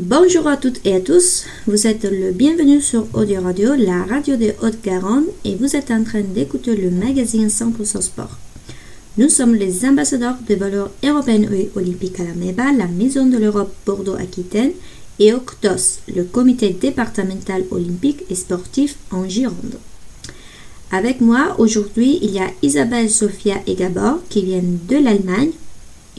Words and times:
Bonjour 0.00 0.46
à 0.46 0.56
toutes 0.56 0.78
et 0.86 0.94
à 0.94 1.00
tous, 1.00 1.44
vous 1.66 1.88
êtes 1.88 2.04
le 2.04 2.30
bienvenu 2.30 2.80
sur 2.80 3.08
Audio 3.14 3.40
Radio, 3.42 3.74
la 3.76 4.04
radio 4.04 4.36
de 4.36 4.52
Haute-Garonne, 4.62 5.24
et 5.44 5.56
vous 5.56 5.74
êtes 5.74 5.90
en 5.90 6.04
train 6.04 6.20
d'écouter 6.20 6.76
le 6.76 6.88
magazine 6.88 7.48
100% 7.48 8.00
Sport. 8.00 8.38
Nous 9.16 9.28
sommes 9.28 9.56
les 9.56 9.84
ambassadeurs 9.84 10.36
des 10.46 10.54
valeurs 10.54 10.92
européennes 11.02 11.50
et 11.52 11.68
olympiques 11.74 12.20
à 12.20 12.22
la 12.22 12.34
MEBA, 12.34 12.74
la 12.78 12.86
Maison 12.86 13.26
de 13.26 13.38
l'Europe 13.38 13.74
Bordeaux-Aquitaine, 13.86 14.70
et 15.18 15.32
OCTOS, 15.32 16.02
le 16.14 16.22
comité 16.22 16.70
départemental 16.70 17.64
olympique 17.72 18.22
et 18.30 18.36
sportif 18.36 18.94
en 19.10 19.28
Gironde. 19.28 19.80
Avec 20.92 21.20
moi 21.20 21.56
aujourd'hui, 21.58 22.20
il 22.22 22.30
y 22.30 22.38
a 22.38 22.52
Isabelle, 22.62 23.10
Sofia 23.10 23.56
et 23.66 23.74
Gabor 23.74 24.20
qui 24.28 24.44
viennent 24.44 24.78
de 24.88 24.94
l'Allemagne, 24.94 25.50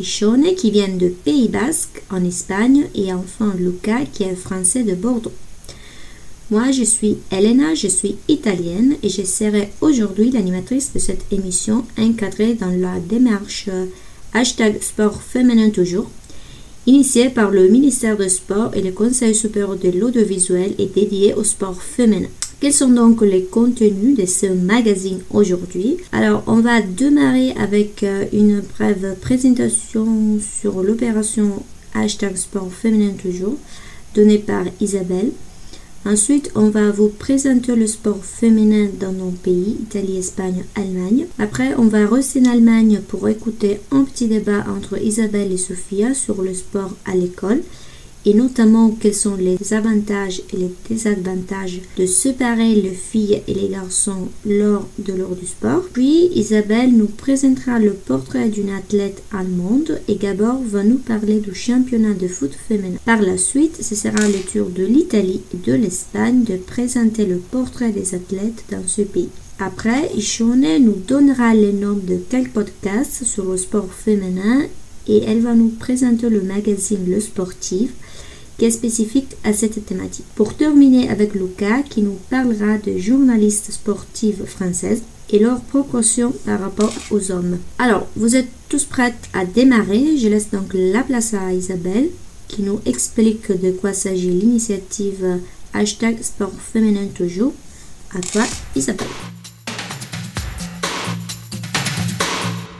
Qui 0.01 0.71
vient 0.71 0.87
de 0.87 1.09
Pays 1.09 1.49
Basque 1.49 2.03
en 2.09 2.23
Espagne 2.23 2.87
et 2.95 3.11
enfin 3.11 3.53
Luca 3.57 4.05
qui 4.05 4.23
est 4.23 4.33
français 4.33 4.83
de 4.83 4.95
Bordeaux. 4.95 5.33
Moi, 6.51 6.71
je 6.71 6.83
suis 6.83 7.17
Elena, 7.31 7.75
je 7.75 7.87
suis 7.89 8.15
italienne 8.29 8.95
et 9.03 9.09
je 9.09 9.23
serai 9.23 9.69
aujourd'hui 9.81 10.31
l'animatrice 10.31 10.93
de 10.93 10.99
cette 10.99 11.25
émission 11.31 11.83
encadrée 11.97 12.53
dans 12.53 12.71
la 12.71 12.97
démarche 12.99 13.69
hashtag 14.33 14.81
sport 14.81 15.21
féminin 15.21 15.69
toujours, 15.69 16.09
initiée 16.87 17.29
par 17.29 17.51
le 17.51 17.67
ministère 17.67 18.15
du 18.15 18.29
Sport 18.29 18.71
et 18.75 18.81
le 18.81 18.91
Conseil 18.91 19.35
supérieur 19.35 19.75
de 19.75 19.89
l'audiovisuel 19.89 20.75
et 20.77 20.85
dédiée 20.85 21.33
au 21.33 21.43
sport 21.43 21.81
féminin. 21.81 22.29
Quels 22.59 22.73
sont 22.73 22.89
donc 22.89 23.21
les 23.21 23.45
contenus 23.45 24.17
de 24.17 24.25
ce 24.25 24.47
magazine 24.47 25.19
aujourd'hui? 25.31 25.95
Alors, 26.11 26.43
on 26.45 26.59
va 26.59 26.81
démarrer 26.81 27.51
avec 27.51 28.03
euh, 28.03 28.25
une 28.33 28.59
brève 28.59 29.15
présentation 29.21 30.39
sur 30.41 30.83
l'opération 30.83 31.63
hashtag 31.93 32.35
sport 32.35 32.69
féminin 32.69 33.13
toujours, 33.13 33.55
donnée 34.13 34.39
par 34.39 34.65
Isabelle. 34.81 35.31
Ensuite, 36.05 36.51
on 36.53 36.69
va 36.69 36.91
vous 36.91 37.07
présenter 37.07 37.77
le 37.77 37.87
sport 37.87 38.25
féminin 38.25 38.89
dans 38.99 39.13
nos 39.13 39.31
pays, 39.31 39.77
Italie, 39.81 40.17
Espagne, 40.17 40.65
Allemagne. 40.75 41.27
Après, 41.39 41.75
on 41.77 41.87
va 41.87 42.07
rester 42.07 42.41
en 42.41 42.51
Allemagne 42.51 42.99
pour 43.07 43.29
écouter 43.29 43.79
un 43.91 44.03
petit 44.03 44.27
débat 44.27 44.65
entre 44.67 45.01
Isabelle 45.01 45.53
et 45.53 45.57
Sophia 45.57 46.13
sur 46.13 46.41
le 46.41 46.53
sport 46.53 46.91
à 47.05 47.15
l'école 47.15 47.61
et 48.25 48.33
notamment 48.33 48.91
quels 48.91 49.15
sont 49.15 49.35
les 49.35 49.73
avantages 49.73 50.41
et 50.53 50.57
les 50.57 50.71
désavantages 50.89 51.81
de 51.97 52.05
séparer 52.05 52.75
les 52.75 52.91
filles 52.91 53.41
et 53.47 53.53
les 53.53 53.69
garçons 53.69 54.27
lors 54.45 54.87
de 54.99 55.13
l'heure 55.13 55.35
du 55.35 55.47
sport. 55.47 55.83
Puis 55.93 56.27
Isabelle 56.35 56.91
nous 56.91 57.07
présentera 57.07 57.79
le 57.79 57.93
portrait 57.93 58.49
d'une 58.49 58.69
athlète 58.69 59.23
allemande 59.31 60.01
et 60.07 60.15
Gabor 60.15 60.61
va 60.65 60.83
nous 60.83 60.97
parler 60.97 61.39
du 61.39 61.53
championnat 61.53 62.13
de 62.13 62.27
foot 62.27 62.51
féminin. 62.67 62.97
Par 63.05 63.21
la 63.21 63.37
suite, 63.37 63.81
ce 63.81 63.95
sera 63.95 64.27
le 64.27 64.51
tour 64.51 64.69
de 64.69 64.83
l'Italie 64.83 65.41
et 65.53 65.69
de 65.69 65.73
l'Espagne 65.73 66.43
de 66.43 66.57
présenter 66.57 67.25
le 67.25 67.37
portrait 67.37 67.91
des 67.91 68.15
athlètes 68.15 68.65
dans 68.71 68.85
ce 68.85 69.01
pays. 69.01 69.29
Après, 69.59 70.09
Ishone 70.15 70.77
nous 70.79 70.95
donnera 71.05 71.53
les 71.53 71.73
noms 71.73 71.99
de 72.01 72.15
quelques 72.29 72.51
podcasts 72.51 73.25
sur 73.25 73.43
le 73.43 73.57
sport 73.57 73.91
féminin 73.91 74.61
et 75.07 75.23
elle 75.23 75.41
va 75.41 75.53
nous 75.53 75.69
présenter 75.69 76.29
le 76.29 76.41
magazine 76.41 77.09
Le 77.09 77.19
Sportif 77.19 77.91
qui 78.59 78.65
est 78.65 78.71
spécifique 78.71 79.35
à 79.45 79.53
cette 79.53 79.85
thématique. 79.85 80.25
Pour 80.35 80.53
terminer 80.53 81.09
avec 81.09 81.33
Luca 81.33 81.81
qui 81.89 82.01
nous 82.01 82.19
parlera 82.29 82.77
de 82.77 82.97
journalistes 82.97 83.71
sportives 83.71 84.45
françaises 84.45 85.01
et 85.31 85.39
leurs 85.39 85.61
proportions 85.61 86.33
par 86.45 86.59
rapport 86.59 86.93
aux 87.09 87.31
hommes. 87.31 87.57
Alors, 87.77 88.05
vous 88.15 88.35
êtes 88.35 88.49
tous 88.67 88.83
prêts 88.83 89.15
à 89.33 89.45
démarrer. 89.45 90.17
Je 90.17 90.27
laisse 90.27 90.51
donc 90.51 90.73
la 90.73 91.03
place 91.03 91.33
à 91.33 91.53
Isabelle 91.53 92.09
qui 92.47 92.61
nous 92.61 92.81
explique 92.85 93.51
de 93.51 93.71
quoi 93.71 93.93
s'agit 93.93 94.31
l'initiative 94.31 95.39
hashtag 95.73 96.21
sport 96.21 96.51
féminin 96.51 97.07
toujours. 97.15 97.53
À 98.13 98.19
toi, 98.19 98.43
Isabelle. 98.75 99.07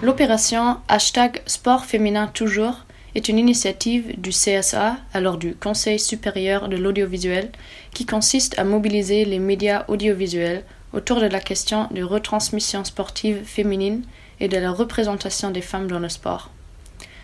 L'opération 0.02 0.78
hashtag 0.88 1.42
sport 1.46 1.86
féminin 1.86 2.28
toujours 2.28 2.86
est 3.20 3.28
une 3.28 3.38
initiative 3.38 4.18
du 4.18 4.30
CSA, 4.30 4.96
alors 5.14 5.38
du 5.38 5.54
Conseil 5.54 6.00
supérieur 6.00 6.70
de 6.70 6.78
l'audiovisuel, 6.78 7.52
qui 7.94 8.06
consiste 8.06 8.58
à 8.58 8.64
mobiliser 8.64 9.26
les 9.26 9.40
médias 9.40 9.84
audiovisuels 9.90 10.64
autour 10.94 11.20
de 11.20 11.26
la 11.26 11.42
question 11.42 11.90
de 11.92 12.02
retransmission 12.02 12.86
sportive 12.86 13.44
féminine 13.44 14.04
et 14.40 14.48
de 14.48 14.58
la 14.58 14.72
représentation 14.72 15.52
des 15.52 15.62
femmes 15.62 15.90
dans 15.90 16.00
le 16.00 16.08
sport. 16.08 16.50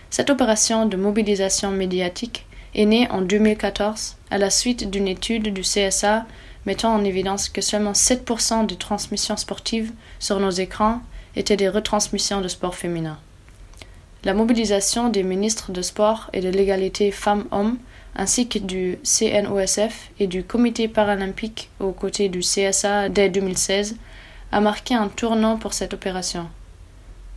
Cette 0.10 0.30
opération 0.30 0.86
de 0.86 0.98
mobilisation 0.98 1.72
médiatique 1.72 2.46
est 2.76 2.86
née 2.86 3.10
en 3.10 3.22
2014 3.22 4.18
à 4.32 4.38
la 4.38 4.50
suite 4.50 4.90
d'une 4.90 5.08
étude 5.08 5.54
du 5.54 5.62
CSA 5.62 6.26
mettant 6.66 6.94
en 6.94 7.06
évidence 7.06 7.48
que 7.48 7.62
seulement 7.62 7.94
7% 7.94 8.66
des 8.66 8.76
transmissions 8.76 9.38
sportives 9.38 9.94
sur 10.20 10.42
nos 10.42 10.52
écrans 10.52 11.00
étaient 11.38 11.56
des 11.56 11.70
retransmissions 11.70 12.42
de 12.42 12.50
sport 12.50 12.76
féminin. 12.76 13.18
La 14.26 14.34
mobilisation 14.34 15.10
des 15.10 15.22
ministres 15.22 15.72
de 15.72 15.84
sport 15.84 16.32
et 16.34 16.42
de 16.42 16.50
l'égalité 16.50 17.12
femmes-hommes 17.12 17.78
ainsi 18.16 18.48
que 18.48 18.58
du 18.58 18.98
CNOSF 19.04 20.10
et 20.20 20.26
du 20.26 20.44
Comité 20.44 20.88
paralympique 20.88 21.70
aux 21.80 21.92
côtés 21.92 22.28
du 22.28 22.40
CSA 22.40 23.10
dès 23.10 23.30
2016 23.30 23.98
a 24.52 24.62
marqué 24.62 24.96
un 24.96 25.10
tournant 25.10 25.58
pour 25.58 25.76
cette 25.76 25.94
opération. 25.94 26.48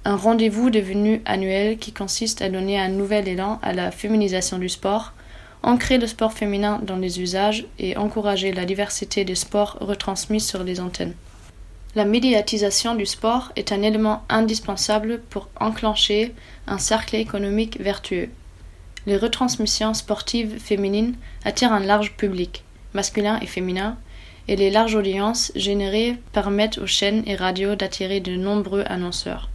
Un 0.07 0.17
rendez-vous 0.17 0.71
devenu 0.71 1.21
annuel 1.27 1.77
qui 1.77 1.93
consiste 1.93 2.41
à 2.41 2.49
donner 2.49 2.81
un 2.81 2.89
nouvel 2.89 3.29
élan 3.29 3.59
à 3.61 3.75
la 3.75 3.91
féminisation 3.91 4.57
du 4.57 4.71
sport, 4.71 5.13
ancrer 5.63 5.99
le 5.99 6.07
sport 6.07 6.33
féminin 6.33 6.81
dans 6.83 6.97
les 6.97 7.21
usages 7.21 7.67
et 7.79 7.99
encourager 7.99 8.51
la 8.53 8.65
diversité 8.65 9.27
des 9.27 9.35
sports 9.35 9.77
retransmis 9.83 10.41
sur 10.41 10.65
les 10.65 10.81
antennes. 10.81 11.13
La 11.95 12.05
médiatisation 12.05 12.95
du 12.95 13.07
sport 13.07 13.51
est 13.57 13.73
un 13.73 13.83
élément 13.83 14.23
indispensable 14.29 15.21
pour 15.31 15.49
enclencher 15.59 16.35
un 16.67 16.79
cercle 16.79 17.17
économique 17.17 17.81
vertueux. 17.81 18.29
Les 19.07 19.17
retransmissions 19.17 19.95
sportives 19.95 20.59
féminines 20.59 21.15
attirent 21.45 21.73
un 21.73 21.81
large 21.81 22.13
public, 22.13 22.63
masculin 22.93 23.39
et 23.41 23.47
féminin, 23.47 23.97
et 24.49 24.57
les 24.57 24.71
larges 24.71 24.95
audiences 24.95 25.51
générées 25.57 26.17
permettent 26.33 26.79
aux 26.79 26.87
chaînes 26.87 27.23
et 27.27 27.37
radios 27.37 27.75
d'attirer 27.75 28.21
de 28.21 28.37
nombreux 28.37 28.85
annonceurs. 28.87 29.49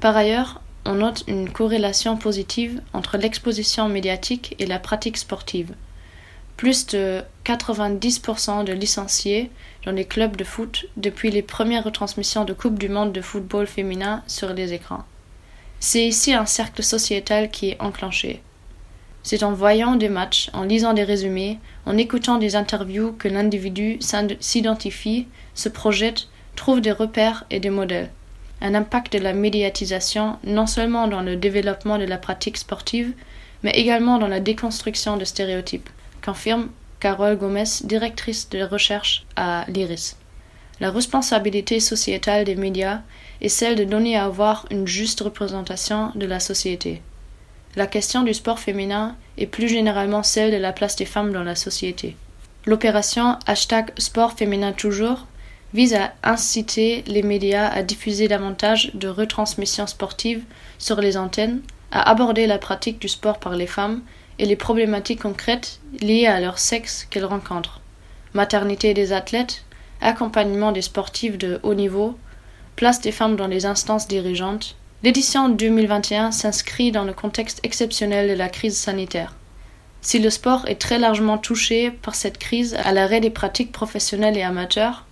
Par 0.00 0.16
ailleurs, 0.16 0.60
on 0.84 0.94
note 0.94 1.24
une 1.26 1.50
corrélation 1.50 2.16
positive 2.16 2.80
entre 2.92 3.18
l'exposition 3.18 3.88
médiatique 3.88 4.54
et 4.60 4.66
la 4.66 4.78
pratique 4.78 5.16
sportive. 5.16 5.74
Plus 6.56 6.86
de 6.86 7.22
90% 7.44 8.64
de 8.64 8.72
licenciés 8.72 9.50
dans 9.86 9.92
les 9.92 10.04
clubs 10.04 10.36
de 10.36 10.44
foot 10.44 10.86
depuis 10.96 11.30
les 11.30 11.42
premières 11.42 11.84
retransmissions 11.84 12.44
de 12.44 12.52
Coupe 12.52 12.78
du 12.78 12.88
Monde 12.88 13.12
de 13.12 13.20
football 13.20 13.68
féminin 13.68 14.22
sur 14.26 14.52
les 14.52 14.72
écrans. 14.72 15.04
C'est 15.78 16.04
ici 16.04 16.34
un 16.34 16.44
cercle 16.44 16.82
sociétal 16.82 17.50
qui 17.50 17.70
est 17.70 17.80
enclenché. 17.80 18.42
C'est 19.22 19.44
en 19.44 19.52
voyant 19.52 19.94
des 19.94 20.08
matchs, 20.08 20.50
en 20.52 20.64
lisant 20.64 20.92
des 20.92 21.04
résumés, 21.04 21.58
en 21.84 21.96
écoutant 21.96 22.38
des 22.38 22.56
interviews 22.56 23.12
que 23.12 23.28
l'individu 23.28 23.98
s'identifie, 24.40 25.28
se 25.54 25.68
projette, 25.68 26.28
trouve 26.56 26.80
des 26.80 26.92
repères 26.92 27.44
et 27.50 27.60
des 27.60 27.70
modèles. 27.70 28.10
Un 28.60 28.74
impact 28.74 29.12
de 29.12 29.18
la 29.18 29.34
médiatisation 29.34 30.38
non 30.42 30.66
seulement 30.66 31.06
dans 31.06 31.22
le 31.22 31.36
développement 31.36 31.98
de 31.98 32.04
la 32.04 32.18
pratique 32.18 32.56
sportive, 32.56 33.12
mais 33.62 33.72
également 33.72 34.18
dans 34.18 34.28
la 34.28 34.40
déconstruction 34.40 35.16
de 35.16 35.24
stéréotypes, 35.24 35.90
qu'affirme 36.22 36.70
Carole 37.00 37.36
Gomez, 37.36 37.82
directrice 37.84 38.48
de 38.48 38.62
recherche 38.62 39.26
à 39.36 39.64
l'IRIS. 39.68 40.16
La 40.80 40.90
responsabilité 40.90 41.80
sociétale 41.80 42.44
des 42.44 42.56
médias 42.56 43.00
est 43.40 43.48
celle 43.48 43.76
de 43.76 43.84
donner 43.84 44.16
à 44.16 44.28
voir 44.28 44.66
une 44.70 44.86
juste 44.86 45.20
représentation 45.20 46.10
de 46.14 46.26
la 46.26 46.40
société. 46.40 47.02
La 47.76 47.86
question 47.86 48.22
du 48.22 48.32
sport 48.32 48.58
féminin 48.58 49.16
est 49.36 49.46
plus 49.46 49.68
généralement 49.68 50.22
celle 50.22 50.50
de 50.50 50.56
la 50.56 50.72
place 50.72 50.96
des 50.96 51.04
femmes 51.04 51.32
dans 51.32 51.44
la 51.44 51.54
société. 51.54 52.16
L'opération 52.64 53.38
hashtag 53.46 53.92
sport 53.98 54.32
féminin 54.32 54.72
toujours 54.72 55.26
vise 55.74 55.94
à 55.94 56.14
inciter 56.24 57.04
les 57.06 57.22
médias 57.22 57.68
à 57.68 57.82
diffuser 57.82 58.28
davantage 58.28 58.90
de 58.94 59.08
retransmissions 59.08 59.86
sportives 59.86 60.42
sur 60.78 61.00
les 61.00 61.16
antennes, 61.16 61.60
à 61.90 62.08
aborder 62.10 62.46
la 62.46 62.58
pratique 62.58 62.98
du 62.98 63.08
sport 63.08 63.38
par 63.38 63.56
les 63.56 63.66
femmes 63.66 64.00
et 64.38 64.46
les 64.46 64.56
problématiques 64.56 65.22
concrètes 65.22 65.80
liées 66.00 66.26
à 66.26 66.40
leur 66.40 66.58
sexe 66.58 67.06
qu'elles 67.10 67.24
rencontrent. 67.24 67.80
Maternité 68.34 68.94
des 68.94 69.12
athlètes, 69.12 69.64
accompagnement 70.00 70.72
des 70.72 70.82
sportifs 70.82 71.38
de 71.38 71.60
haut 71.62 71.74
niveau, 71.74 72.18
place 72.76 73.00
des 73.00 73.12
femmes 73.12 73.36
dans 73.36 73.46
les 73.46 73.66
instances 73.66 74.08
dirigeantes. 74.08 74.76
L'édition 75.02 75.48
2021 75.48 76.32
s'inscrit 76.32 76.92
dans 76.92 77.04
le 77.04 77.12
contexte 77.12 77.60
exceptionnel 77.62 78.28
de 78.28 78.34
la 78.34 78.48
crise 78.48 78.76
sanitaire. 78.76 79.34
Si 80.02 80.18
le 80.18 80.30
sport 80.30 80.66
est 80.68 80.80
très 80.80 80.98
largement 80.98 81.38
touché 81.38 81.90
par 81.90 82.14
cette 82.14 82.38
crise 82.38 82.74
à 82.84 82.92
l'arrêt 82.92 83.20
des 83.20 83.30
pratiques 83.30 83.72
professionnelles 83.72 84.36
et 84.36 84.42
amateurs, 84.42 85.04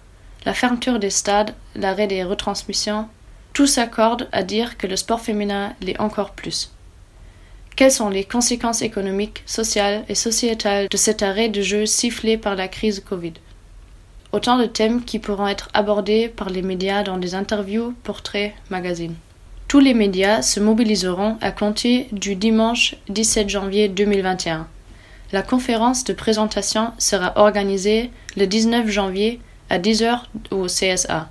la 0.44 0.54
fermeture 0.54 0.98
des 0.98 1.10
stades, 1.10 1.54
l'arrêt 1.74 2.06
des 2.06 2.22
retransmissions, 2.22 3.08
tout 3.54 3.66
s'accorde 3.66 4.28
à 4.32 4.42
dire 4.42 4.76
que 4.76 4.86
le 4.86 4.96
sport 4.96 5.20
féminin 5.20 5.72
l'est 5.80 5.98
encore 6.00 6.32
plus. 6.32 6.73
Quelles 7.76 7.90
sont 7.90 8.08
les 8.08 8.22
conséquences 8.22 8.82
économiques, 8.82 9.42
sociales 9.46 10.04
et 10.08 10.14
sociétales 10.14 10.86
de 10.88 10.96
cet 10.96 11.24
arrêt 11.24 11.48
de 11.48 11.60
jeu 11.60 11.86
sifflé 11.86 12.38
par 12.38 12.54
la 12.54 12.68
crise 12.68 13.00
Covid? 13.00 13.32
Autant 14.30 14.58
de 14.58 14.66
thèmes 14.66 15.02
qui 15.02 15.18
pourront 15.18 15.48
être 15.48 15.70
abordés 15.74 16.28
par 16.28 16.50
les 16.50 16.62
médias 16.62 17.02
dans 17.02 17.18
des 17.18 17.34
interviews, 17.34 17.92
portraits, 18.04 18.52
magazines. 18.70 19.16
Tous 19.66 19.80
les 19.80 19.94
médias 19.94 20.40
se 20.40 20.60
mobiliseront 20.60 21.36
à 21.40 21.50
compter 21.50 22.06
du 22.12 22.36
dimanche 22.36 22.94
17 23.08 23.48
janvier 23.48 23.88
2021. 23.88 24.68
La 25.32 25.42
conférence 25.42 26.04
de 26.04 26.12
présentation 26.12 26.92
sera 26.98 27.32
organisée 27.36 28.12
le 28.36 28.46
19 28.46 28.88
janvier 28.88 29.40
à 29.68 29.80
10h 29.80 30.20
au 30.52 30.66
CSA. 30.66 31.28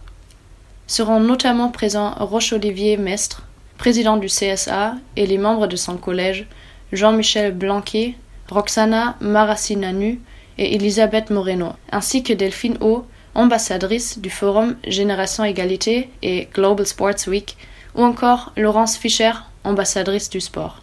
Seront 0.88 1.22
notamment 1.22 1.70
présents 1.70 2.16
Roche-Olivier 2.20 2.98
Mestre, 2.98 3.44
président 3.78 4.18
du 4.18 4.28
CSA, 4.28 4.96
et 5.16 5.26
les 5.26 5.38
membres 5.38 5.68
de 5.68 5.76
son 5.76 5.98
collège, 5.98 6.48
Jean-Michel 6.92 7.54
Blanquet, 7.54 8.16
Roxana 8.50 9.16
Maracinanu 9.20 10.20
et 10.58 10.76
Elisabeth 10.76 11.30
Moreno, 11.30 11.74
ainsi 11.92 12.24
que 12.24 12.34
Delphine 12.34 12.78
O, 12.82 13.06
ambassadrice 13.36 14.20
du 14.20 14.30
Forum 14.30 14.76
Génération 14.88 15.44
Égalité 15.44 16.10
et 16.22 16.48
Global 16.54 16.86
Sports 16.86 17.28
Week, 17.28 17.58
ou 17.96 18.04
encore 18.04 18.52
Laurence 18.58 18.98
Fischer, 18.98 19.32
ambassadrice 19.64 20.30
du 20.30 20.40
sport. 20.40 20.82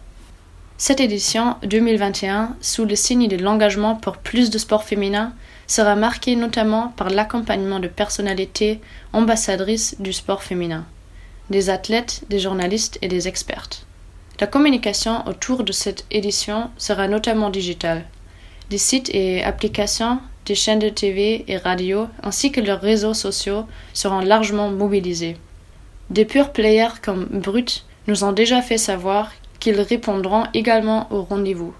Cette 0.77 0.99
édition 0.99 1.57
2021, 1.63 2.55
sous 2.59 2.85
le 2.85 2.95
signe 2.95 3.27
de 3.27 3.37
l'engagement 3.37 3.95
pour 3.95 4.17
plus 4.17 4.49
de 4.49 4.57
sport 4.57 4.83
féminin, 4.83 5.33
sera 5.67 5.95
marquée 5.95 6.35
notamment 6.35 6.89
par 6.97 7.09
l'accompagnement 7.09 7.79
de 7.79 7.87
personnalités 7.87 8.81
ambassadrices 9.13 9.95
du 9.99 10.11
sport 10.11 10.43
féminin, 10.43 10.85
des 11.49 11.69
athlètes, 11.69 12.23
des 12.29 12.39
journalistes 12.39 12.97
et 13.01 13.07
des 13.07 13.27
expertes. 13.27 13.85
La 14.39 14.47
communication 14.47 15.27
autour 15.27 15.63
de 15.63 15.71
cette 15.71 16.05
édition 16.09 16.71
sera 16.77 17.07
notamment 17.07 17.49
digitale. 17.49 18.05
Des 18.69 18.77
sites 18.77 19.13
et 19.13 19.43
applications, 19.43 20.19
des 20.45 20.55
chaînes 20.55 20.79
de 20.79 20.89
TV 20.89 21.43
et 21.47 21.57
radio, 21.57 22.07
ainsi 22.23 22.51
que 22.51 22.61
leurs 22.61 22.81
réseaux 22.81 23.13
sociaux 23.13 23.65
seront 23.93 24.21
largement 24.21 24.69
mobilisés. 24.69 25.37
Des 26.09 26.25
purs 26.25 26.51
players 26.51 26.99
comme 27.01 27.25
Brut 27.25 27.85
nous 28.07 28.23
ont 28.23 28.31
déjà 28.31 28.61
fait 28.61 28.77
savoir 28.77 29.31
qu'ils 29.59 29.79
répondront 29.79 30.45
également 30.53 31.07
au 31.11 31.21
rendez-vous. 31.21 31.73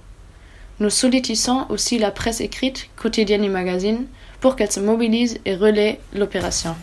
Nous 0.80 0.90
sollicitons 0.90 1.66
aussi 1.70 2.00
la 2.00 2.12
presse 2.12 2.42
écrite, 2.42 2.90
quotidienne 2.96 3.44
et 3.44 3.50
magazine 3.50 4.06
pour 4.40 4.56
qu'elle 4.56 4.72
se 4.72 4.80
mobilise 4.80 5.40
et 5.46 5.56
relaie 5.56 6.00
l'opération. 6.14 6.76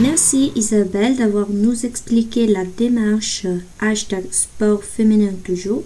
Merci 0.00 0.50
Isabelle 0.56 1.16
d'avoir 1.16 1.50
nous 1.50 1.84
expliqué 1.84 2.46
la 2.46 2.64
démarche 2.64 3.46
hashtag 3.80 4.24
sport 4.30 4.82
féminin 4.82 5.32
toujours. 5.44 5.82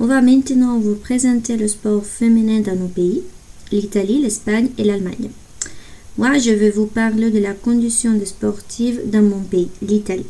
On 0.00 0.06
va 0.06 0.20
maintenant 0.20 0.80
vous 0.80 0.96
présenter 0.96 1.56
le 1.56 1.68
sport 1.68 2.04
féminin 2.04 2.58
dans 2.58 2.74
nos 2.74 2.88
pays, 2.88 3.22
l'Italie, 3.70 4.20
l'Espagne 4.20 4.70
et 4.78 4.82
l'Allemagne. 4.82 5.30
Moi, 6.18 6.38
je 6.38 6.50
vais 6.50 6.70
vous 6.70 6.86
parler 6.86 7.30
de 7.30 7.38
la 7.38 7.52
condition 7.52 8.14
des 8.14 8.26
sportives 8.26 9.02
dans 9.08 9.22
mon 9.22 9.40
pays, 9.40 9.70
l'Italie. 9.80 10.26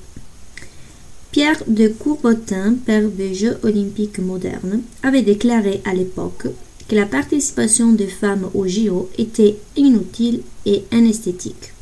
Pierre 1.33 1.63
de 1.67 1.89
Courboutin, 1.89 2.75
père 2.85 3.09
des 3.09 3.33
Jeux 3.33 3.57
olympiques 3.63 4.19
modernes, 4.19 4.83
avait 5.03 5.23
déclaré 5.23 5.81
à 5.87 5.95
l'époque 5.95 6.49
que 6.87 6.95
la 6.95 7.07
participation 7.07 7.93
des 7.93 8.09
femmes 8.09 8.51
au 8.53 8.69
JO 8.69 9.09
était 9.17 9.57
inutile 9.75 10.43
et 10.67 10.85
anesthétique. 10.93 11.73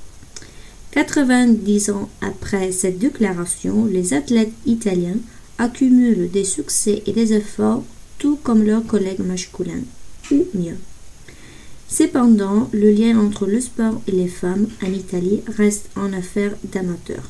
90 0.94 1.90
ans 1.90 2.08
après 2.20 2.70
cette 2.70 3.00
déclaration, 3.00 3.84
les 3.84 4.14
athlètes 4.14 4.52
italiens 4.64 5.16
accumulent 5.58 6.30
des 6.30 6.44
succès 6.44 7.02
et 7.06 7.12
des 7.12 7.32
efforts 7.32 7.82
tout 8.18 8.38
comme 8.40 8.62
leurs 8.62 8.86
collègues 8.86 9.26
masculins, 9.26 9.82
ou 10.30 10.46
mieux. 10.54 10.76
Cependant, 11.88 12.70
le 12.72 12.92
lien 12.92 13.18
entre 13.18 13.46
le 13.46 13.60
sport 13.60 14.00
et 14.06 14.12
les 14.12 14.28
femmes 14.28 14.68
en 14.84 14.92
Italie 14.92 15.42
reste 15.56 15.90
en 15.96 16.12
affaire 16.12 16.52
d'amateurs. 16.72 17.28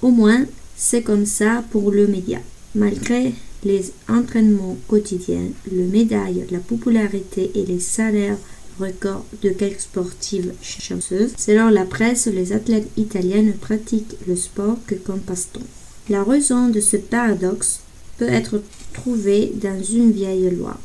Au 0.00 0.10
moins, 0.10 0.46
c'est 0.74 1.02
comme 1.02 1.26
ça 1.26 1.62
pour 1.72 1.90
le 1.90 2.06
média. 2.06 2.38
Malgré 2.74 3.34
les 3.64 3.92
entraînements 4.08 4.78
quotidiens, 4.88 5.48
le 5.70 5.84
médaille, 5.84 6.46
la 6.50 6.58
popularité 6.58 7.50
et 7.54 7.66
les 7.66 7.80
salaires 7.80 8.38
records 8.78 9.24
de 9.42 9.50
quelques 9.50 9.80
sportives 9.80 10.52
chanceuses, 10.62 11.32
selon 11.36 11.68
la 11.68 11.84
presse, 11.84 12.26
les 12.26 12.52
athlètes 12.52 12.88
italiens 12.96 13.42
ne 13.42 13.52
pratiquent 13.52 14.16
le 14.26 14.36
sport 14.36 14.78
que 14.86 14.94
comme 14.94 15.20
passe-temps. 15.20 15.60
La 16.08 16.24
raison 16.24 16.68
de 16.68 16.80
ce 16.80 16.96
paradoxe 16.96 17.80
peut 18.18 18.28
être 18.28 18.62
trouvée 18.92 19.52
dans 19.54 19.82
une 19.82 20.12
vieille 20.12 20.50
loi, 20.50 20.78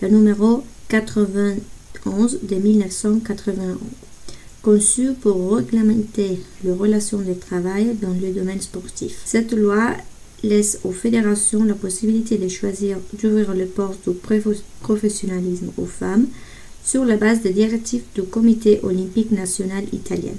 la 0.00 0.08
numéro 0.08 0.64
80 0.88 1.54
de 2.04 2.54
1981, 2.56 3.78
conçu 4.62 5.12
pour 5.20 5.56
réglementer 5.56 6.40
les 6.64 6.72
relations 6.72 7.20
de 7.20 7.34
travail 7.34 7.96
dans 8.00 8.14
le 8.14 8.32
domaine 8.32 8.60
sportif. 8.60 9.20
Cette 9.24 9.52
loi 9.52 9.92
laisse 10.42 10.80
aux 10.84 10.92
fédérations 10.92 11.64
la 11.64 11.74
possibilité 11.74 12.38
de 12.38 12.48
choisir 12.48 12.98
d'ouvrir 13.20 13.54
le 13.54 13.66
poste 13.66 14.08
au 14.08 14.16
professionnalisme 14.80 15.70
aux 15.76 15.86
femmes 15.86 16.26
sur 16.84 17.04
la 17.04 17.16
base 17.16 17.42
des 17.42 17.52
directives 17.52 18.02
du 18.14 18.22
Comité 18.22 18.80
olympique 18.82 19.30
national 19.30 19.84
italien, 19.92 20.32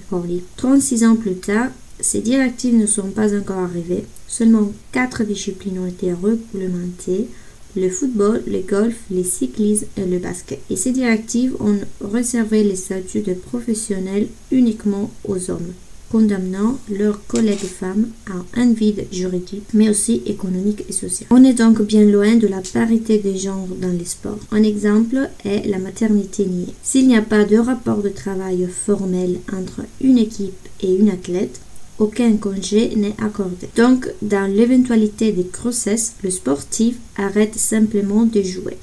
36 0.58 1.04
ans 1.06 1.16
plus 1.16 1.36
tard, 1.36 1.70
ces 2.00 2.22
directives 2.22 2.76
ne 2.76 2.86
sont 2.86 3.10
pas 3.10 3.38
encore 3.38 3.60
arrivées. 3.60 4.06
Seulement 4.28 4.72
quatre 4.92 5.24
disciplines 5.24 5.80
ont 5.80 5.88
été 5.88 6.12
réglementées 6.14 7.28
le 7.76 7.90
football, 7.90 8.44
le 8.46 8.60
golf, 8.60 8.96
le 9.10 9.24
cyclisme 9.24 9.88
et 9.98 10.06
le 10.06 10.20
basket. 10.20 10.60
Et 10.70 10.76
ces 10.76 10.92
directives 10.92 11.56
ont 11.60 11.80
réservé 12.02 12.64
les 12.64 12.76
statuts 12.76 13.22
de 13.22 13.34
professionnels 13.34 14.28
uniquement 14.52 15.10
aux 15.28 15.50
hommes, 15.50 15.74
condamnant 16.14 16.78
leurs 16.92 17.26
collègues 17.26 17.58
femmes 17.58 18.06
à 18.28 18.62
un 18.62 18.72
vide 18.72 19.08
juridique, 19.12 19.64
mais 19.74 19.90
aussi 19.90 20.22
économique 20.28 20.86
et 20.88 20.94
social. 20.94 21.28
On 21.32 21.44
est 21.44 21.56
donc 21.56 21.82
bien 21.82 22.04
loin 22.04 22.36
de 22.36 22.46
la 22.46 22.62
parité 22.62 23.18
des 23.18 23.36
genres 23.36 23.68
dans 23.82 23.98
les 23.98 24.06
sports. 24.06 24.38
Un 24.52 24.62
exemple 24.62 25.28
est 25.44 25.68
la 25.68 25.80
maternité 25.80 26.46
niée. 26.46 26.76
S'il 26.84 27.08
n'y 27.08 27.18
a 27.18 27.24
pas 27.24 27.46
de 27.46 27.58
rapport 27.58 28.04
de 28.04 28.10
travail 28.10 28.68
formel 28.68 29.40
entre 29.52 29.82
une 30.02 30.20
équipe 30.20 30.68
et 30.82 30.96
une 30.96 31.10
athlète, 31.10 31.60
aucun 31.98 32.38
congé 32.38 32.96
n'est 32.96 33.16
accordé. 33.20 33.68
Donc, 33.76 34.08
dans 34.22 34.46
l'éventualité 34.46 35.32
des 35.32 35.48
grossesses, 35.52 36.14
le 36.24 36.30
sportif 36.30 36.96
arrête 37.18 37.56
simplement 37.56 38.28
de 38.28 38.44
jouer. 38.44 38.78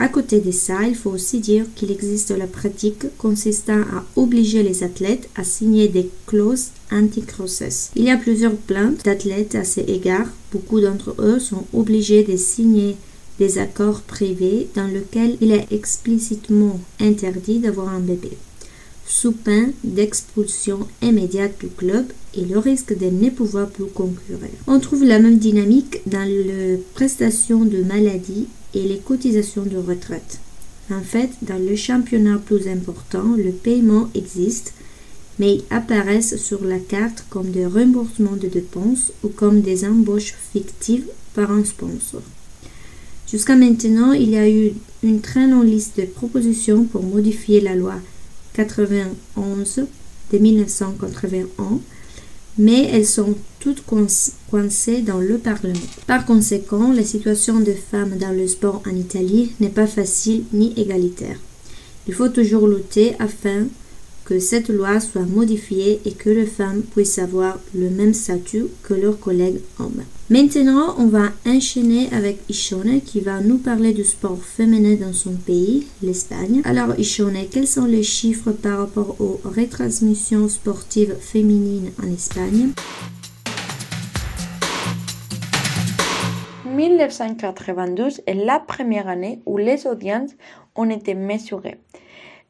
À 0.00 0.08
côté 0.08 0.40
de 0.40 0.52
ça, 0.52 0.84
il 0.86 0.94
faut 0.94 1.10
aussi 1.10 1.40
dire 1.40 1.64
qu'il 1.74 1.90
existe 1.90 2.30
la 2.30 2.46
pratique 2.46 3.06
consistant 3.18 3.80
à 3.80 4.04
obliger 4.14 4.62
les 4.62 4.84
athlètes 4.84 5.28
à 5.34 5.42
signer 5.42 5.88
des 5.88 6.08
clauses 6.26 6.68
anti-grossesse. 6.92 7.90
Il 7.96 8.04
y 8.04 8.10
a 8.10 8.16
plusieurs 8.16 8.54
plaintes 8.54 9.04
d'athlètes 9.04 9.56
à 9.56 9.64
ces 9.64 9.82
égards. 9.82 10.28
Beaucoup 10.52 10.80
d'entre 10.80 11.16
eux 11.18 11.40
sont 11.40 11.64
obligés 11.72 12.22
de 12.22 12.36
signer 12.36 12.96
des 13.40 13.58
accords 13.58 14.02
privés 14.02 14.68
dans 14.74 14.86
lesquels 14.86 15.36
il 15.40 15.52
est 15.52 15.66
explicitement 15.72 16.80
interdit 17.00 17.58
d'avoir 17.58 17.88
un 17.88 18.00
bébé 18.00 18.30
sous 19.08 19.32
peine 19.32 19.72
d'expulsion 19.82 20.86
immédiate 21.02 21.58
du 21.60 21.68
club 21.68 22.04
et 22.34 22.44
le 22.44 22.58
risque 22.58 22.96
de 22.96 23.06
ne 23.06 23.30
pouvoir 23.30 23.68
plus 23.68 23.86
concurrer. 23.86 24.50
On 24.66 24.78
trouve 24.78 25.02
la 25.02 25.18
même 25.18 25.38
dynamique 25.38 26.02
dans 26.06 26.28
les 26.28 26.78
prestations 26.94 27.64
de 27.64 27.82
maladie 27.82 28.46
et 28.74 28.82
les 28.82 28.98
cotisations 28.98 29.64
de 29.64 29.76
retraite. 29.76 30.40
En 30.90 31.00
fait, 31.00 31.30
dans 31.42 31.58
le 31.58 31.76
championnat 31.76 32.38
plus 32.38 32.66
important, 32.68 33.34
le 33.36 33.52
paiement 33.52 34.08
existe, 34.14 34.72
mais 35.38 35.56
ils 35.56 35.64
apparaissent 35.70 36.36
sur 36.36 36.64
la 36.64 36.78
carte 36.78 37.24
comme 37.28 37.50
des 37.50 37.66
remboursements 37.66 38.36
de 38.36 38.48
dépenses 38.48 39.12
ou 39.22 39.28
comme 39.28 39.60
des 39.60 39.84
embauches 39.84 40.34
fictives 40.52 41.08
par 41.34 41.50
un 41.50 41.64
sponsor. 41.64 42.22
Jusqu'à 43.30 43.56
maintenant, 43.56 44.12
il 44.12 44.30
y 44.30 44.38
a 44.38 44.48
eu 44.48 44.72
une 45.02 45.20
très 45.20 45.46
longue 45.46 45.66
liste 45.66 45.98
de 46.00 46.06
propositions 46.06 46.84
pour 46.84 47.02
modifier 47.02 47.60
la 47.60 47.74
loi 47.74 47.96
91 48.54 49.86
de 50.32 50.38
1981, 50.38 51.80
mais 52.58 52.88
elles 52.92 53.06
sont 53.06 53.34
toutes 53.60 53.84
coincées 53.86 55.02
dans 55.02 55.20
le 55.20 55.38
Parlement. 55.38 55.78
Par 56.06 56.26
conséquent, 56.26 56.92
la 56.92 57.04
situation 57.04 57.60
des 57.60 57.74
femmes 57.74 58.18
dans 58.18 58.32
le 58.32 58.46
sport 58.48 58.82
en 58.86 58.94
Italie 58.94 59.52
n'est 59.60 59.68
pas 59.68 59.86
facile 59.86 60.44
ni 60.52 60.74
égalitaire. 60.76 61.38
Il 62.06 62.14
faut 62.14 62.28
toujours 62.28 62.66
lutter 62.66 63.14
afin 63.18 63.66
que 64.24 64.38
cette 64.40 64.68
loi 64.68 65.00
soit 65.00 65.22
modifiée 65.22 66.00
et 66.04 66.12
que 66.12 66.30
les 66.30 66.46
femmes 66.46 66.82
puissent 66.82 67.18
avoir 67.18 67.58
le 67.74 67.88
même 67.90 68.14
statut 68.14 68.66
que 68.82 68.94
leurs 68.94 69.18
collègues 69.18 69.60
hommes. 69.78 70.02
Maintenant, 70.30 70.94
on 70.98 71.06
va 71.06 71.30
enchaîner 71.46 72.08
avec 72.12 72.36
Ishone 72.50 73.00
qui 73.00 73.20
va 73.20 73.40
nous 73.40 73.56
parler 73.56 73.94
du 73.94 74.04
sport 74.04 74.36
féminin 74.36 74.94
dans 75.00 75.14
son 75.14 75.32
pays, 75.32 75.86
l'Espagne. 76.02 76.60
Alors 76.66 76.98
Ishone, 76.98 77.48
quels 77.50 77.66
sont 77.66 77.86
les 77.86 78.02
chiffres 78.02 78.52
par 78.52 78.80
rapport 78.80 79.18
aux 79.22 79.40
retransmissions 79.42 80.50
sportives 80.50 81.14
féminines 81.18 81.92
en 82.02 82.12
Espagne? 82.12 82.72
1992 86.76 88.20
est 88.26 88.34
la 88.34 88.60
première 88.60 89.08
année 89.08 89.40
où 89.46 89.56
les 89.56 89.86
audiences 89.86 90.32
ont 90.76 90.90
été 90.90 91.14
mesurées. 91.14 91.80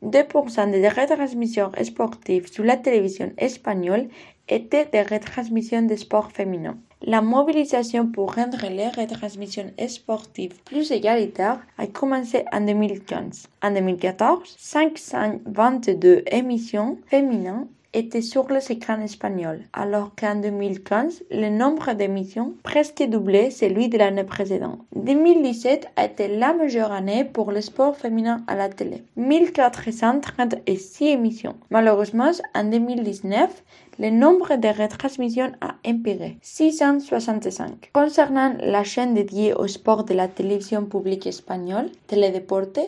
2% 0.05 0.73
des 0.73 0.89
retransmissions 0.89 1.71
sportives 1.85 2.51
sur 2.51 2.65
la 2.65 2.77
télévision 2.77 3.33
espagnole 3.39 4.09
étaient 4.49 4.89
des 4.93 5.03
retransmissions 5.03 5.83
de 5.83 5.95
sport 5.95 6.33
féminin. 6.33 6.77
La 7.03 7.23
mobilisation 7.23 8.09
pour 8.09 8.35
rendre 8.35 8.67
les 8.69 8.89
retransmissions 8.89 9.71
sportives 9.87 10.61
plus 10.65 10.91
égalitaires 10.91 11.61
a 11.79 11.87
commencé 11.87 12.45
en 12.53 12.61
2015. 12.61 13.47
En 13.63 13.71
2014, 13.71 14.57
522 14.59 16.25
émissions 16.33 16.99
féminines 17.07 17.69
étaient 17.95 18.23
sur 18.23 18.49
les 18.51 18.71
écrans 18.71 19.01
espagnols, 19.01 19.63
alors 19.73 20.13
qu'en 20.15 20.37
2015, 20.37 21.25
le 21.31 21.49
nombre 21.49 21.93
d'émissions 21.95 22.55
presque 22.63 23.03
doublé 23.03 23.51
celui 23.51 23.89
de 23.89 23.97
l'année 23.97 24.25
précédente. 24.25 24.81
2017 24.95 25.89
a 25.97 26.05
été 26.05 26.29
la 26.29 26.53
meilleure 26.53 26.93
année 26.93 27.25
pour 27.25 27.51
le 27.53 27.61
sport 27.61 27.97
féminin 27.97 28.43
à 28.47 28.55
la 28.57 28.69
télé. 28.69 29.05
1436 29.17 31.03
émissions. 31.03 31.55
Malheureusement, 31.71 32.31
en 32.55 32.65
2019, 32.65 33.63
le 33.99 34.11
nombre 34.11 34.57
de 34.57 34.69
retransmissions 34.69 35.53
a 35.61 35.75
empiré, 35.85 36.39
665. 36.43 37.91
Concernant 37.93 38.55
la 38.61 38.85
chaîne 38.85 39.15
dédiée 39.15 39.55
au 39.55 39.67
sport 39.67 40.05
de 40.05 40.15
la 40.15 40.29
télévision 40.29 40.85
publique 40.85 41.27
espagnole, 41.27 41.91
Teledeporte, 42.07 42.79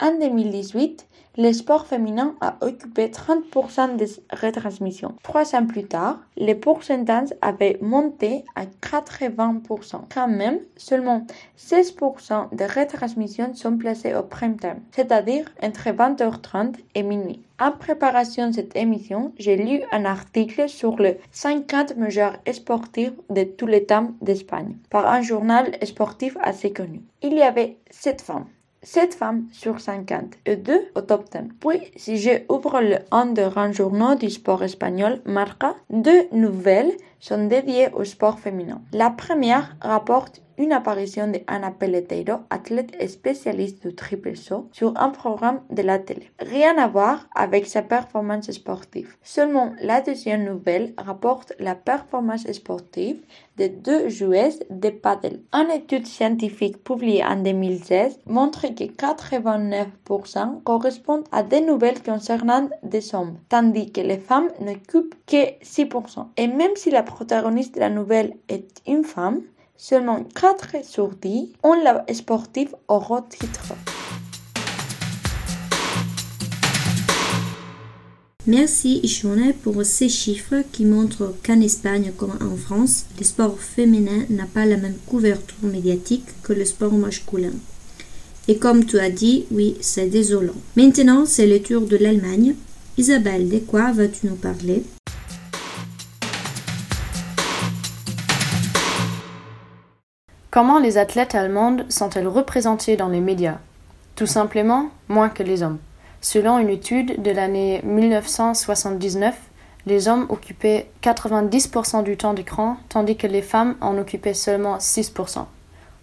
en 0.00 0.18
2018, 0.18 1.06
le 1.36 1.52
sport 1.52 1.86
féminin 1.86 2.34
a 2.40 2.56
occupé 2.60 3.08
30% 3.08 3.96
des 3.96 4.06
retransmissions. 4.32 5.14
Trois 5.22 5.54
ans 5.54 5.66
plus 5.66 5.84
tard, 5.84 6.20
les 6.36 6.54
pourcentages 6.54 7.34
avaient 7.42 7.78
monté 7.80 8.44
à 8.54 8.66
80%. 8.66 10.02
Quand 10.14 10.28
même, 10.28 10.60
seulement 10.76 11.26
16% 11.58 12.54
des 12.54 12.66
retransmissions 12.66 13.54
sont 13.54 13.76
placées 13.76 14.14
au 14.14 14.22
prime 14.22 14.56
time, 14.56 14.80
c'est-à-dire 14.92 15.50
entre 15.62 15.88
20h30 15.88 16.76
et 16.94 17.02
minuit. 17.02 17.42
En 17.60 17.70
préparation 17.70 18.48
de 18.48 18.54
cette 18.54 18.76
émission, 18.76 19.32
j'ai 19.38 19.56
lu 19.56 19.82
un 19.92 20.04
article 20.04 20.68
sur 20.68 20.96
les 20.98 21.18
50 21.30 21.96
meilleurs 21.96 22.36
sportifs 22.52 23.12
de 23.30 23.44
tous 23.44 23.66
les 23.66 23.84
temps 23.84 24.10
d'Espagne 24.20 24.76
par 24.90 25.06
un 25.06 25.22
journal 25.22 25.76
sportif 25.84 26.36
assez 26.42 26.72
connu. 26.72 27.02
Il 27.22 27.34
y 27.34 27.42
avait 27.42 27.78
7 27.90 28.22
femmes. 28.22 28.46
7 28.84 29.14
femmes 29.14 29.46
sur 29.50 29.80
50 29.80 30.34
et 30.46 30.56
2 30.56 30.80
au 30.94 31.00
top 31.00 31.24
10. 31.32 31.54
Puis, 31.60 31.90
si 31.96 32.18
je 32.18 32.30
ouvre 32.48 32.80
le 32.80 32.98
un 33.10 33.26
des 33.26 33.48
grands 33.50 33.72
journaux 33.72 34.14
du 34.14 34.30
sport 34.30 34.62
espagnol, 34.62 35.20
Marca, 35.24 35.74
deux 35.90 36.28
nouvelles 36.32 36.92
sont 37.20 37.46
dédiées 37.46 37.88
au 37.92 38.04
sport 38.04 38.38
féminin. 38.38 38.82
La 38.92 39.10
première 39.10 39.76
rapporte 39.80 40.42
une 40.58 40.72
apparition 40.72 41.28
de 41.28 41.40
Ana 41.46 41.70
Peleteiro, 41.70 42.40
athlète 42.50 42.94
spécialiste 43.08 43.86
du 43.86 43.94
triple 43.94 44.36
saut, 44.36 44.68
sur 44.72 44.92
un 44.96 45.10
programme 45.10 45.60
de 45.70 45.82
la 45.82 45.98
télé. 45.98 46.30
Rien 46.38 46.78
à 46.78 46.86
voir 46.86 47.26
avec 47.34 47.66
sa 47.66 47.82
performance 47.82 48.50
sportive. 48.50 49.16
Seulement 49.22 49.72
la 49.82 50.00
deuxième 50.00 50.44
nouvelle 50.44 50.94
rapporte 50.96 51.52
la 51.58 51.74
performance 51.74 52.50
sportive 52.52 53.20
de 53.56 53.68
deux 53.68 54.08
joueuses 54.08 54.60
de 54.70 54.90
paddle. 54.90 55.40
Une 55.52 55.70
étude 55.70 56.06
scientifique 56.06 56.82
publiée 56.82 57.24
en 57.24 57.36
2016 57.36 58.20
montre 58.26 58.62
que 58.68 58.84
89% 58.84 60.62
correspondent 60.64 61.24
à 61.30 61.42
des 61.42 61.60
nouvelles 61.60 62.02
concernant 62.02 62.68
des 62.82 63.14
hommes, 63.14 63.38
tandis 63.48 63.92
que 63.92 64.00
les 64.00 64.18
femmes 64.18 64.50
n'occupent 64.60 65.14
que 65.26 65.58
6%. 65.62 66.26
Et 66.36 66.48
même 66.48 66.74
si 66.74 66.90
la 66.90 67.02
protagoniste 67.14 67.76
de 67.76 67.80
la 67.80 67.90
nouvelle 67.90 68.34
est 68.48 68.82
une 68.88 69.04
femme, 69.04 69.40
Seulement 69.76 70.22
4 70.22 70.84
sur 70.84 71.08
10 71.10 71.48
ont 71.64 71.74
la 71.74 72.04
sportive 72.14 72.74
au 72.86 73.00
titre. 73.28 73.74
Merci 78.46 79.00
Ishone 79.02 79.52
pour 79.62 79.84
ces 79.84 80.08
chiffres 80.08 80.62
qui 80.70 80.84
montrent 80.84 81.34
qu'en 81.44 81.60
Espagne 81.60 82.12
comme 82.16 82.38
en 82.40 82.56
France, 82.56 83.06
le 83.18 83.24
sport 83.24 83.58
féminin 83.58 84.26
n'a 84.30 84.46
pas 84.46 84.64
la 84.64 84.76
même 84.76 84.98
couverture 85.06 85.64
médiatique 85.64 86.26
que 86.44 86.52
le 86.52 86.64
sport 86.64 86.92
masculin. 86.92 87.54
Et 88.46 88.58
comme 88.58 88.84
tu 88.84 88.98
as 89.00 89.10
dit, 89.10 89.46
oui, 89.50 89.76
c'est 89.80 90.06
désolant. 90.06 90.60
Maintenant, 90.76 91.26
c'est 91.26 91.46
le 91.46 91.60
tour 91.60 91.82
de 91.82 91.96
l'Allemagne. 91.96 92.54
Isabelle, 92.96 93.48
de 93.48 93.58
quoi 93.58 93.90
vas-tu 93.90 94.28
nous 94.28 94.36
parler? 94.36 94.84
Comment 100.54 100.78
les 100.78 100.98
athlètes 100.98 101.34
allemandes 101.34 101.84
sont-elles 101.88 102.28
représentées 102.28 102.96
dans 102.96 103.08
les 103.08 103.18
médias? 103.18 103.58
Tout 104.14 104.28
simplement, 104.28 104.90
moins 105.08 105.28
que 105.28 105.42
les 105.42 105.64
hommes. 105.64 105.80
Selon 106.20 106.60
une 106.60 106.68
étude 106.68 107.20
de 107.20 107.32
l'année 107.32 107.80
1979, 107.82 109.34
les 109.86 110.06
hommes 110.06 110.26
occupaient 110.28 110.86
90% 111.02 112.04
du 112.04 112.16
temps 112.16 112.34
d'écran, 112.34 112.76
tandis 112.88 113.16
que 113.16 113.26
les 113.26 113.42
femmes 113.42 113.74
en 113.80 113.98
occupaient 113.98 114.32
seulement 114.32 114.78
6%. 114.78 115.44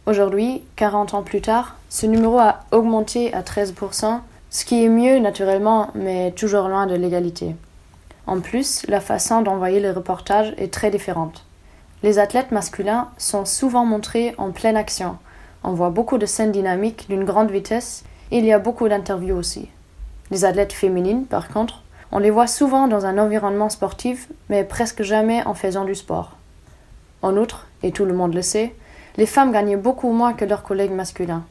Aujourd'hui, 0.06 0.64
40 0.76 1.14
ans 1.14 1.24
plus 1.24 1.40
tard, 1.40 1.78
ce 1.88 2.06
numéro 2.06 2.38
a 2.38 2.66
augmenté 2.74 3.34
à 3.34 3.44
13%, 3.44 4.20
ce 4.50 4.66
qui 4.66 4.84
est 4.84 4.90
mieux 4.90 5.20
naturellement, 5.20 5.92
mais 5.96 6.32
toujours 6.32 6.68
loin 6.68 6.88
de 6.88 6.96
l'égalité. 6.96 7.56
En 8.28 8.42
plus, 8.42 8.86
la 8.90 9.00
façon 9.00 9.44
d'envoyer 9.44 9.80
les 9.80 9.92
reportages 9.92 10.54
est 10.58 10.74
très 10.74 10.92
différente. 10.92 11.46
Les 12.04 12.18
athlètes 12.18 12.52
masculins 12.52 13.10
sont 13.18 13.46
souvent 13.46 13.86
montrés 13.86 14.34
en 14.40 14.52
pleine 14.52 14.78
action. 14.78 15.18
On 15.64 15.74
voit 15.74 15.92
beaucoup 15.92 16.18
de 16.18 16.26
scènes 16.26 16.52
dynamiques 16.52 17.06
d'une 17.10 17.26
grande 17.26 17.52
vitesse 17.52 18.04
et 18.32 18.40
il 18.40 18.46
y 18.46 18.52
a 18.52 18.58
beaucoup 18.58 18.90
d'interviews 18.90 19.36
aussi. 19.36 19.70
Les 20.32 20.44
athlètes 20.44 20.74
féminines, 20.74 21.26
par 21.26 21.50
contre, 21.50 21.84
on 22.12 22.18
les 22.18 22.32
voit 22.32 22.48
souvent 22.48 22.88
dans 22.88 23.06
un 23.06 23.20
environnement 23.20 23.70
sportif, 23.70 24.30
mais 24.50 24.64
presque 24.64 25.04
jamais 25.04 25.44
en 25.46 25.54
faisant 25.54 25.86
du 25.86 25.94
sport. 25.94 26.38
En 27.22 27.38
outre, 27.38 27.68
et 27.84 27.92
tout 27.92 28.06
le 28.06 28.14
monde 28.14 28.34
le 28.34 28.42
sait, 28.42 28.74
les 29.18 29.28
femmes 29.28 29.52
gagnent 29.52 29.78
beaucoup 29.78 30.12
moins 30.12 30.34
que 30.34 30.46
leurs 30.46 30.64
collègues 30.64 30.92
masculins. 30.92 31.44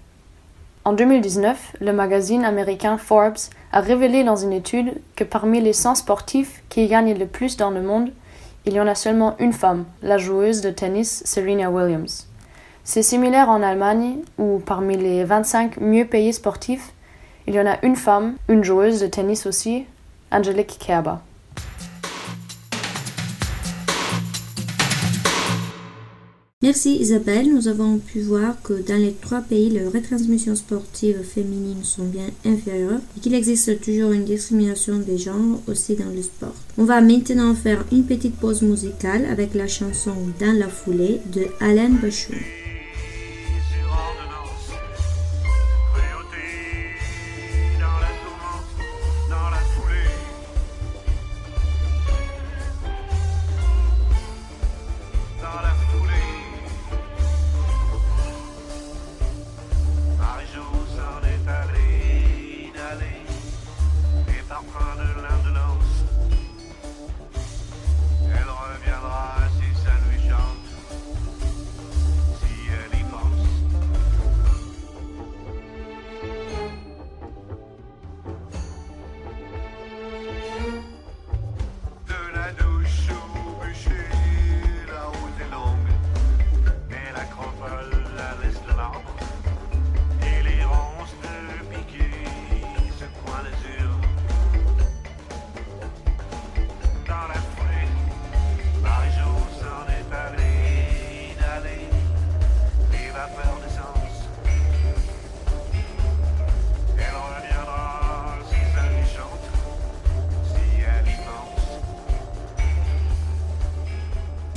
En 0.85 0.95
2019, 0.95 1.77
le 1.81 1.93
magazine 1.93 2.45
américain 2.45 2.99
Forbes 2.99 3.37
a 3.71 3.81
révélé 3.81 4.25
dans 4.25 4.37
une 4.37 4.53
étude 4.53 5.01
que 5.15 5.25
parmi 5.25 5.61
les 5.61 5.75
100 5.75 5.95
sportifs 5.95 6.63
qui 6.69 6.89
gagnent 6.89 7.17
le 7.17 7.27
plus 7.27 7.57
dans 7.57 7.71
le 7.71 7.83
monde, 7.83 8.11
il 8.67 8.75
y 8.75 8.81
en 8.81 8.87
a 8.87 8.95
seulement 8.95 9.37
une 9.39 9.53
femme, 9.53 9.85
la 10.03 10.19
joueuse 10.19 10.61
de 10.61 10.71
tennis 10.71 11.23
Serena 11.25 11.71
Williams. 11.71 12.29
C'est 12.85 13.03
similaire 13.03 13.49
en 13.49 13.63
Allemagne, 13.63 14.19
où 14.39 14.61
parmi 14.65 14.97
les 14.97 15.25
25 15.25 15.81
mieux 15.81 16.05
payés 16.05 16.33
sportifs, 16.33 16.93
il 17.47 17.55
y 17.55 17.61
en 17.61 17.67
a 17.67 17.85
une 17.85 17.97
femme, 17.97 18.37
une 18.49 18.65
joueuse 18.65 19.01
de 19.01 19.07
tennis 19.07 19.47
aussi, 19.47 19.87
Angelique 20.31 20.79
Kerber. 20.79 21.17
Merci 26.63 26.97
Isabelle. 26.97 27.51
Nous 27.51 27.69
avons 27.69 27.97
pu 27.97 28.21
voir 28.21 28.61
que 28.61 28.75
dans 28.87 29.01
les 29.01 29.15
trois 29.15 29.41
pays, 29.41 29.71
les 29.71 29.87
retransmissions 29.87 30.55
sportives 30.55 31.23
féminines 31.23 31.85
sont 31.85 32.05
bien 32.05 32.27
inférieures 32.45 33.01
et 33.17 33.21
qu'il 33.21 33.33
existe 33.33 33.81
toujours 33.81 34.13
une 34.13 34.27
discrimination 34.27 34.99
des 34.99 35.17
genres 35.17 35.63
aussi 35.67 35.97
dans 35.97 36.11
le 36.15 36.21
sport. 36.21 36.55
On 36.77 36.85
va 36.85 37.01
maintenant 37.01 37.55
faire 37.55 37.87
une 37.91 38.05
petite 38.05 38.37
pause 38.37 38.61
musicale 38.61 39.25
avec 39.25 39.55
la 39.55 39.69
chanson 39.69 40.13
Dans 40.39 40.53
la 40.53 40.69
foulée 40.69 41.23
de 41.33 41.47
Alain 41.61 41.89
Bachou. 41.89 42.35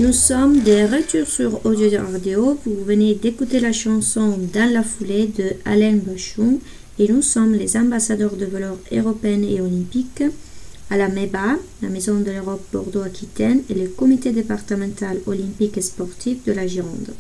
Nous 0.04 0.12
sommes 0.12 0.62
de 0.64 0.94
retour 0.94 1.26
sur 1.26 1.66
Audio 1.66 2.02
Radio. 2.12 2.60
Vous 2.66 2.84
venez 2.84 3.16
d'écouter 3.16 3.62
la 3.62 3.72
chanson 3.72 4.38
Dans 4.54 4.70
la 4.70 4.84
foulée 4.84 5.28
de 5.28 5.54
Alain 5.64 5.96
Bachon 5.96 6.60
et 7.00 7.08
nous 7.08 7.22
sommes 7.22 7.54
les 7.54 7.78
ambassadeurs 7.78 8.36
de 8.36 8.46
valeurs 8.46 8.80
européennes 8.92 9.46
et 9.46 9.62
olympiques 9.62 10.26
à 10.90 10.98
la 10.98 11.08
MEBA, 11.08 11.56
la 11.82 11.88
Maison 11.88 12.20
de 12.20 12.32
l'Europe 12.32 12.66
Bordeaux-Aquitaine 12.74 13.64
et 13.70 13.76
le 13.76 13.88
Comité 13.88 14.34
départemental 14.34 15.20
olympique 15.26 15.78
et 15.78 15.82
sportif 15.82 16.44
de 16.44 16.52
la 16.52 16.68
Gironde. 16.68 17.14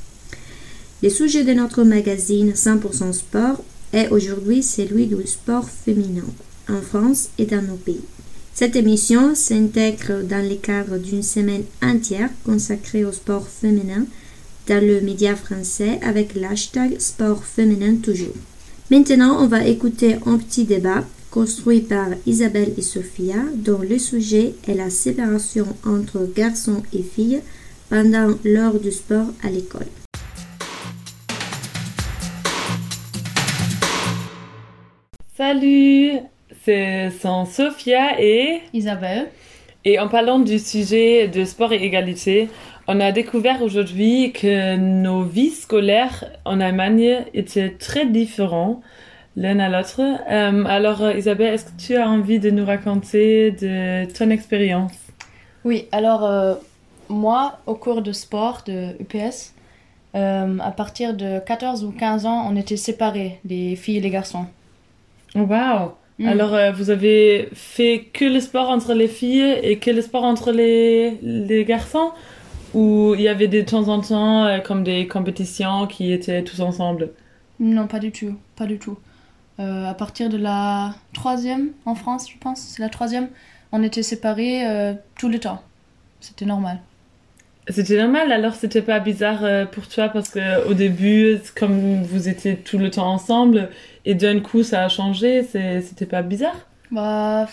Le 1.01 1.09
sujet 1.09 1.45
de 1.45 1.53
notre 1.53 1.85
magazine 1.85 2.51
100% 2.51 3.13
sport 3.13 3.63
est 3.93 4.09
aujourd'hui 4.09 4.61
celui 4.61 5.07
du 5.07 5.25
sport 5.25 5.69
féminin 5.69 6.27
en 6.67 6.81
France 6.81 7.29
et 7.37 7.45
dans 7.45 7.61
nos 7.61 7.77
pays. 7.77 8.01
Cette 8.55 8.75
émission 8.75 9.33
s'intègre 9.33 10.21
dans 10.21 10.47
le 10.47 10.55
cadre 10.55 10.99
d'une 10.99 11.23
semaine 11.23 11.63
entière 11.81 12.29
consacrée 12.45 13.03
au 13.03 13.11
sport 13.11 13.47
féminin 13.47 14.05
dans 14.67 14.85
le 14.85 15.01
média 15.01 15.35
français 15.35 15.99
avec 16.03 16.35
l'hashtag 16.35 16.99
sport 16.99 17.43
féminin 17.43 17.95
toujours. 17.95 18.35
Maintenant, 18.91 19.43
on 19.43 19.47
va 19.47 19.65
écouter 19.65 20.17
un 20.27 20.37
petit 20.37 20.65
débat 20.65 21.03
construit 21.31 21.81
par 21.81 22.09
Isabelle 22.27 22.73
et 22.77 22.83
Sophia 22.83 23.37
dont 23.55 23.79
le 23.79 23.97
sujet 23.97 24.53
est 24.67 24.75
la 24.75 24.91
séparation 24.91 25.65
entre 25.83 26.29
garçons 26.35 26.83
et 26.93 27.01
filles 27.01 27.41
pendant 27.89 28.35
l'heure 28.45 28.79
du 28.79 28.91
sport 28.91 29.33
à 29.41 29.49
l'école. 29.49 29.87
Salut 35.35 36.19
ce 36.65 37.11
sont 37.21 37.45
Sophia 37.45 38.19
et 38.19 38.61
Isabelle. 38.73 39.29
Et 39.85 39.99
en 39.99 40.07
parlant 40.07 40.39
du 40.39 40.59
sujet 40.59 41.27
de 41.27 41.43
sport 41.43 41.73
et 41.73 41.83
égalité, 41.83 42.49
on 42.87 42.99
a 43.01 43.11
découvert 43.11 43.61
aujourd'hui 43.61 44.31
que 44.31 44.77
nos 44.77 45.23
vies 45.23 45.49
scolaires 45.49 46.25
en 46.45 46.61
Allemagne 46.61 47.25
étaient 47.33 47.71
très 47.71 48.05
différentes 48.05 48.81
l'un 49.35 49.59
à 49.59 49.67
l'autre. 49.67 49.99
Euh, 49.99 50.65
alors 50.65 51.11
Isabelle, 51.11 51.55
est-ce 51.55 51.65
que 51.65 51.77
tu 51.77 51.95
as 51.95 52.07
envie 52.07 52.39
de 52.39 52.49
nous 52.49 52.65
raconter 52.65 53.51
de 53.51 54.05
ton 54.13 54.29
expérience? 54.29 54.93
Oui, 55.65 55.87
alors 55.91 56.23
euh, 56.23 56.55
moi, 57.09 57.59
au 57.65 57.75
cours 57.75 58.01
de 58.01 58.11
sport 58.11 58.61
de 58.65 58.95
UPS, 58.99 59.53
euh, 60.15 60.59
à 60.59 60.71
partir 60.71 61.13
de 61.13 61.39
14 61.39 61.83
ou 61.83 61.91
15 61.91 62.25
ans, 62.25 62.47
on 62.49 62.55
était 62.55 62.77
séparés, 62.77 63.39
les 63.43 63.75
filles 63.75 63.97
et 63.97 64.01
les 64.01 64.11
garçons. 64.11 64.45
Wow 65.35 65.93
Mm. 66.19 66.27
Alors, 66.27 66.53
euh, 66.53 66.71
vous 66.71 66.89
avez 66.89 67.49
fait 67.53 68.09
que 68.13 68.25
le 68.25 68.39
sport 68.39 68.69
entre 68.69 68.93
les 68.93 69.07
filles 69.07 69.57
et 69.63 69.79
que 69.79 69.91
le 69.91 70.01
sport 70.01 70.23
entre 70.23 70.51
les, 70.51 71.17
les 71.21 71.65
garçons? 71.65 72.11
Ou 72.73 73.13
il 73.15 73.21
y 73.21 73.27
avait 73.27 73.47
de 73.47 73.61
temps 73.61 73.87
en 73.87 74.01
temps 74.01 74.45
euh, 74.45 74.59
comme 74.59 74.83
des 74.83 75.07
compétitions 75.07 75.87
qui 75.87 76.11
étaient 76.11 76.43
tous 76.43 76.59
ensemble? 76.61 77.11
Non, 77.59 77.87
pas 77.87 77.99
du 77.99 78.11
tout. 78.11 78.35
Pas 78.55 78.65
du 78.65 78.79
tout. 78.79 78.97
Euh, 79.59 79.85
à 79.85 79.93
partir 79.93 80.29
de 80.29 80.37
la 80.37 80.95
troisième 81.13 81.69
en 81.85 81.95
France, 81.95 82.29
je 82.31 82.37
pense, 82.39 82.59
c'est 82.59 82.81
la 82.81 82.89
troisième, 82.89 83.29
on 83.71 83.83
était 83.83 84.03
séparés 84.03 84.63
tout 85.17 85.29
le 85.29 85.39
temps. 85.39 85.61
C'était 86.19 86.45
normal. 86.45 86.79
C'était 87.69 87.97
normal, 87.97 88.31
alors 88.31 88.55
c'était 88.55 88.81
pas 88.81 88.99
bizarre 88.99 89.69
pour 89.69 89.87
toi 89.87 90.09
parce 90.09 90.29
que 90.29 90.67
au 90.67 90.73
début, 90.73 91.39
comme 91.57 92.03
vous 92.03 92.27
étiez 92.27 92.57
tout 92.57 92.77
le 92.77 92.91
temps 92.91 93.11
ensemble, 93.11 93.69
et 94.05 94.15
d'un 94.15 94.39
coup, 94.41 94.63
ça 94.63 94.83
a 94.83 94.89
changé. 94.89 95.43
C'était 95.43 96.05
pas 96.05 96.21
bizarre? 96.21 96.67
Bah, 96.91 97.47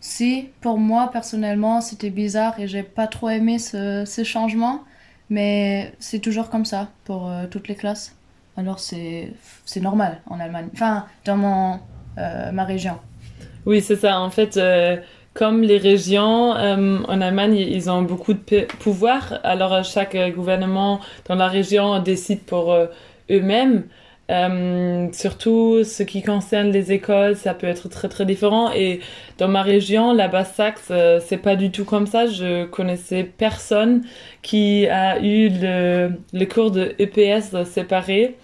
si. 0.00 0.48
Pour 0.60 0.78
moi, 0.78 1.10
personnellement, 1.10 1.80
c'était 1.80 2.10
bizarre 2.10 2.60
et 2.60 2.68
j'ai 2.68 2.82
pas 2.82 3.06
trop 3.06 3.30
aimé 3.30 3.58
ce, 3.58 4.04
ce 4.06 4.24
changement. 4.24 4.84
Mais 5.28 5.92
c'est 5.98 6.20
toujours 6.20 6.50
comme 6.50 6.64
ça 6.64 6.88
pour 7.04 7.28
euh, 7.28 7.46
toutes 7.50 7.66
les 7.68 7.74
classes. 7.74 8.14
Alors 8.56 8.78
c'est 8.78 9.32
normal 9.80 10.20
en 10.26 10.38
Allemagne. 10.38 10.68
Enfin, 10.72 11.06
dans 11.24 11.36
mon, 11.36 11.80
euh, 12.16 12.52
ma 12.52 12.64
région. 12.64 12.98
Oui, 13.66 13.82
c'est 13.82 13.96
ça. 13.96 14.20
En 14.20 14.30
fait, 14.30 14.56
euh, 14.56 14.96
comme 15.36 15.62
les 15.62 15.78
régions 15.78 16.50
en 16.50 17.20
Allemagne, 17.20 17.56
ils 17.56 17.90
ont 17.90 18.02
beaucoup 18.02 18.34
de 18.34 18.66
pouvoir. 18.80 19.38
Alors 19.44 19.84
chaque 19.84 20.16
gouvernement 20.34 21.00
dans 21.28 21.34
la 21.34 21.48
région 21.48 22.00
décide 22.00 22.40
pour 22.40 22.74
eux-mêmes. 23.30 23.84
Euh, 24.28 25.06
surtout 25.12 25.84
ce 25.84 26.02
qui 26.02 26.20
concerne 26.22 26.72
les 26.72 26.90
écoles, 26.92 27.36
ça 27.36 27.54
peut 27.54 27.68
être 27.68 27.88
très 27.88 28.08
très 28.08 28.26
différent. 28.26 28.72
Et 28.72 29.00
dans 29.38 29.48
ma 29.48 29.62
région, 29.62 30.12
la 30.12 30.28
Basse-Saxe, 30.28 30.88
euh, 30.90 31.20
c'est 31.24 31.36
pas 31.36 31.56
du 31.56 31.70
tout 31.70 31.84
comme 31.84 32.06
ça. 32.06 32.26
Je 32.26 32.64
connaissais 32.64 33.24
personne 33.24 34.02
qui 34.42 34.86
a 34.88 35.20
eu 35.20 35.50
le, 35.50 36.44
cours 36.46 36.70
de 36.72 36.94
EPS 36.98 37.64
séparé. 37.64 38.36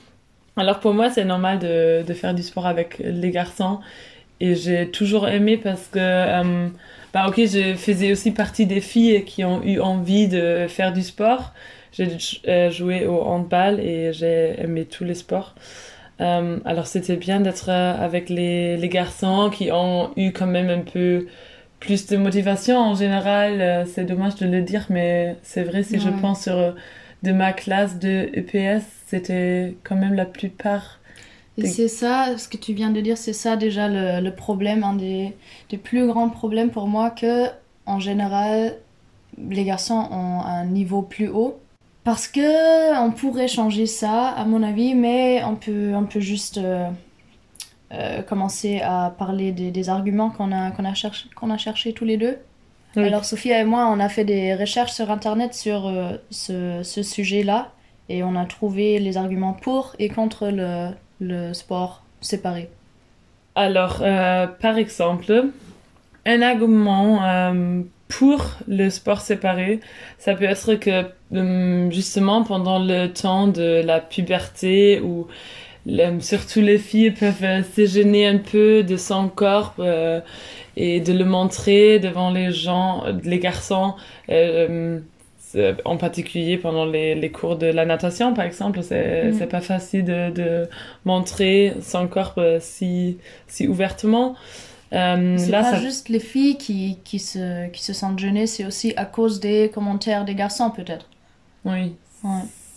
Alors 0.57 0.81
pour 0.81 0.95
moi, 0.95 1.11
c'est 1.11 1.25
normal 1.25 1.59
de, 1.59 2.13
faire 2.15 2.35
du 2.35 2.43
sport 2.43 2.67
avec 2.67 2.99
les 2.99 3.31
garçons. 3.31 3.81
Et 4.43 4.57
j'ai 4.57 4.91
toujours 4.91 5.29
aimé 5.29 5.57
parce 5.57 5.87
que, 5.87 6.01
euh, 6.01 6.67
bah 7.15 7.27
ok, 7.29 7.37
je 7.37 7.77
faisais 7.77 8.11
aussi 8.11 8.33
partie 8.33 8.67
des 8.67 8.81
filles 8.81 9.25
qui 9.25 9.45
ont 9.45 9.63
eu 9.63 9.79
envie 9.79 10.27
de 10.27 10.67
faire 10.69 10.93
du 10.93 11.03
sport 11.03 11.53
j'ai 11.93 12.09
euh, 12.49 12.71
joué 12.71 13.07
au 13.07 13.21
handball 13.21 13.79
et 13.79 14.13
j'ai 14.13 14.57
aimé 14.59 14.87
tous 14.87 15.05
les 15.05 15.15
sports. 15.15 15.55
Euh, 16.21 16.59
alors 16.65 16.87
c'était 16.87 17.17
bien 17.17 17.41
d'être 17.41 17.69
avec 17.69 18.31
les, 18.31 18.77
les, 18.79 18.89
garçons 18.89 19.51
qui 19.51 19.71
ont 19.71 20.11
eu 20.17 20.33
quand 20.33 20.47
même 20.47 20.71
un 20.71 20.81
peu 20.81 21.29
plus 21.81 22.07
de 22.07 22.17
motivation 22.17 22.79
en 22.79 22.95
général. 22.95 23.87
c'est 23.87 24.05
dommage 24.05 24.37
de 24.37 24.47
le 24.47 24.63
dire, 24.63 24.87
mais 24.89 25.37
c'est 25.43 25.63
vrai 25.63 25.83
si 25.83 26.01
je 26.01 26.09
pense 26.09 26.43
sur 26.45 26.75
de 27.23 27.33
ma 27.33 27.53
classe 27.53 27.99
de 27.99 28.31
EPS, 28.33 28.85
c'était 29.07 29.77
quand 29.85 29.97
même 29.97 30.15
la 30.15 30.27
plupart. 30.27 30.99
Et 31.59 31.67
c'est 31.67 31.89
ça, 31.89 32.39
ce 32.39 32.49
que 32.49 32.57
tu 32.57 32.73
viens 32.73 32.91
de 32.91 33.01
dire, 33.01 33.19
c'est 33.19 33.35
ça 33.35 33.57
déjà 33.57 33.89
le, 33.89 34.25
le 34.25 34.35
problème, 34.35 34.85
un 34.85 34.95
des, 34.95 35.35
des, 35.69 35.77
plus 35.77 36.07
grands 36.07 36.31
problèmes 36.31 36.71
pour 36.71 36.87
moi, 36.87 37.11
que 37.11 37.47
en 37.85 38.01
général, 38.01 38.79
les 39.37 39.65
garçons 39.65 40.09
ont 40.11 40.41
un 40.41 40.65
niveau 40.65 41.03
plus 41.03 41.29
haut 41.29 41.59
parce 42.05 42.27
que 42.27 42.99
on 43.01 43.13
pourrait 43.13 43.49
changer 43.49 43.87
ça, 43.87 44.29
à 44.29 44.45
mon 44.45 44.63
avis, 44.63 44.95
mais 44.95 45.43
on 45.45 45.55
peut, 45.55 45.93
on 45.95 46.05
peut 46.05 46.21
juste 46.21 46.59
euh, 46.59 46.89
euh, 47.93 48.23
commencer 48.23 48.81
à 48.81 49.15
parler 49.17 49.53
des, 49.53 49.71
des 49.71 49.89
arguments 49.89 50.31
qu'on 50.31 50.53
a, 50.53 50.71
qu'on 50.73 50.85
a, 50.85 50.95
cherché, 50.95 51.29
qu'on 51.37 51.51
a 51.51 51.59
cherché 51.59 51.93
tous 51.93 52.05
les 52.05 52.17
deux. 52.17 52.39
Alors, 52.97 53.25
Sophia 53.25 53.59
et 53.59 53.65
moi, 53.65 53.87
on 53.87 54.01
a 54.01 54.09
fait 54.11 54.25
des 54.25 54.55
recherches 54.55 54.93
sur 54.93 55.11
Internet 55.11 55.55
sur 55.55 55.87
euh, 55.87 56.17
ce, 56.31 56.83
ce 56.83 57.03
sujet-là 57.03 57.73
et 58.11 58.23
on 58.23 58.37
a 58.37 58.45
trouvé 58.45 58.99
les 58.99 59.17
arguments 59.17 59.55
pour 59.55 59.95
et 59.99 60.11
contre 60.11 60.49
le, 60.49 60.91
le 61.23 61.55
sport 61.55 62.03
séparé. 62.21 62.69
Alors, 63.55 63.99
par 64.61 64.77
exemple, 64.79 65.47
un 66.27 66.43
argument 66.43 67.55
pour 68.09 68.45
le 68.69 68.91
sport 68.91 69.21
séparé, 69.21 69.81
ça 70.19 70.35
peut 70.35 70.45
être 70.45 70.75
que 70.75 71.05
hum, 71.33 71.91
justement 71.91 72.43
pendant 72.43 72.79
le 72.79 73.09
temps 73.09 73.47
de 73.47 73.83
la 73.85 74.01
puberté 74.01 75.01
où 75.01 75.27
surtout 76.21 76.61
les 76.61 76.79
filles 76.79 77.11
peuvent 77.11 77.43
euh, 77.43 77.63
se 77.63 78.29
un 78.29 78.39
peu 78.39 78.83
de 78.83 78.97
son 78.97 79.29
corps 79.29 79.75
euh, 79.79 80.21
et 80.77 81.01
de 81.01 81.13
le 81.13 81.25
montrer 81.25 81.99
devant 81.99 82.31
les 82.31 82.53
gens, 82.53 83.05
les 83.25 83.39
garçons, 83.39 83.95
euh, 84.31 85.01
en 85.85 85.97
particulier 85.97 86.57
pendant 86.57 86.87
les, 86.87 87.15
les, 87.15 87.31
cours 87.31 87.57
de 87.57 87.67
la 87.67 87.85
natation 87.85 88.35
par 88.35 88.45
exemple, 88.45 88.83
c'est 88.83 89.33
mm. 89.33 89.47
pas 89.49 89.61
facile 89.61 90.05
de, 90.05 90.31
de, 90.31 90.69
montrer 91.05 91.75
son 91.83 92.09
corps 92.09 92.39
si, 92.61 93.19
si 93.47 93.67
ouvertement. 93.67 94.35
Euh, 94.93 95.37
c'est 95.39 95.51
pas 95.51 95.81
juste 95.81 96.09
les 96.09 96.21
filles 96.21 96.59
qui, 96.59 96.99
qui, 97.05 97.19
se, 97.19 97.69
qui 97.69 97.83
se 97.83 97.93
sentent 97.93 98.19
gênées, 98.19 98.47
c'est 98.47 98.67
aussi 98.67 98.93
à 98.97 99.07
cause 99.07 99.41
des 99.41 99.71
commentaires 99.73 100.25
des 100.25 100.35
garçons 100.35 100.71
peut-être. 100.71 101.09
Oui, 101.65 101.95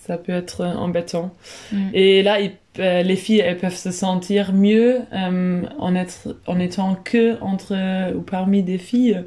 ça 0.05 0.17
peut 0.17 0.31
être 0.31 0.65
embêtant. 0.65 1.33
Mm. 1.71 1.89
Et 1.93 2.23
là, 2.23 2.37
euh, 2.79 3.03
les 3.03 3.15
filles, 3.15 3.39
elles 3.39 3.57
peuvent 3.57 3.75
se 3.75 3.91
sentir 3.91 4.53
mieux 4.53 5.01
euh, 5.11 5.63
en, 5.77 5.95
être, 5.95 6.37
en 6.47 6.59
étant 6.59 6.95
que 6.95 7.41
entre 7.41 8.13
ou 8.13 8.21
parmi 8.21 8.63
des 8.63 8.77
filles. 8.77 9.21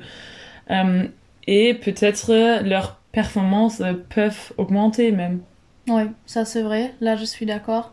et 1.47 1.75
peut-être 1.75 2.63
leurs 2.63 2.98
performances 3.12 3.83
peuvent 4.11 4.53
augmenter 4.57 5.12
même. 5.12 5.40
Oui, 5.88 6.03
ça 6.27 6.44
c'est 6.44 6.62
vrai, 6.62 6.94
là 7.01 7.16
je 7.16 7.25
suis 7.25 7.47
d'accord. 7.47 7.92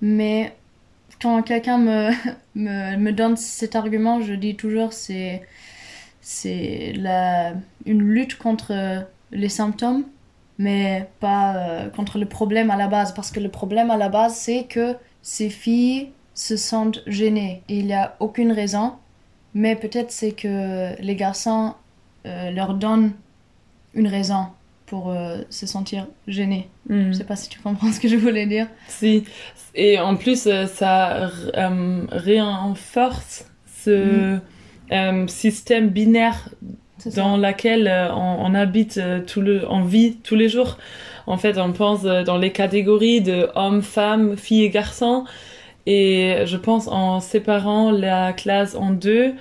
Mais 0.00 0.54
quand 1.20 1.42
quelqu'un 1.42 1.78
me, 1.78 2.10
me, 2.54 2.96
me, 2.96 3.12
donne 3.12 3.36
cet 3.36 3.76
argument, 3.76 4.20
je 4.20 4.34
dis 4.34 4.56
toujours 4.56 4.92
c'est 4.92 5.42
c'est 6.20 6.92
une 7.86 8.02
lutte 8.02 8.36
contre 8.36 9.06
les 9.30 9.48
symptômes, 9.48 10.04
mais 10.58 11.08
pas 11.20 11.56
euh, 11.56 11.88
contre 11.90 12.18
le 12.18 12.26
problème 12.26 12.70
à 12.70 12.76
la 12.76 12.88
base, 12.88 13.14
parce 13.14 13.30
que 13.30 13.40
le 13.40 13.48
problème 13.48 13.90
à 13.90 13.96
la 13.96 14.08
base 14.08 14.34
c'est 14.34 14.64
que 14.64 14.96
ces 15.22 15.50
filles 15.50 16.10
se 16.34 16.56
sentent 16.56 17.02
gênées 17.06 17.62
il 17.68 17.86
n'y 17.86 17.94
a 17.94 18.16
aucune 18.20 18.52
raison, 18.52 18.94
mais 19.54 19.76
peut-être 19.76 20.10
c'est 20.10 20.32
que 20.32 21.00
les 21.00 21.16
garçons 21.16 21.74
euh, 22.26 22.50
leur 22.50 22.74
donnent 22.74 23.12
une 23.98 24.08
raison 24.08 24.46
pour 24.86 25.10
euh, 25.10 25.38
se 25.50 25.66
sentir 25.66 26.06
gêné. 26.26 26.68
Mhm. 26.88 27.08
Je 27.12 27.18
sais 27.18 27.24
pas 27.24 27.36
si 27.36 27.48
tu 27.50 27.58
comprends 27.60 27.92
ce 27.92 28.00
que 28.00 28.08
je 28.08 28.16
voulais 28.16 28.46
dire. 28.46 28.66
Si. 28.88 29.24
Et 29.74 29.98
en 30.00 30.16
plus, 30.16 30.46
euh, 30.46 30.66
ça 30.66 31.30
euh, 31.56 32.06
renforce 32.10 33.44
ce 33.84 33.90
Mhm. 34.34 34.40
euh, 34.92 35.26
système 35.28 35.88
binaire 35.88 36.48
dans 37.14 37.36
lequel 37.36 37.88
on, 38.12 38.36
on 38.46 38.54
habite 38.54 39.00
tout 39.26 39.40
le, 39.40 39.64
on 39.70 39.82
vit 39.82 40.16
tous 40.16 40.34
les 40.34 40.48
jours. 40.48 40.78
En 41.26 41.36
fait, 41.36 41.58
on 41.58 41.72
pense 41.72 42.02
dans 42.02 42.38
les 42.38 42.50
catégories 42.52 43.20
de 43.20 43.48
hommes, 43.54 43.82
femmes, 43.82 44.36
filles 44.36 44.64
et 44.64 44.70
garçons. 44.70 45.24
Et 45.86 46.38
je 46.46 46.56
pense 46.56 46.88
en 46.88 47.20
séparant 47.20 47.90
la 47.92 48.32
classe 48.32 48.74
en 48.74 48.90
deux, 48.90 49.34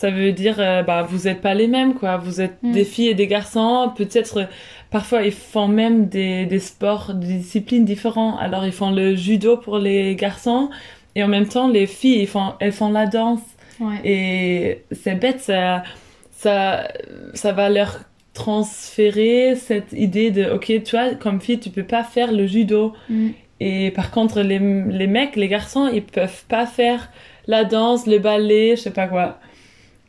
ça 0.00 0.10
veut 0.12 0.30
dire, 0.32 0.56
euh, 0.60 0.82
bah, 0.84 1.02
vous 1.02 1.24
n'êtes 1.26 1.40
pas 1.40 1.54
les 1.54 1.66
mêmes, 1.66 1.94
quoi. 1.94 2.16
Vous 2.18 2.40
êtes 2.40 2.62
Mm. 2.62 2.72
des 2.72 2.84
filles 2.84 3.08
et 3.08 3.14
des 3.14 3.26
garçons. 3.26 3.92
Peut-être, 3.96 4.38
euh, 4.38 4.44
parfois, 4.90 5.22
ils 5.24 5.32
font 5.32 5.66
même 5.66 6.06
des, 6.06 6.46
des 6.46 6.60
sports, 6.60 7.14
des 7.14 7.34
disciplines 7.34 7.84
différents. 7.84 8.36
Alors, 8.38 8.64
ils 8.64 8.72
font 8.72 8.92
le 8.92 9.16
judo 9.16 9.56
pour 9.56 9.78
les 9.78 10.14
garçons. 10.14 10.70
Et 11.16 11.24
en 11.24 11.28
même 11.28 11.48
temps, 11.48 11.66
les 11.66 11.86
filles, 11.88 12.20
ils 12.22 12.28
font, 12.28 12.52
elles 12.60 12.72
font 12.72 12.90
la 12.92 13.06
danse. 13.06 13.40
Ouais. 13.80 13.96
Et 14.04 14.84
c'est 14.92 15.16
bête, 15.16 15.40
ça, 15.40 15.82
ça, 16.30 16.86
ça 17.34 17.50
va 17.52 17.68
leur 17.68 17.98
transférer 18.34 19.56
cette 19.56 19.92
idée 19.92 20.30
de, 20.30 20.44
ok, 20.52 20.84
toi, 20.84 21.14
comme 21.14 21.40
fille, 21.40 21.58
tu 21.58 21.70
peux 21.70 21.82
pas 21.82 22.04
faire 22.04 22.30
le 22.32 22.46
judo. 22.46 22.92
Mm. 23.10 23.28
Et 23.60 23.90
par 23.90 24.12
contre, 24.12 24.42
les, 24.42 24.60
les 24.60 25.06
mecs, 25.08 25.34
les 25.34 25.48
garçons, 25.48 25.88
ils 25.92 26.02
peuvent 26.04 26.44
pas 26.48 26.66
faire 26.66 27.10
la 27.48 27.64
danse, 27.64 28.06
le 28.06 28.18
ballet, 28.20 28.76
je 28.76 28.82
sais 28.82 28.92
pas 28.92 29.08
quoi. 29.08 29.40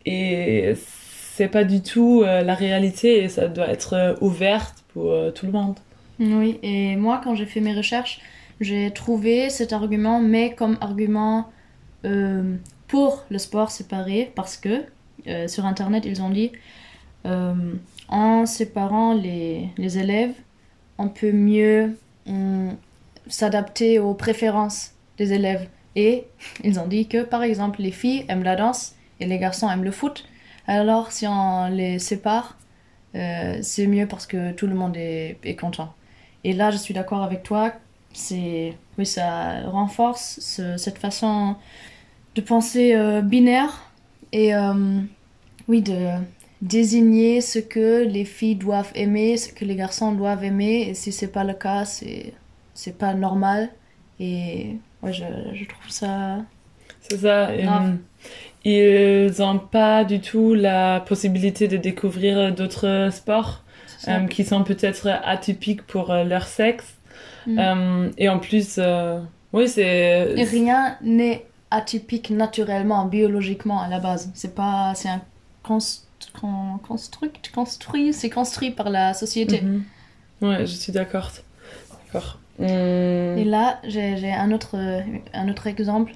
Et 0.05 0.73
c'est 1.39 1.47
pas 1.47 1.63
du 1.63 1.81
tout 1.81 2.21
euh, 2.21 2.41
la 2.41 2.53
réalité 2.53 3.23
et 3.23 3.29
ça 3.29 3.47
doit 3.47 3.69
être 3.69 3.93
euh, 3.93 4.13
ouverte 4.19 4.83
pour 4.93 5.11
euh, 5.11 5.31
tout 5.31 5.45
le 5.45 5.53
monde. 5.53 5.75
Oui, 6.19 6.59
et 6.63 6.97
moi, 6.97 7.21
quand 7.23 7.33
j'ai 7.33 7.45
fait 7.45 7.61
mes 7.61 7.73
recherches, 7.73 8.19
j'ai 8.59 8.91
trouvé 8.91 9.49
cet 9.49 9.71
argument, 9.71 10.19
mais 10.19 10.53
comme 10.53 10.77
argument 10.81 11.49
euh, 12.03 12.55
pour 12.89 13.23
le 13.29 13.37
sport 13.37 13.71
séparé, 13.71 14.33
parce 14.35 14.57
que 14.57 14.83
sur 15.47 15.65
Internet, 15.65 16.05
ils 16.05 16.21
ont 16.21 16.29
dit, 16.29 16.51
en 17.23 18.45
séparant 18.45 19.13
les, 19.13 19.69
les 19.77 19.97
élèves, 19.97 20.33
on 20.97 21.07
peut 21.07 21.31
mieux 21.31 21.97
hum, 22.25 22.75
s'adapter 23.27 23.99
aux 23.99 24.13
préférences 24.13 24.91
des 25.17 25.33
élèves. 25.33 25.67
Et 25.95 26.25
ils 26.63 26.79
ont 26.79 26.87
dit 26.87 27.07
que, 27.07 27.23
par 27.23 27.43
exemple, 27.43 27.81
les 27.81 27.91
filles 27.91 28.25
aiment 28.27 28.43
la 28.43 28.55
danse 28.55 28.95
et 29.19 29.25
les 29.25 29.37
garçons 29.39 29.69
aiment 29.69 29.83
le 29.83 29.91
foot. 29.91 30.25
Alors, 30.67 31.11
si 31.11 31.27
on 31.27 31.67
les 31.69 31.99
sépare, 31.99 32.57
euh, 33.15 33.59
c'est 33.61 33.87
mieux 33.87 34.07
parce 34.07 34.27
que 34.27 34.51
tout 34.53 34.67
le 34.67 34.75
monde 34.75 34.97
est, 34.97 35.39
est 35.43 35.55
content. 35.55 35.93
Et 36.43 36.53
là, 36.53 36.71
je 36.71 36.77
suis 36.77 36.93
d'accord 36.93 37.23
avec 37.23 37.43
toi. 37.43 37.73
C'est, 38.13 38.77
oui, 38.97 39.05
ça 39.05 39.61
renforce 39.69 40.39
ce- 40.41 40.77
cette 40.77 40.97
façon 40.99 41.55
de 42.35 42.41
penser 42.41 42.95
euh, 42.95 43.21
binaire 43.21 43.91
et 44.31 44.55
euh, 44.55 45.01
oui, 45.67 45.81
de 45.81 46.09
désigner 46.61 47.41
ce 47.41 47.59
que 47.59 48.03
les 48.05 48.25
filles 48.25 48.55
doivent 48.55 48.91
aimer, 48.95 49.37
ce 49.37 49.53
que 49.53 49.65
les 49.65 49.75
garçons 49.75 50.11
doivent 50.13 50.43
aimer. 50.43 50.87
Et 50.89 50.93
si 50.95 51.11
c'est 51.11 51.31
pas 51.31 51.43
le 51.43 51.53
cas, 51.53 51.85
c'est 51.85 52.33
c'est 52.73 52.97
pas 52.97 53.13
normal. 53.13 53.71
Et 54.19 54.77
ouais, 55.03 55.13
je, 55.13 55.25
je 55.53 55.65
trouve 55.65 55.89
ça. 55.89 56.45
C'est 57.01 57.63
ça. 57.63 57.89
Ils 58.65 59.31
n'ont 59.39 59.59
pas 59.59 60.03
du 60.03 60.19
tout 60.19 60.53
la 60.53 60.99
possibilité 61.01 61.67
de 61.67 61.77
découvrir 61.77 62.53
d'autres 62.53 63.09
sports. 63.11 63.63
euh, 64.07 64.27
qui 64.27 64.45
sont 64.45 64.63
peut-être 64.63 65.07
atypiques 65.25 65.81
pour 65.85 66.09
euh, 66.11 66.23
leur 66.23 66.43
sexe. 66.47 66.85
Mm. 67.45 67.59
Euh, 67.59 68.09
et 68.17 68.29
en 68.29 68.39
plus, 68.39 68.75
euh, 68.77 69.19
oui, 69.51 69.67
c'est. 69.67 70.35
Rien 70.35 70.97
n'est 71.01 71.45
atypique 71.69 72.29
naturellement, 72.29 73.05
biologiquement 73.05 73.81
à 73.81 73.89
la 73.89 73.99
base. 73.99 74.31
C'est 74.33 74.55
pas, 74.55 74.93
c'est 74.95 75.09
un 75.09 75.21
const- 75.65 76.05
con- 76.39 76.79
construit, 76.87 78.13
c'est 78.13 78.29
construit 78.29 78.71
par 78.71 78.89
la 78.89 79.13
société. 79.13 79.61
Mhm. 79.61 79.83
Ouais, 80.41 80.59
je 80.61 80.73
suis 80.73 80.93
d'accord. 80.93 81.29
D'accord. 82.05 82.39
Hum, 82.59 82.67
Et 83.37 83.43
là, 83.43 83.79
j'ai 83.85 84.31
un 84.31 84.51
autre, 84.51 84.75
un 85.33 85.49
autre 85.49 85.67
exemple. 85.67 86.13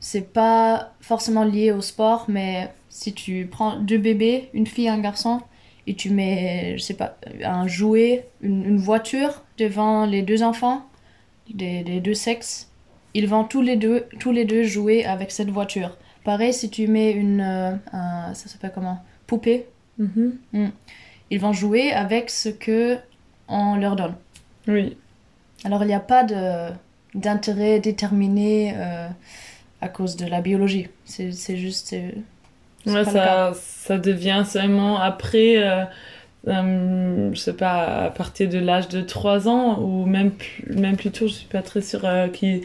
C'est 0.00 0.32
pas 0.32 0.92
forcément 1.00 1.44
lié 1.44 1.72
au 1.72 1.80
sport, 1.80 2.26
mais 2.28 2.70
si 2.88 3.12
tu 3.12 3.46
prends 3.50 3.76
deux 3.78 3.98
bébés, 3.98 4.48
une 4.54 4.66
fille 4.66 4.86
et 4.86 4.90
un 4.90 5.00
garçon, 5.00 5.40
et 5.86 5.94
tu 5.94 6.10
mets, 6.10 6.76
je 6.78 6.82
sais 6.82 6.94
pas, 6.94 7.16
un 7.44 7.66
jouet, 7.66 8.26
une, 8.40 8.64
une 8.64 8.78
voiture 8.78 9.42
devant 9.58 10.04
les 10.06 10.22
deux 10.22 10.42
enfants, 10.42 10.84
des, 11.52 11.82
des 11.82 12.00
deux 12.00 12.14
sexes, 12.14 12.70
ils 13.14 13.28
vont 13.28 13.44
tous 13.44 13.62
les 13.62 13.76
deux, 13.76 14.06
tous 14.18 14.32
les 14.32 14.44
deux 14.44 14.62
jouer 14.64 15.04
avec 15.04 15.30
cette 15.30 15.50
voiture. 15.50 15.96
Pareil, 16.24 16.52
si 16.52 16.70
tu 16.70 16.88
mets 16.88 17.12
une, 17.12 17.40
euh, 17.40 17.72
un- 17.92 18.34
ça 18.34 18.48
s'appelle 18.48 18.72
comment, 18.74 18.98
poupée, 19.26 19.66
mhm. 19.98 20.36
ils 21.30 21.40
vont 21.40 21.52
jouer 21.52 21.92
avec 21.92 22.30
ce 22.30 22.48
que 22.48 22.98
on 23.48 23.76
leur 23.76 23.94
donne. 23.96 24.14
Oui. 24.66 24.96
Alors 25.64 25.82
il 25.84 25.86
n'y 25.86 25.94
a 25.94 26.00
pas 26.00 26.24
de 26.24 26.72
d'intérêt 27.14 27.80
déterminé 27.80 28.74
euh, 28.76 29.08
à 29.80 29.88
cause 29.88 30.16
de 30.16 30.26
la 30.26 30.40
biologie. 30.40 30.88
C'est 31.04 31.56
juste. 31.56 31.94
Ouais, 32.86 33.04
ça, 33.04 33.52
ça 33.54 33.98
devient 33.98 34.44
seulement 34.46 34.98
après, 35.00 35.56
euh, 35.56 35.84
euh, 36.48 37.30
je 37.34 37.38
sais 37.40 37.52
pas, 37.54 38.04
à 38.04 38.10
partir 38.10 38.48
de 38.48 38.58
l'âge 38.58 38.88
de 38.88 39.00
3 39.00 39.48
ans 39.48 39.80
ou 39.80 40.04
même 40.06 40.30
plus, 40.30 40.64
même 40.72 40.96
plus 40.96 41.10
tôt, 41.10 41.26
je 41.26 41.32
suis 41.32 41.48
pas 41.48 41.62
très 41.62 41.80
sûre, 41.82 42.04
euh, 42.04 42.28
qui 42.28 42.62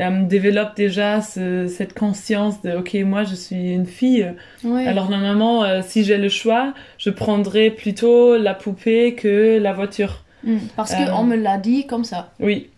euh, 0.00 0.22
développe 0.24 0.76
déjà 0.76 1.20
ce- 1.22 1.66
cette 1.68 1.94
conscience 1.94 2.62
de, 2.62 2.72
ok, 2.76 2.94
moi 3.04 3.24
je 3.24 3.34
suis 3.34 3.72
une 3.72 3.86
fille. 3.86 4.32
Ouais. 4.62 4.86
Alors 4.86 5.10
normalement, 5.10 5.64
euh, 5.64 5.82
si 5.84 6.04
j'ai 6.04 6.18
le 6.18 6.28
choix, 6.28 6.72
je 6.98 7.10
prendrais 7.10 7.70
plutôt 7.70 8.36
la 8.36 8.54
poupée 8.54 9.14
que 9.14 9.58
la 9.58 9.72
voiture. 9.72 10.22
Mm, 10.44 10.58
Parce 10.76 10.94
qu'on 10.94 11.24
me 11.24 11.36
l'a 11.36 11.58
dit 11.58 11.86
comme 11.86 12.04
ça. 12.04 12.32
Oui. 12.40 12.70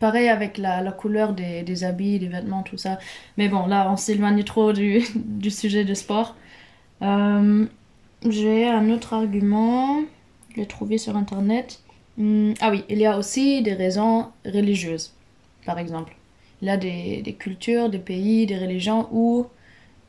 Pareil 0.00 0.28
avec 0.30 0.56
la, 0.56 0.80
couleur 0.92 1.34
des, 1.34 1.84
habits, 1.84 2.18
des 2.18 2.28
vêtements, 2.28 2.62
tout 2.62 2.78
ça. 2.78 2.98
Mais 3.36 3.48
bon, 3.48 3.66
là, 3.66 3.88
on 3.92 3.96
s'éloigne 3.98 4.42
trop 4.44 4.72
du, 4.72 5.50
sujet 5.50 5.84
de 5.84 5.92
sport. 5.92 6.36
Euh, 7.02 7.66
J'ai 8.26 8.66
un 8.66 8.88
autre 8.90 9.12
argument. 9.12 10.00
Je 10.54 10.56
l'ai 10.56 10.66
trouvé 10.66 10.96
sur 10.96 11.16
Internet. 11.16 11.80
Hmm, 12.16 12.52
ah 12.60 12.70
oui, 12.70 12.82
il 12.88 12.98
y 12.98 13.04
a 13.06 13.18
aussi 13.18 13.62
des 13.62 13.74
raisons 13.74 14.28
religieuses, 14.46 15.12
par 15.66 15.78
exemple. 15.78 16.16
Il 16.62 16.68
y 16.68 16.70
a 16.70 16.78
des, 16.78 17.36
cultures, 17.38 17.90
des 17.90 17.98
pays, 17.98 18.46
des 18.46 18.58
religions 18.58 19.06
où 19.12 19.46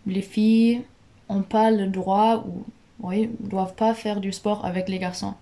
les 0.07 0.21
filles 0.21 0.83
n'ont 1.29 1.43
pas 1.43 1.69
le 1.69 1.87
droit 1.87 2.45
ou 2.47 2.65
oui, 3.01 3.29
doivent 3.39 3.75
pas 3.75 3.93
faire 3.93 4.21
du 4.21 4.31
sport 4.31 4.65
avec 4.65 4.87
les 4.87 4.99
garçons. 4.99 5.33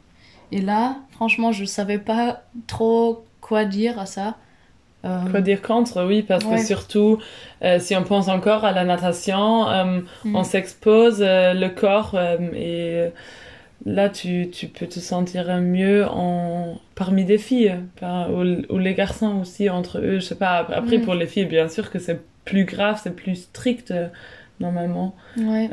Et 0.51 0.62
là, 0.62 0.97
franchement, 1.12 1.51
je 1.51 1.65
savais 1.65 1.99
pas 1.99 2.43
trop 2.67 3.23
quoi 3.49 3.65
dire 3.65 3.99
à 3.99 4.05
ça. 4.05 4.27
Euh, 5.05 5.29
Quoi 5.31 5.41
dire 5.41 5.62
contre 5.62 5.95
Oui, 6.09 6.23
parce 6.23 6.45
Ouais. 6.45 6.57
que 6.57 6.65
surtout, 6.73 7.19
euh, 7.63 7.79
si 7.79 7.95
on 7.95 8.03
pense 8.03 8.27
encore 8.38 8.63
à 8.65 8.73
la 8.79 8.83
natation, 8.93 9.67
euh, 9.69 10.01
Mm. 10.25 10.35
on 10.35 10.43
s'expose 10.43 11.19
euh, 11.21 11.53
le 11.63 11.69
corps 11.69 12.13
et 12.67 13.05
là, 13.85 14.09
tu, 14.09 14.49
tu 14.57 14.67
peux 14.67 14.88
te 14.95 14.99
sentir 14.99 15.45
mieux 15.77 16.05
en... 16.25 16.77
parmi 16.95 17.23
des 17.23 17.38
filles 17.47 17.75
par- 17.99 18.29
ou, 18.38 18.41
ou 18.73 18.77
les 18.77 18.93
garçons 18.93 19.33
aussi 19.41 19.69
entre 19.79 19.99
eux. 19.99 20.19
Je 20.19 20.25
sais 20.29 20.35
pas. 20.45 20.55
Après, 20.81 20.97
Mm. 20.97 21.05
pour 21.05 21.15
les 21.21 21.27
filles, 21.27 21.45
bien 21.45 21.69
sûr 21.69 21.85
que 21.91 21.99
c'est 22.05 22.19
plus 22.49 22.65
grave, 22.65 22.99
c'est 23.03 23.15
plus 23.23 23.35
strict 23.49 23.93
normalement. 24.59 25.15
ouais. 25.38 25.69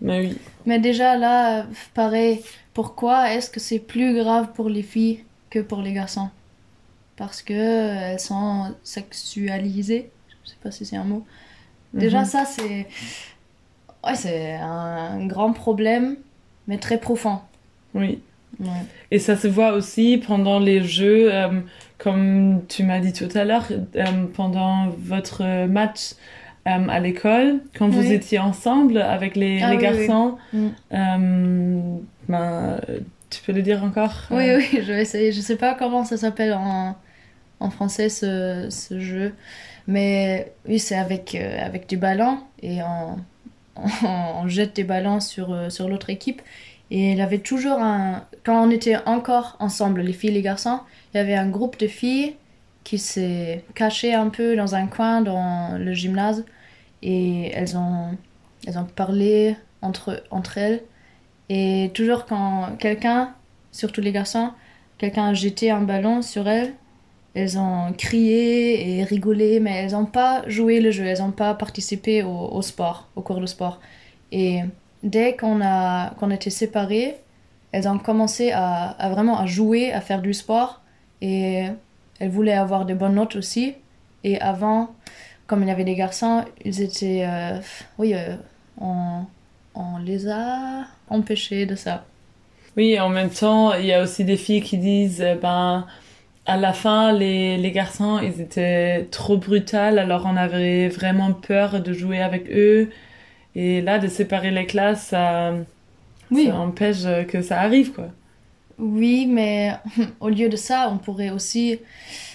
Mais 0.00 0.20
oui. 0.20 0.38
Mais 0.66 0.78
déjà 0.78 1.16
là, 1.16 1.66
pareil, 1.94 2.34
pourquoi 2.74 3.32
est-ce 3.34 3.50
que 3.50 3.60
c'est 3.68 3.80
plus 3.80 4.14
grave 4.20 4.46
pour 4.54 4.68
les 4.68 4.82
filles 4.94 5.20
que 5.52 5.58
pour 5.70 5.82
les 5.82 5.92
garçons? 5.92 6.28
Parce 7.20 7.42
que 7.42 7.52
euh, 7.52 8.12
elles 8.12 8.18
sont 8.20 8.74
sexualisées. 8.82 10.10
Je 10.44 10.50
sais 10.50 10.56
pas 10.62 10.70
si 10.70 10.86
c'est 10.86 10.96
un 10.96 11.04
mot. 11.04 11.22
Déjà 11.92 12.20
Mhm. 12.20 12.24
ça 12.24 12.44
c'est 12.46 12.86
ouais, 14.04 14.14
c'est 14.14 14.54
un 14.54 15.26
grand 15.26 15.52
problème 15.52 16.16
mais 16.66 16.78
très 16.78 16.98
profond. 16.98 17.40
Oui. 17.94 18.20
Ouais. 18.58 18.66
Et 19.10 19.18
ça 19.18 19.36
se 19.36 19.48
voit 19.48 19.72
aussi 19.72 20.18
pendant 20.26 20.58
les 20.58 20.82
jeux, 20.82 21.32
euh, 21.32 21.60
comme 21.98 22.62
tu 22.68 22.84
m'as 22.84 23.00
dit 23.00 23.12
tout 23.12 23.28
à 23.34 23.44
l'heure, 23.44 23.66
euh, 23.70 24.04
pendant 24.34 24.88
votre 24.98 25.66
match 25.66 26.12
euh, 26.68 26.88
à 26.88 27.00
l'école, 27.00 27.60
quand 27.76 27.88
vous 27.88 28.12
étiez 28.12 28.38
ensemble 28.38 28.98
avec 28.98 29.34
les, 29.36 29.60
Ah 29.62 29.70
les 29.70 29.76
oui, 29.76 29.82
garçons. 29.82 30.38
oui. 30.54 30.70
Mm. 30.90 31.98
ben, 32.28 32.80
tu 33.30 33.42
peux 33.42 33.52
le 33.52 33.62
dire 33.62 33.82
encore 33.84 34.14
Oui, 34.30 34.44
oui, 34.56 34.68
je 34.82 34.92
vais 34.92 35.02
essayer. 35.02 35.32
Je 35.32 35.40
sais 35.40 35.56
pas 35.56 35.74
comment 35.74 36.04
ça 36.04 36.16
s'appelle 36.16 36.52
en, 36.54 36.96
en 37.60 37.70
français 37.70 38.08
ce, 38.08 38.68
ce 38.70 38.98
jeu. 38.98 39.34
Mais 39.86 40.52
oui, 40.66 40.78
c'est 40.78 40.96
avec, 40.96 41.34
euh, 41.34 41.64
avec 41.64 41.88
du 41.88 41.96
ballon 41.96 42.38
et 42.62 42.82
on, 42.82 43.18
on, 44.06 44.48
jette 44.48 44.76
des 44.76 44.84
ballons 44.84 45.20
sur, 45.20 45.52
euh, 45.52 45.70
sur 45.70 45.88
l'autre 45.88 46.10
équipe. 46.10 46.42
Et 46.90 47.12
il 47.12 47.20
avait 47.20 47.38
toujours 47.38 47.78
un. 47.80 48.24
Quand 48.44 48.66
on 48.66 48.70
était 48.70 48.96
encore 49.06 49.56
ensemble, 49.60 50.00
les 50.00 50.12
filles 50.12 50.30
et 50.30 50.34
les 50.34 50.42
garçons, 50.42 50.80
il 51.12 51.18
y 51.18 51.20
avait 51.20 51.36
un 51.36 51.48
groupe 51.48 51.78
de 51.78 51.86
filles 51.86 52.34
qui 52.82 52.98
s'est 52.98 53.64
caché 53.74 54.14
un 54.14 54.28
peu 54.28 54.56
dans 54.56 54.74
un 54.74 54.86
coin 54.86 55.20
dans 55.20 55.78
le 55.78 55.92
gymnase 55.92 56.44
et 57.02 57.50
elles 57.52 57.76
ont, 57.76 58.16
elles 58.66 58.78
ont 58.78 58.84
parlé 58.84 59.56
entre, 59.82 60.24
entre 60.30 60.58
elles. 60.58 60.82
Et 61.48 61.90
toujours 61.94 62.26
quand 62.26 62.76
quelqu'un, 62.78 63.34
surtout 63.72 64.00
les 64.00 64.12
garçons, 64.12 64.50
quelqu'un 64.98 65.28
a 65.28 65.34
jeté 65.34 65.70
un 65.70 65.82
ballon 65.82 66.22
sur 66.22 66.48
elles, 66.48 66.74
elles 67.34 67.58
ont 67.58 67.92
crié 67.96 68.98
et 68.98 69.04
rigolé, 69.04 69.60
mais 69.60 69.76
elles 69.76 69.92
n'ont 69.92 70.06
pas 70.06 70.42
joué 70.48 70.80
le 70.80 70.90
jeu, 70.90 71.04
elles 71.04 71.20
n'ont 71.20 71.30
pas 71.30 71.54
participé 71.54 72.22
au, 72.22 72.60
sport, 72.62 73.08
au 73.14 73.22
cours 73.22 73.40
de 73.40 73.46
sport. 73.46 73.80
Et 74.32 74.60
dès 75.02 75.36
qu'on 75.36 75.60
a 75.62 76.10
qu'on 76.18 76.30
était 76.30 76.50
séparés, 76.50 77.16
elles 77.72 77.88
ont 77.88 77.98
commencé 77.98 78.50
à, 78.52 78.96
vraiment 79.10 79.38
à 79.38 79.46
jouer, 79.46 79.92
à 79.92 80.00
faire 80.00 80.22
du 80.22 80.34
sport, 80.34 80.80
et 81.20 81.66
elles 82.18 82.30
voulaient 82.30 82.52
avoir 82.52 82.84
de 82.84 82.94
bonnes 82.94 83.14
notes 83.14 83.36
aussi. 83.36 83.74
Et 84.24 84.40
avant, 84.40 84.90
comme 85.46 85.62
il 85.62 85.68
y 85.68 85.70
avait 85.70 85.84
des 85.84 85.94
garçons, 85.94 86.44
ils 86.64 86.82
étaient, 86.82 87.24
euh, 87.26 87.58
oui, 87.98 88.12
euh, 88.14 88.34
on, 88.80 89.24
on 89.74 89.98
les 89.98 90.28
a 90.28 90.84
empêchés 91.08 91.64
de 91.64 91.76
ça. 91.76 92.04
Oui, 92.76 92.98
en 92.98 93.08
même 93.08 93.30
temps, 93.30 93.74
il 93.74 93.86
y 93.86 93.92
a 93.92 94.02
aussi 94.02 94.24
des 94.24 94.36
filles 94.36 94.62
qui 94.62 94.78
disent, 94.78 95.24
ben 95.40 95.86
à 96.46 96.56
la 96.56 96.72
fin, 96.72 97.12
les, 97.12 97.56
les 97.58 97.72
garçons, 97.72 98.18
ils 98.20 98.40
étaient 98.40 99.06
trop 99.10 99.36
brutals, 99.36 99.98
alors 99.98 100.24
on 100.26 100.36
avait 100.36 100.88
vraiment 100.88 101.32
peur 101.32 101.80
de 101.80 101.92
jouer 101.92 102.20
avec 102.20 102.50
eux. 102.50 102.90
Et 103.54 103.80
là, 103.82 103.98
de 103.98 104.08
séparer 104.08 104.50
les 104.50 104.66
classes, 104.66 105.08
ça, 105.08 105.52
oui. 106.30 106.46
ça 106.46 106.56
empêche 106.56 107.02
que 107.28 107.42
ça 107.42 107.60
arrive, 107.60 107.92
quoi. 107.92 108.08
Oui, 108.78 109.26
mais 109.26 109.74
au 110.20 110.28
lieu 110.28 110.48
de 110.48 110.56
ça, 110.56 110.88
on 110.92 110.98
pourrait 110.98 111.30
aussi 111.30 111.80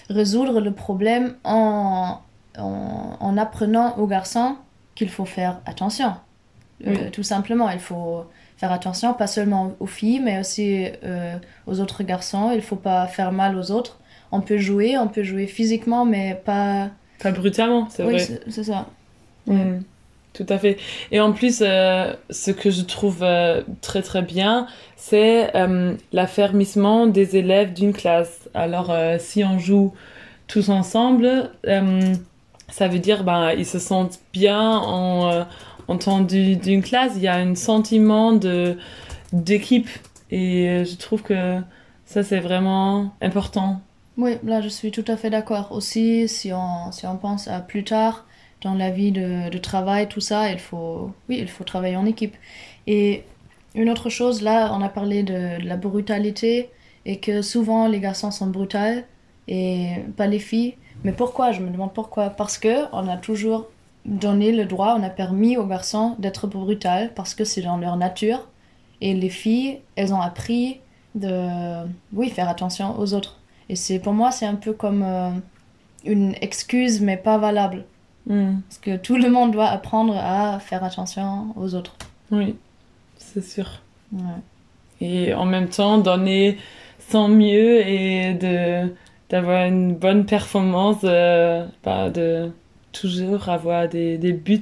résoudre 0.09 0.61
le 0.61 0.71
problème 0.71 1.35
en, 1.43 2.19
en, 2.57 3.17
en 3.19 3.37
apprenant 3.37 3.97
aux 3.97 4.07
garçons 4.07 4.55
qu'il 4.93 5.09
faut 5.09 5.25
faire 5.25 5.59
attention. 5.65 6.13
Oui. 6.85 6.93
Euh, 6.95 7.09
tout 7.09 7.23
simplement, 7.23 7.69
il 7.69 7.79
faut 7.79 8.25
faire 8.57 8.71
attention, 8.71 9.13
pas 9.13 9.27
seulement 9.27 9.75
aux 9.79 9.87
filles, 9.87 10.19
mais 10.19 10.39
aussi 10.39 10.87
euh, 11.03 11.37
aux 11.67 11.79
autres 11.79 12.03
garçons. 12.03 12.51
Il 12.53 12.61
faut 12.61 12.75
pas 12.75 13.07
faire 13.07 13.31
mal 13.31 13.57
aux 13.57 13.71
autres. 13.71 13.99
On 14.31 14.41
peut 14.41 14.57
jouer, 14.57 14.97
on 14.97 15.07
peut 15.07 15.23
jouer 15.23 15.47
physiquement, 15.47 16.05
mais 16.05 16.41
pas. 16.45 16.89
Pas 17.19 17.31
brutalement, 17.31 17.87
c'est 17.89 18.03
oui, 18.03 18.13
vrai. 18.13 18.41
c'est 18.49 18.63
ça. 18.63 18.87
Mm. 19.47 19.79
Tout 20.35 20.45
à 20.49 20.57
fait. 20.57 20.77
Et 21.11 21.21
en 21.21 21.31
plus, 21.31 21.61
euh, 21.61 22.13
ce 22.29 22.51
que 22.51 22.69
je 22.69 22.81
trouve 22.81 23.19
euh, 23.21 23.61
très 23.81 24.01
très 24.01 24.21
bien, 24.21 24.67
c'est 24.97 25.55
euh, 25.55 25.95
l'affermissement 26.11 27.07
des 27.07 27.37
élèves 27.37 27.71
d'une 27.71 27.93
classe. 27.93 28.49
Alors, 28.53 28.93
si 29.19 29.45
on 29.45 29.59
joue 29.59 29.93
tous 30.47 30.69
ensemble, 30.69 31.51
ça 32.67 32.87
veut 32.87 32.99
dire 32.99 33.23
ben 33.23 33.51
ils 33.51 33.65
se 33.65 33.79
sentent 33.79 34.19
bien 34.33 34.77
en, 34.77 35.45
en 35.87 35.97
temps 35.97 36.21
d'une 36.21 36.81
classe. 36.81 37.13
Il 37.15 37.21
y 37.21 37.27
a 37.27 37.35
un 37.35 37.55
sentiment 37.55 38.33
d'équipe 39.33 39.89
et 40.31 40.83
je 40.85 40.95
trouve 40.97 41.23
que 41.23 41.59
ça 42.05 42.23
c'est 42.23 42.39
vraiment 42.39 43.13
important. 43.21 43.81
Oui, 44.17 44.37
là 44.43 44.61
je 44.61 44.69
suis 44.69 44.91
tout 44.91 45.05
à 45.07 45.17
fait 45.17 45.29
d'accord. 45.29 45.71
Aussi, 45.71 46.27
si 46.27 46.51
on, 46.53 46.91
si 46.91 47.05
on 47.05 47.17
pense 47.17 47.47
à 47.47 47.59
plus 47.59 47.83
tard, 47.83 48.25
dans 48.61 48.73
la 48.73 48.89
vie 48.89 49.11
de, 49.11 49.49
de, 49.49 49.57
travail, 49.57 50.07
tout 50.07 50.21
ça, 50.21 50.49
il 50.51 50.57
faut, 50.59 51.11
oui, 51.29 51.37
il 51.39 51.47
faut 51.47 51.63
travailler 51.63 51.97
en 51.97 52.05
équipe. 52.05 52.35
Et 52.87 53.23
une 53.75 53.89
autre 53.89 54.09
chose, 54.09 54.41
là, 54.41 54.73
on 54.73 54.81
a 54.81 54.89
parlé 54.89 55.21
de, 55.23 55.61
de 55.61 55.67
la 55.67 55.77
brutalité 55.77 56.69
et 57.05 57.19
que 57.19 57.41
souvent 57.41 57.87
les 57.87 57.99
garçons 57.99 58.31
sont 58.31 58.47
brutaux 58.47 59.03
et 59.47 59.89
pas 60.17 60.27
les 60.27 60.39
filles. 60.39 60.75
Mais 61.03 61.11
pourquoi? 61.11 61.51
Je 61.51 61.61
me 61.61 61.69
demande 61.69 61.93
pourquoi. 61.93 62.29
Parce 62.29 62.57
que 62.57 62.85
on 62.91 63.07
a 63.07 63.17
toujours 63.17 63.67
donné 64.05 64.51
le 64.51 64.65
droit, 64.65 64.95
on 64.97 65.03
a 65.03 65.09
permis 65.09 65.57
aux 65.57 65.65
garçons 65.65 66.15
d'être 66.19 66.47
brutal 66.47 67.11
parce 67.15 67.33
que 67.33 67.43
c'est 67.43 67.61
dans 67.61 67.77
leur 67.77 67.97
nature. 67.97 68.47
Et 69.01 69.13
les 69.13 69.29
filles, 69.29 69.79
elles 69.95 70.13
ont 70.13 70.21
appris 70.21 70.79
de, 71.15 71.85
oui, 72.13 72.29
faire 72.29 72.47
attention 72.47 72.97
aux 72.99 73.13
autres. 73.13 73.39
Et 73.67 73.75
c'est 73.75 73.99
pour 73.99 74.13
moi, 74.13 74.31
c'est 74.31 74.45
un 74.45 74.55
peu 74.55 74.73
comme 74.73 75.03
euh, 75.03 75.31
une 76.05 76.35
excuse, 76.41 77.01
mais 77.01 77.17
pas 77.17 77.37
valable. 77.37 77.85
Mm. 78.27 78.59
Parce 78.67 78.77
que 78.77 78.95
tout 78.97 79.17
le 79.17 79.29
monde 79.29 79.51
doit 79.51 79.67
apprendre 79.67 80.15
à 80.17 80.59
faire 80.59 80.83
attention 80.83 81.47
aux 81.55 81.75
autres. 81.75 81.95
Oui, 82.31 82.55
c'est 83.17 83.43
sûr. 83.43 83.81
Ouais. 84.13 84.21
Et 85.01 85.33
en 85.33 85.45
même 85.45 85.69
temps, 85.69 85.97
donner 85.97 86.57
son 87.09 87.27
mieux 87.27 87.85
et 87.87 88.33
de 88.33 88.93
d'avoir 89.29 89.65
une 89.65 89.95
bonne 89.95 90.25
performance, 90.25 90.99
euh, 91.03 91.65
bah, 91.83 92.11
de 92.11 92.51
toujours 92.99 93.49
avoir 93.49 93.87
des, 93.89 94.17
des 94.17 94.33
buts, 94.33 94.61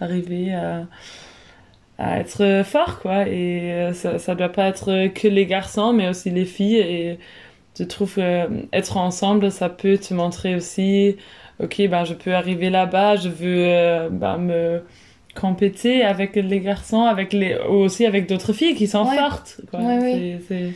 d'arriver 0.00 0.50
mm. 0.50 0.54
à, 0.54 0.86
à 1.98 2.20
être 2.20 2.62
fort, 2.64 3.00
quoi. 3.00 3.28
Et 3.28 3.72
euh, 3.72 3.92
ça, 3.92 4.18
ça 4.18 4.34
doit 4.34 4.48
pas 4.48 4.68
être 4.68 5.08
que 5.08 5.28
les 5.28 5.46
garçons, 5.46 5.92
mais 5.92 6.08
aussi 6.08 6.30
les 6.30 6.44
filles. 6.44 6.78
Et 6.78 7.18
je 7.78 7.84
trouve 7.84 8.14
euh, 8.18 8.46
être 8.72 8.96
ensemble, 8.96 9.50
ça 9.50 9.68
peut 9.68 9.98
te 9.98 10.12
montrer 10.14 10.54
aussi 10.54 11.16
ok, 11.62 11.88
ben, 11.88 12.04
je 12.04 12.14
peux 12.14 12.34
arriver 12.34 12.70
là-bas, 12.70 13.16
je 13.16 13.28
veux 13.28 13.64
euh, 13.66 14.08
ben, 14.10 14.38
me 14.38 14.82
compéter 15.34 16.02
avec 16.02 16.36
les 16.36 16.60
garçons, 16.60 17.02
avec 17.02 17.32
les, 17.32 17.56
aussi 17.56 18.04
avec 18.04 18.28
d'autres 18.28 18.52
filles 18.52 18.74
qui 18.74 18.86
sont 18.86 19.06
Ouais. 19.06 19.16
fortes. 19.16 19.60
Quoi. 19.70 19.80
Ouais, 19.80 20.38
oui. 20.50 20.74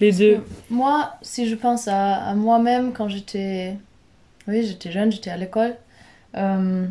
Les 0.00 0.12
deux. 0.12 0.38
Moi, 0.70 1.10
si 1.22 1.48
je 1.48 1.56
pense 1.56 1.88
à, 1.88 2.14
à 2.14 2.34
moi-même 2.34 2.92
quand 2.92 3.08
j'étais, 3.08 3.74
oui, 4.48 4.66
j'étais 4.66 4.90
jeune, 4.90 5.12
j'étais 5.12 5.30
à 5.30 5.36
l'école, 5.36 5.76
euh, 6.36 6.86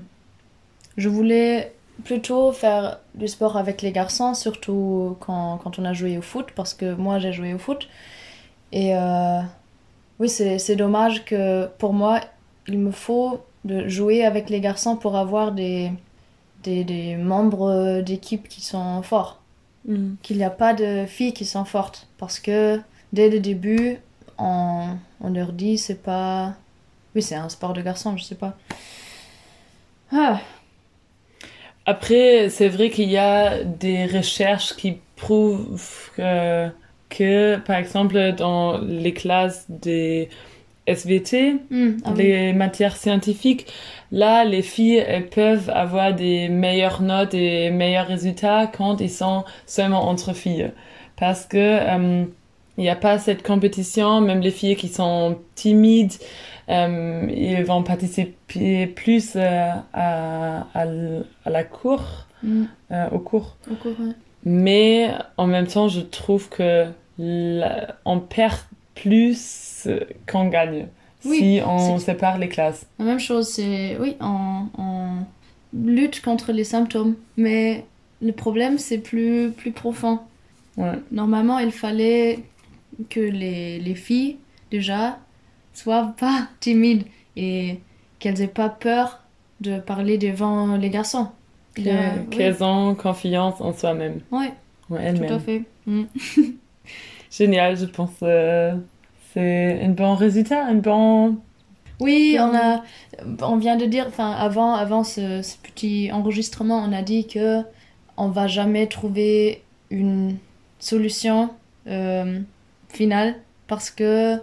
je 0.95 1.09
voulais 1.09 1.73
plutôt 2.05 2.51
faire 2.51 2.99
du 3.15 3.27
sport 3.27 3.57
avec 3.57 3.81
les 3.81 3.91
garçons, 3.91 4.33
surtout 4.33 5.17
quand, 5.19 5.57
quand 5.57 5.79
on 5.79 5.85
a 5.85 5.93
joué 5.93 6.17
au 6.17 6.21
foot, 6.21 6.47
parce 6.55 6.73
que 6.73 6.93
moi 6.93 7.19
j'ai 7.19 7.33
joué 7.33 7.53
au 7.53 7.57
foot. 7.59 7.89
Et 8.71 8.95
euh, 8.95 9.41
oui, 10.19 10.29
c'est 10.29 10.75
dommage 10.75 11.25
que 11.25 11.67
pour 11.79 11.93
moi, 11.93 12.21
il 12.67 12.79
me 12.79 12.91
faut 12.91 13.41
de 13.65 13.87
jouer 13.87 14.23
avec 14.25 14.49
les 14.49 14.61
garçons 14.61 14.95
pour 14.95 15.15
avoir 15.17 15.51
des, 15.51 15.91
des, 16.63 16.83
des 16.83 17.15
membres 17.15 18.01
d'équipe 18.01 18.47
qui 18.47 18.61
sont 18.61 19.01
forts 19.01 19.41
Mm. 19.87 20.15
qu'il 20.21 20.37
n'y 20.37 20.43
a 20.43 20.49
pas 20.49 20.73
de 20.73 21.05
filles 21.07 21.33
qui 21.33 21.45
sont 21.45 21.65
fortes. 21.65 22.07
Parce 22.17 22.39
que 22.39 22.79
dès 23.13 23.29
le 23.29 23.39
début, 23.39 23.97
on, 24.37 24.97
on 25.21 25.29
leur 25.31 25.53
dit 25.53 25.77
c'est 25.77 26.01
pas. 26.03 26.53
Oui, 27.17 27.23
c'est 27.23 27.33
un 27.33 27.49
sport 27.49 27.73
de 27.73 27.81
garçon, 27.81 28.15
je 28.15 28.23
sais 28.23 28.35
pas. 28.35 28.55
Ah, 30.11 30.39
Après, 31.87 32.49
c'est 32.51 32.67
vrai 32.69 32.91
qu'il 32.91 33.09
y 33.09 33.17
a 33.17 33.63
des 33.63 34.05
recherches 34.05 34.75
qui 34.75 34.99
prouvent 35.15 36.11
que, 36.15 36.69
que, 37.09 37.57
par 37.57 37.77
exemple, 37.77 38.33
dans 38.33 38.77
les 38.77 39.13
classes 39.13 39.65
des 39.67 40.29
SVT, 40.85 41.53
hmm, 41.71 41.97
ah 42.05 42.13
oui. 42.15 42.27
les 42.27 42.53
matières 42.53 42.95
scientifiques, 42.95 43.65
là, 44.11 44.45
les 44.45 44.61
filles, 44.61 44.97
elles 44.97 45.27
peuvent 45.27 45.71
avoir 45.71 46.13
des 46.13 46.49
meilleures 46.49 47.01
notes 47.01 47.33
et 47.33 47.71
meilleurs 47.71 48.05
résultats 48.05 48.67
quand 48.67 49.01
ils 49.01 49.09
sont 49.09 49.43
seulement 49.65 50.07
entre 50.07 50.33
filles. 50.33 50.71
Parce 51.15 51.47
que 51.47 51.57
euh, 51.57 52.25
il 52.77 52.81
n'y 52.81 52.89
a 52.89 52.95
pas 52.95 53.17
cette 53.17 53.41
compétition, 53.41 54.21
même 54.21 54.41
les 54.41 54.51
filles 54.51 54.75
qui 54.75 54.87
sont 54.87 55.39
timides, 55.55 56.13
ils 56.69 57.63
vont 57.65 57.83
participer 57.83 58.87
plus 58.87 59.33
euh, 59.35 59.71
à, 59.93 60.67
à, 60.73 60.85
l- 60.85 61.25
à 61.45 61.49
la 61.49 61.63
cour, 61.63 62.01
Hmm, 62.43 62.65
euh, 62.91 63.09
au 63.11 63.17
cours. 63.19 63.57
au 63.71 63.73
cours, 63.75 63.99
ouais. 63.99 64.13
Mais 64.43 65.09
en 65.37 65.47
même 65.47 65.65
temps, 65.65 65.87
je 65.87 66.01
trouve 66.01 66.49
que 66.49 66.85
la- 67.17 67.95
on 68.05 68.19
perd 68.19 68.59
plus 68.93 69.87
qu'on 70.31 70.47
gagne 70.47 70.87
Oui, 71.25 71.37
si 71.37 71.61
on 71.65 71.97
sépare 71.97 72.37
les 72.37 72.47
classes. 72.47 72.85
La 72.99 73.05
même 73.05 73.19
chose, 73.19 73.47
c'est. 73.47 73.97
Oui, 73.99 74.15
on, 74.21 74.67
on 74.77 75.07
lutte 75.73 76.21
contre 76.21 76.51
les 76.51 76.63
symptômes. 76.63 77.15
Mais 77.37 77.85
le 78.21 78.31
problème, 78.33 78.77
c'est 78.77 78.99
plus, 78.99 79.51
plus 79.51 79.71
profond. 79.71 80.19
Ouais. 80.77 80.91
Normalement, 81.11 81.57
il 81.57 81.71
fallait 81.71 82.39
que 83.09 83.19
les, 83.19 83.79
les 83.79 83.95
filles, 83.95 84.37
déjà, 84.69 85.17
soient 85.77 86.13
pas 86.19 86.47
timides 86.59 87.03
et 87.35 87.79
qu'elles 88.19 88.41
aient 88.41 88.47
pas 88.47 88.69
peur 88.69 89.21
de 89.61 89.79
parler 89.79 90.17
devant 90.17 90.77
les 90.77 90.89
garçons. 90.89 91.29
Oui. 91.77 91.87
Qu'elles 92.31 92.63
ont 92.63 92.95
confiance 92.95 93.61
en 93.61 93.73
soi-même, 93.73 94.21
Ouais, 94.31 94.51
en 94.89 95.13
tout 95.13 95.33
à 95.33 95.39
fait. 95.39 95.63
Mm. 95.85 96.03
Génial, 97.31 97.77
je 97.77 97.85
pense. 97.85 98.11
euh, 98.23 98.73
c'est 99.33 99.79
un 99.83 99.89
bon 99.89 100.15
résultat, 100.15 100.65
un 100.65 100.75
bon. 100.75 101.37
Oui, 101.99 102.37
on 102.39 102.55
a, 102.55 102.83
on 103.41 103.57
vient 103.57 103.75
de 103.75 103.85
dire, 103.85 104.05
enfin, 104.07 104.31
avant, 104.31 104.73
avant 104.73 105.03
ce, 105.03 105.41
ce 105.41 105.57
petit 105.57 106.09
enregistrement, 106.11 106.77
on 106.87 106.93
a 106.93 107.01
dit 107.01 107.27
que 107.27 107.61
on 108.17 108.29
va 108.29 108.47
jamais 108.47 108.87
trouver 108.87 109.61
une 109.91 110.37
solution 110.79 111.49
euh, 111.87 112.39
finale 112.89 113.35
parce 113.67 113.89
que 113.91 114.39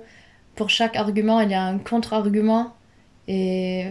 pour 0.55 0.71
chaque 0.71 0.97
argument, 0.97 1.41
il 1.41 1.51
y 1.51 1.55
a 1.55 1.63
un 1.63 1.79
contre-argument 1.79 2.75
et 3.27 3.89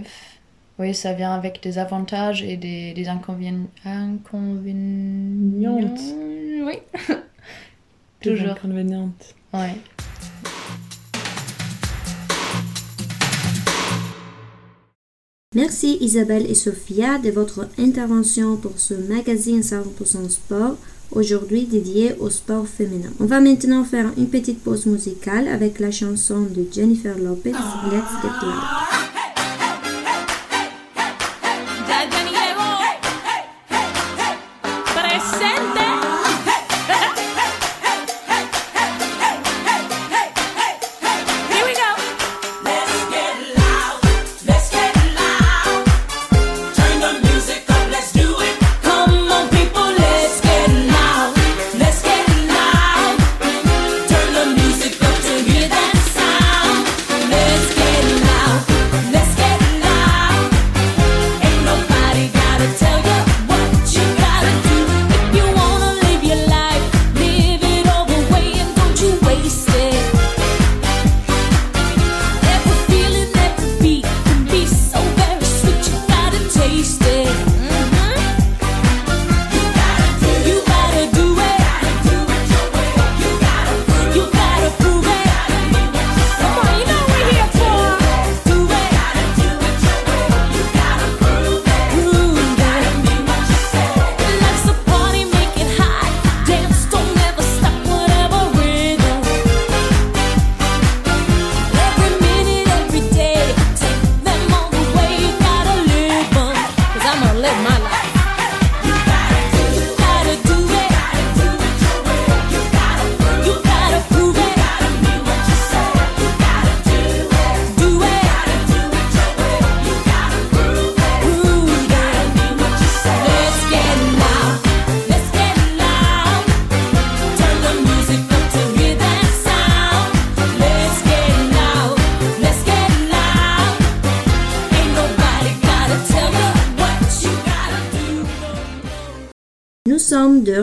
oui, 0.79 0.95
ça 0.95 1.13
vient 1.13 1.33
avec 1.33 1.61
des 1.61 1.77
avantages 1.77 2.41
et 2.41 2.57
des, 2.57 2.93
des 2.93 3.07
inconvénients. 3.07 3.69
Inconvénients. 3.85 5.77
Oui. 6.65 6.79
Toujours. 8.21 8.51
Inconvénientes. 8.51 9.35
Ouais. 9.53 9.75
Merci 15.55 15.99
Isabelle 16.01 16.49
et 16.49 16.55
Sophia 16.55 17.19
de 17.19 17.29
votre 17.29 17.69
intervention 17.77 18.57
pour 18.57 18.79
ce 18.79 18.95
magazine 18.95 19.59
100% 19.59 20.27
sport, 20.27 20.77
aujourd'hui 21.15 21.65
dédié 21.65 22.13
au 22.19 22.29
sport 22.29 22.67
féminin. 22.67 23.09
On 23.19 23.25
va 23.25 23.39
maintenant 23.39 23.83
faire 23.83 24.11
une 24.17 24.27
petite 24.27 24.63
pause 24.63 24.85
musicale 24.85 25.47
avec 25.47 25.79
la 25.79 25.91
chanson 25.91 26.41
de 26.41 26.65
Jennifer 26.71 27.17
Lopez, 27.17 27.51
Let's 27.51 28.21
Get 28.21 28.45
Loud. 28.45 29.22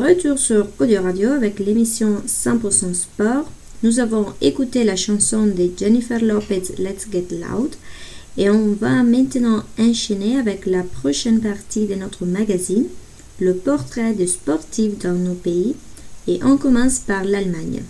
Retour 0.00 0.38
sur 0.38 0.66
Audio 0.78 1.02
Radio 1.02 1.30
avec 1.30 1.58
l'émission 1.58 2.22
100% 2.26 2.94
Sport. 2.94 3.50
Nous 3.82 4.00
avons 4.00 4.26
écouté 4.40 4.82
la 4.82 4.96
chanson 4.96 5.46
de 5.46 5.70
Jennifer 5.76 6.22
Lopez 6.22 6.62
Let's 6.78 7.06
Get 7.12 7.26
Loud 7.30 7.74
et 8.38 8.48
on 8.48 8.72
va 8.72 9.02
maintenant 9.02 9.62
enchaîner 9.78 10.38
avec 10.38 10.64
la 10.64 10.82
prochaine 10.82 11.40
partie 11.40 11.86
de 11.86 11.96
notre 11.96 12.24
magazine, 12.24 12.86
le 13.40 13.54
portrait 13.54 14.14
de 14.14 14.24
sportifs 14.24 14.98
dans 14.98 15.12
nos 15.12 15.34
pays 15.34 15.76
et 16.26 16.40
on 16.44 16.56
commence 16.56 17.00
par 17.00 17.24
l'Allemagne. 17.24 17.82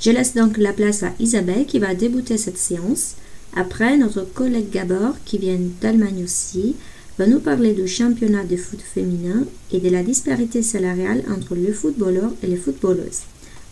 Je 0.00 0.12
laisse 0.12 0.34
donc 0.34 0.56
la 0.56 0.72
place 0.72 1.02
à 1.02 1.12
Isabelle 1.18 1.66
qui 1.66 1.80
va 1.80 1.94
débuter 1.94 2.38
cette 2.38 2.58
séance. 2.58 3.14
Après, 3.56 3.96
notre 3.96 4.22
collègue 4.22 4.70
Gabor 4.70 5.14
qui 5.24 5.38
vient 5.38 5.58
d'Allemagne 5.80 6.22
aussi 6.22 6.76
va 7.20 7.26
nous 7.26 7.40
parler 7.40 7.74
du 7.74 7.86
championnat 7.86 8.44
de 8.44 8.56
foot 8.56 8.80
féminin 8.80 9.44
et 9.70 9.78
de 9.78 9.90
la 9.90 10.02
disparité 10.02 10.62
salariale 10.62 11.22
entre 11.30 11.54
le 11.54 11.70
footballeur 11.70 12.30
et 12.42 12.46
les 12.46 12.56
footballeuses. 12.56 13.24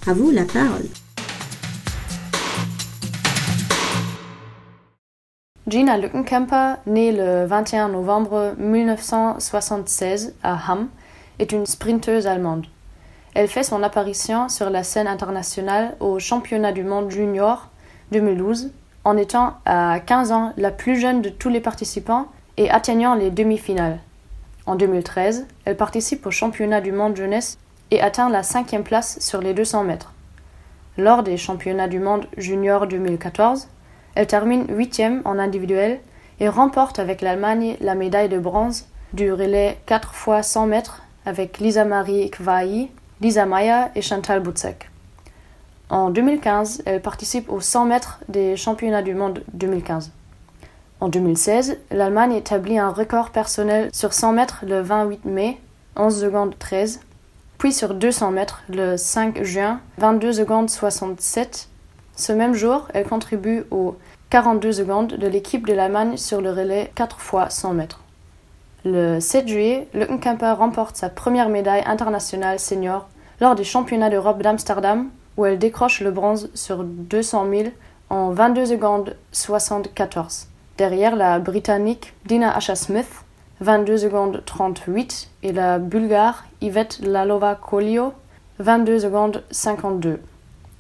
À 0.07 0.13
vous 0.13 0.31
la 0.31 0.45
parole. 0.45 0.85
Gina 5.67 5.97
Lückenkemper, 5.97 6.75
née 6.87 7.11
le 7.11 7.47
21 7.47 7.89
novembre 7.89 8.55
1976 8.59 10.35
à 10.43 10.71
Hamm, 10.71 10.89
est 11.39 11.51
une 11.51 11.65
sprinteuse 11.65 12.27
allemande. 12.27 12.67
Elle 13.33 13.49
fait 13.49 13.63
son 13.63 13.83
apparition 13.83 14.51
sur 14.51 14.69
la 14.69 14.83
scène 14.83 15.07
internationale 15.07 15.97
au 16.01 16.19
championnat 16.19 16.73
du 16.73 16.85
monde 16.85 17.11
junior 17.11 17.71
2012 18.13 18.73
en 19.05 19.17
étant 19.17 19.55
à 19.65 20.01
15 20.01 20.33
ans 20.33 20.53
la 20.59 20.71
plus 20.71 21.01
jeune 21.01 21.23
de 21.23 21.31
tous 21.31 21.49
les 21.49 21.61
participants 21.61 22.29
et 22.59 22.69
atteignant 22.69 23.15
les 23.15 23.31
demi-finales. 23.31 24.01
En 24.67 24.75
2013, 24.75 25.47
elle 25.65 25.77
participe 25.77 26.27
au 26.27 26.31
championnat 26.31 26.83
du 26.83 26.93
monde 26.93 27.17
jeunesse 27.17 27.57
et 27.91 28.03
atteint 28.03 28.29
la 28.29 28.43
cinquième 28.43 28.83
place 28.83 29.19
sur 29.21 29.41
les 29.41 29.55
200 29.55 29.85
mètres. 29.85 30.13
Lors 30.99 31.23
des 31.23 31.39
championnats 31.39 31.89
du 31.89 32.01
monde 32.01 32.27
junior 32.37 32.87
2014, 32.87 33.69
elle 34.15 34.27
termine 34.27 34.67
huitième 34.69 35.23
en 35.25 35.39
individuel 35.39 36.01
et 36.41 36.49
remporte 36.49 36.99
avec 36.99 37.23
l'Allemagne 37.23 37.77
la 37.81 37.95
médaille 37.95 38.29
de 38.29 38.39
bronze 38.39 38.87
du 39.13 39.33
relais 39.33 39.79
4 39.87 40.13
x 40.13 40.49
100 40.49 40.67
mètres 40.67 41.03
avec 41.25 41.59
Lisa 41.59 41.85
Marie 41.85 42.31
Kwai, 42.31 42.91
Lisa 43.21 43.47
Maya 43.47 43.91
et 43.95 44.03
Chantal 44.03 44.41
Butzek. 44.41 44.91
En 45.89 46.11
2015, 46.11 46.83
elle 46.85 47.01
participe 47.01 47.51
aux 47.51 47.61
100 47.61 47.87
mètres 47.87 48.21
des 48.29 48.57
championnats 48.57 49.03
du 49.03 49.15
monde 49.15 49.43
2015. 49.55 50.13
En 51.01 51.09
2016, 51.09 51.79
l'Allemagne 51.93 52.33
établit 52.33 52.77
un 52.77 52.91
record 52.91 53.31
personnel 53.31 53.89
sur 53.93 54.13
100 54.13 54.33
mètres 54.33 54.65
le 54.67 54.81
28 54.81 55.27
mai, 55.27 55.61
11 55.95 56.21
secondes 56.21 56.59
13, 56.59 57.01
puis 57.57 57.73
sur 57.73 57.95
200 57.95 58.33
mètres 58.33 58.65
le 58.69 58.97
5 58.97 59.45
juin, 59.45 59.81
22 59.99 60.33
secondes 60.33 60.69
67. 60.69 61.69
Ce 62.17 62.33
même 62.33 62.55
jour, 62.55 62.89
elle 62.95 63.07
contribue 63.07 63.65
aux 63.71 63.97
42 64.31 64.73
secondes 64.73 65.15
de 65.15 65.27
l'équipe 65.29 65.69
de 65.69 65.73
l'Allemagne 65.73 66.17
sur 66.17 66.41
le 66.41 66.51
relais 66.51 66.91
4 66.97 67.17
x 67.17 67.55
100 67.55 67.75
mètres. 67.75 68.01
Le 68.85 69.21
7 69.21 69.47
juillet, 69.47 69.87
Lückenkämper 69.95 70.55
remporte 70.59 70.97
sa 70.97 71.11
première 71.11 71.49
médaille 71.49 71.85
internationale 71.87 72.59
senior 72.59 73.09
lors 73.41 73.55
des 73.55 73.63
championnats 73.63 74.11
d'Europe 74.11 74.43
d'Amsterdam, 74.43 75.11
où 75.37 75.47
elle 75.47 75.61
décroche 75.61 76.01
le 76.01 76.11
bronze 76.11 76.51
sur 76.55 76.83
200 76.83 77.47
000 77.49 77.69
en 78.11 78.31
22 78.31 78.67
secondes 78.67 79.17
74 79.31 80.49
derrière 80.79 81.17
la 81.17 81.41
Britannique 81.41 82.15
Dina 82.25 82.57
Asha-Smith, 82.57 83.25
22 83.61 83.99
secondes 83.99 84.43
38, 84.47 85.29
et 85.43 85.53
la 85.53 85.81
Bulgare 85.81 86.45
Yvette 86.61 87.01
Lalova-Kolio, 87.01 88.13
22 88.61 89.01
secondes 89.01 89.43
52. 89.51 90.21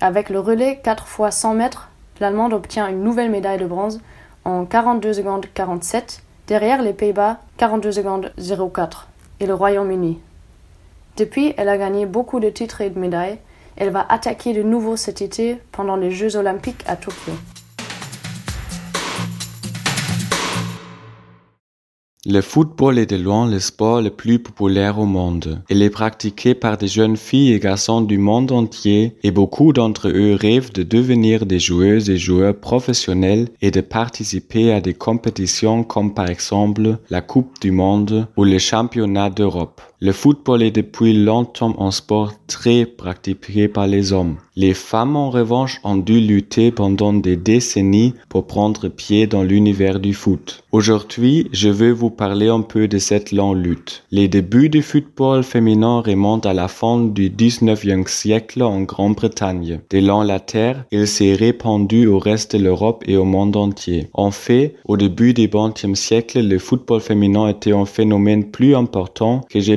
Avec 0.00 0.30
le 0.30 0.38
relais 0.38 0.80
4 0.82 1.04
x 1.04 1.36
100 1.36 1.54
mètres, 1.54 1.88
l'Allemande 2.20 2.52
obtient 2.52 2.88
une 2.88 3.02
nouvelle 3.02 3.30
médaille 3.30 3.58
de 3.58 3.66
bronze 3.66 4.00
en 4.44 4.64
42 4.64 5.12
secondes 5.12 5.46
47, 5.52 6.22
derrière 6.46 6.80
les 6.80 6.92
Pays-Bas 6.92 7.38
42 7.56 7.90
secondes 7.90 8.32
04 8.38 9.08
et 9.40 9.46
le 9.46 9.54
Royaume-Uni. 9.54 10.20
Depuis, 11.16 11.54
elle 11.56 11.68
a 11.68 11.76
gagné 11.76 12.06
beaucoup 12.06 12.38
de 12.38 12.50
titres 12.50 12.80
et 12.80 12.90
de 12.90 12.98
médailles. 12.98 13.38
Elle 13.76 13.90
va 13.90 14.06
attaquer 14.08 14.52
de 14.52 14.62
nouveau 14.62 14.96
cet 14.96 15.22
été 15.22 15.58
pendant 15.72 15.96
les 15.96 16.12
Jeux 16.12 16.36
olympiques 16.36 16.84
à 16.86 16.94
Tokyo. 16.94 17.32
Le 22.26 22.40
football 22.40 22.98
est 22.98 23.10
de 23.10 23.16
loin 23.16 23.48
le 23.48 23.60
sport 23.60 24.02
le 24.02 24.10
plus 24.10 24.40
populaire 24.40 24.98
au 24.98 25.06
monde. 25.06 25.62
Il 25.70 25.82
est 25.82 25.90
pratiqué 25.90 26.52
par 26.52 26.76
des 26.76 26.88
jeunes 26.88 27.16
filles 27.16 27.52
et 27.52 27.60
garçons 27.60 28.00
du 28.00 28.18
monde 28.18 28.50
entier 28.50 29.16
et 29.22 29.30
beaucoup 29.30 29.72
d'entre 29.72 30.08
eux 30.08 30.34
rêvent 30.34 30.72
de 30.72 30.82
devenir 30.82 31.46
des 31.46 31.60
joueuses 31.60 32.10
et 32.10 32.18
joueurs 32.18 32.56
professionnels 32.56 33.48
et 33.62 33.70
de 33.70 33.80
participer 33.80 34.72
à 34.72 34.80
des 34.80 34.94
compétitions 34.94 35.84
comme 35.84 36.12
par 36.12 36.28
exemple 36.28 36.98
la 37.08 37.20
Coupe 37.20 37.60
du 37.60 37.70
Monde 37.70 38.26
ou 38.36 38.42
le 38.42 38.58
Championnat 38.58 39.30
d'Europe. 39.30 39.80
Le 40.00 40.12
football 40.12 40.62
est 40.62 40.70
depuis 40.70 41.12
longtemps 41.12 41.74
un 41.80 41.90
sport 41.90 42.32
très 42.46 42.86
pratiqué 42.86 43.66
par 43.66 43.88
les 43.88 44.12
hommes. 44.12 44.36
Les 44.54 44.72
femmes 44.72 45.16
en 45.16 45.28
revanche 45.28 45.80
ont 45.82 45.96
dû 45.96 46.20
lutter 46.20 46.70
pendant 46.70 47.12
des 47.12 47.36
décennies 47.36 48.14
pour 48.28 48.46
prendre 48.46 48.88
pied 48.88 49.26
dans 49.26 49.42
l'univers 49.42 49.98
du 49.98 50.14
foot. 50.14 50.62
Aujourd'hui, 50.70 51.48
je 51.52 51.68
veux 51.68 51.90
vous 51.90 52.10
parler 52.10 52.48
un 52.48 52.60
peu 52.60 52.86
de 52.86 52.98
cette 52.98 53.32
longue 53.32 53.56
lutte. 53.56 54.04
Les 54.12 54.28
débuts 54.28 54.68
du 54.68 54.82
football 54.82 55.42
féminin 55.42 56.00
remontent 56.00 56.48
à 56.48 56.54
la 56.54 56.68
fin 56.68 56.98
du 56.98 57.28
19e 57.28 58.06
siècle 58.06 58.62
en 58.62 58.82
Grande-Bretagne. 58.82 59.80
Dès 59.90 60.00
l'Angleterre, 60.00 60.84
il 60.92 61.08
s'est 61.08 61.34
répandu 61.34 62.06
au 62.06 62.20
reste 62.20 62.54
de 62.54 62.62
l'Europe 62.62 63.02
et 63.06 63.16
au 63.16 63.24
monde 63.24 63.56
entier. 63.56 64.08
En 64.12 64.30
fait, 64.30 64.76
au 64.84 64.96
début 64.96 65.34
du 65.34 65.48
20e 65.48 65.96
siècle, 65.96 66.40
le 66.40 66.58
football 66.58 67.00
féminin 67.00 67.48
était 67.48 67.72
un 67.72 67.84
phénomène 67.86 68.44
plus 68.44 68.76
important 68.76 69.40
que 69.48 69.58
j'ai 69.60 69.76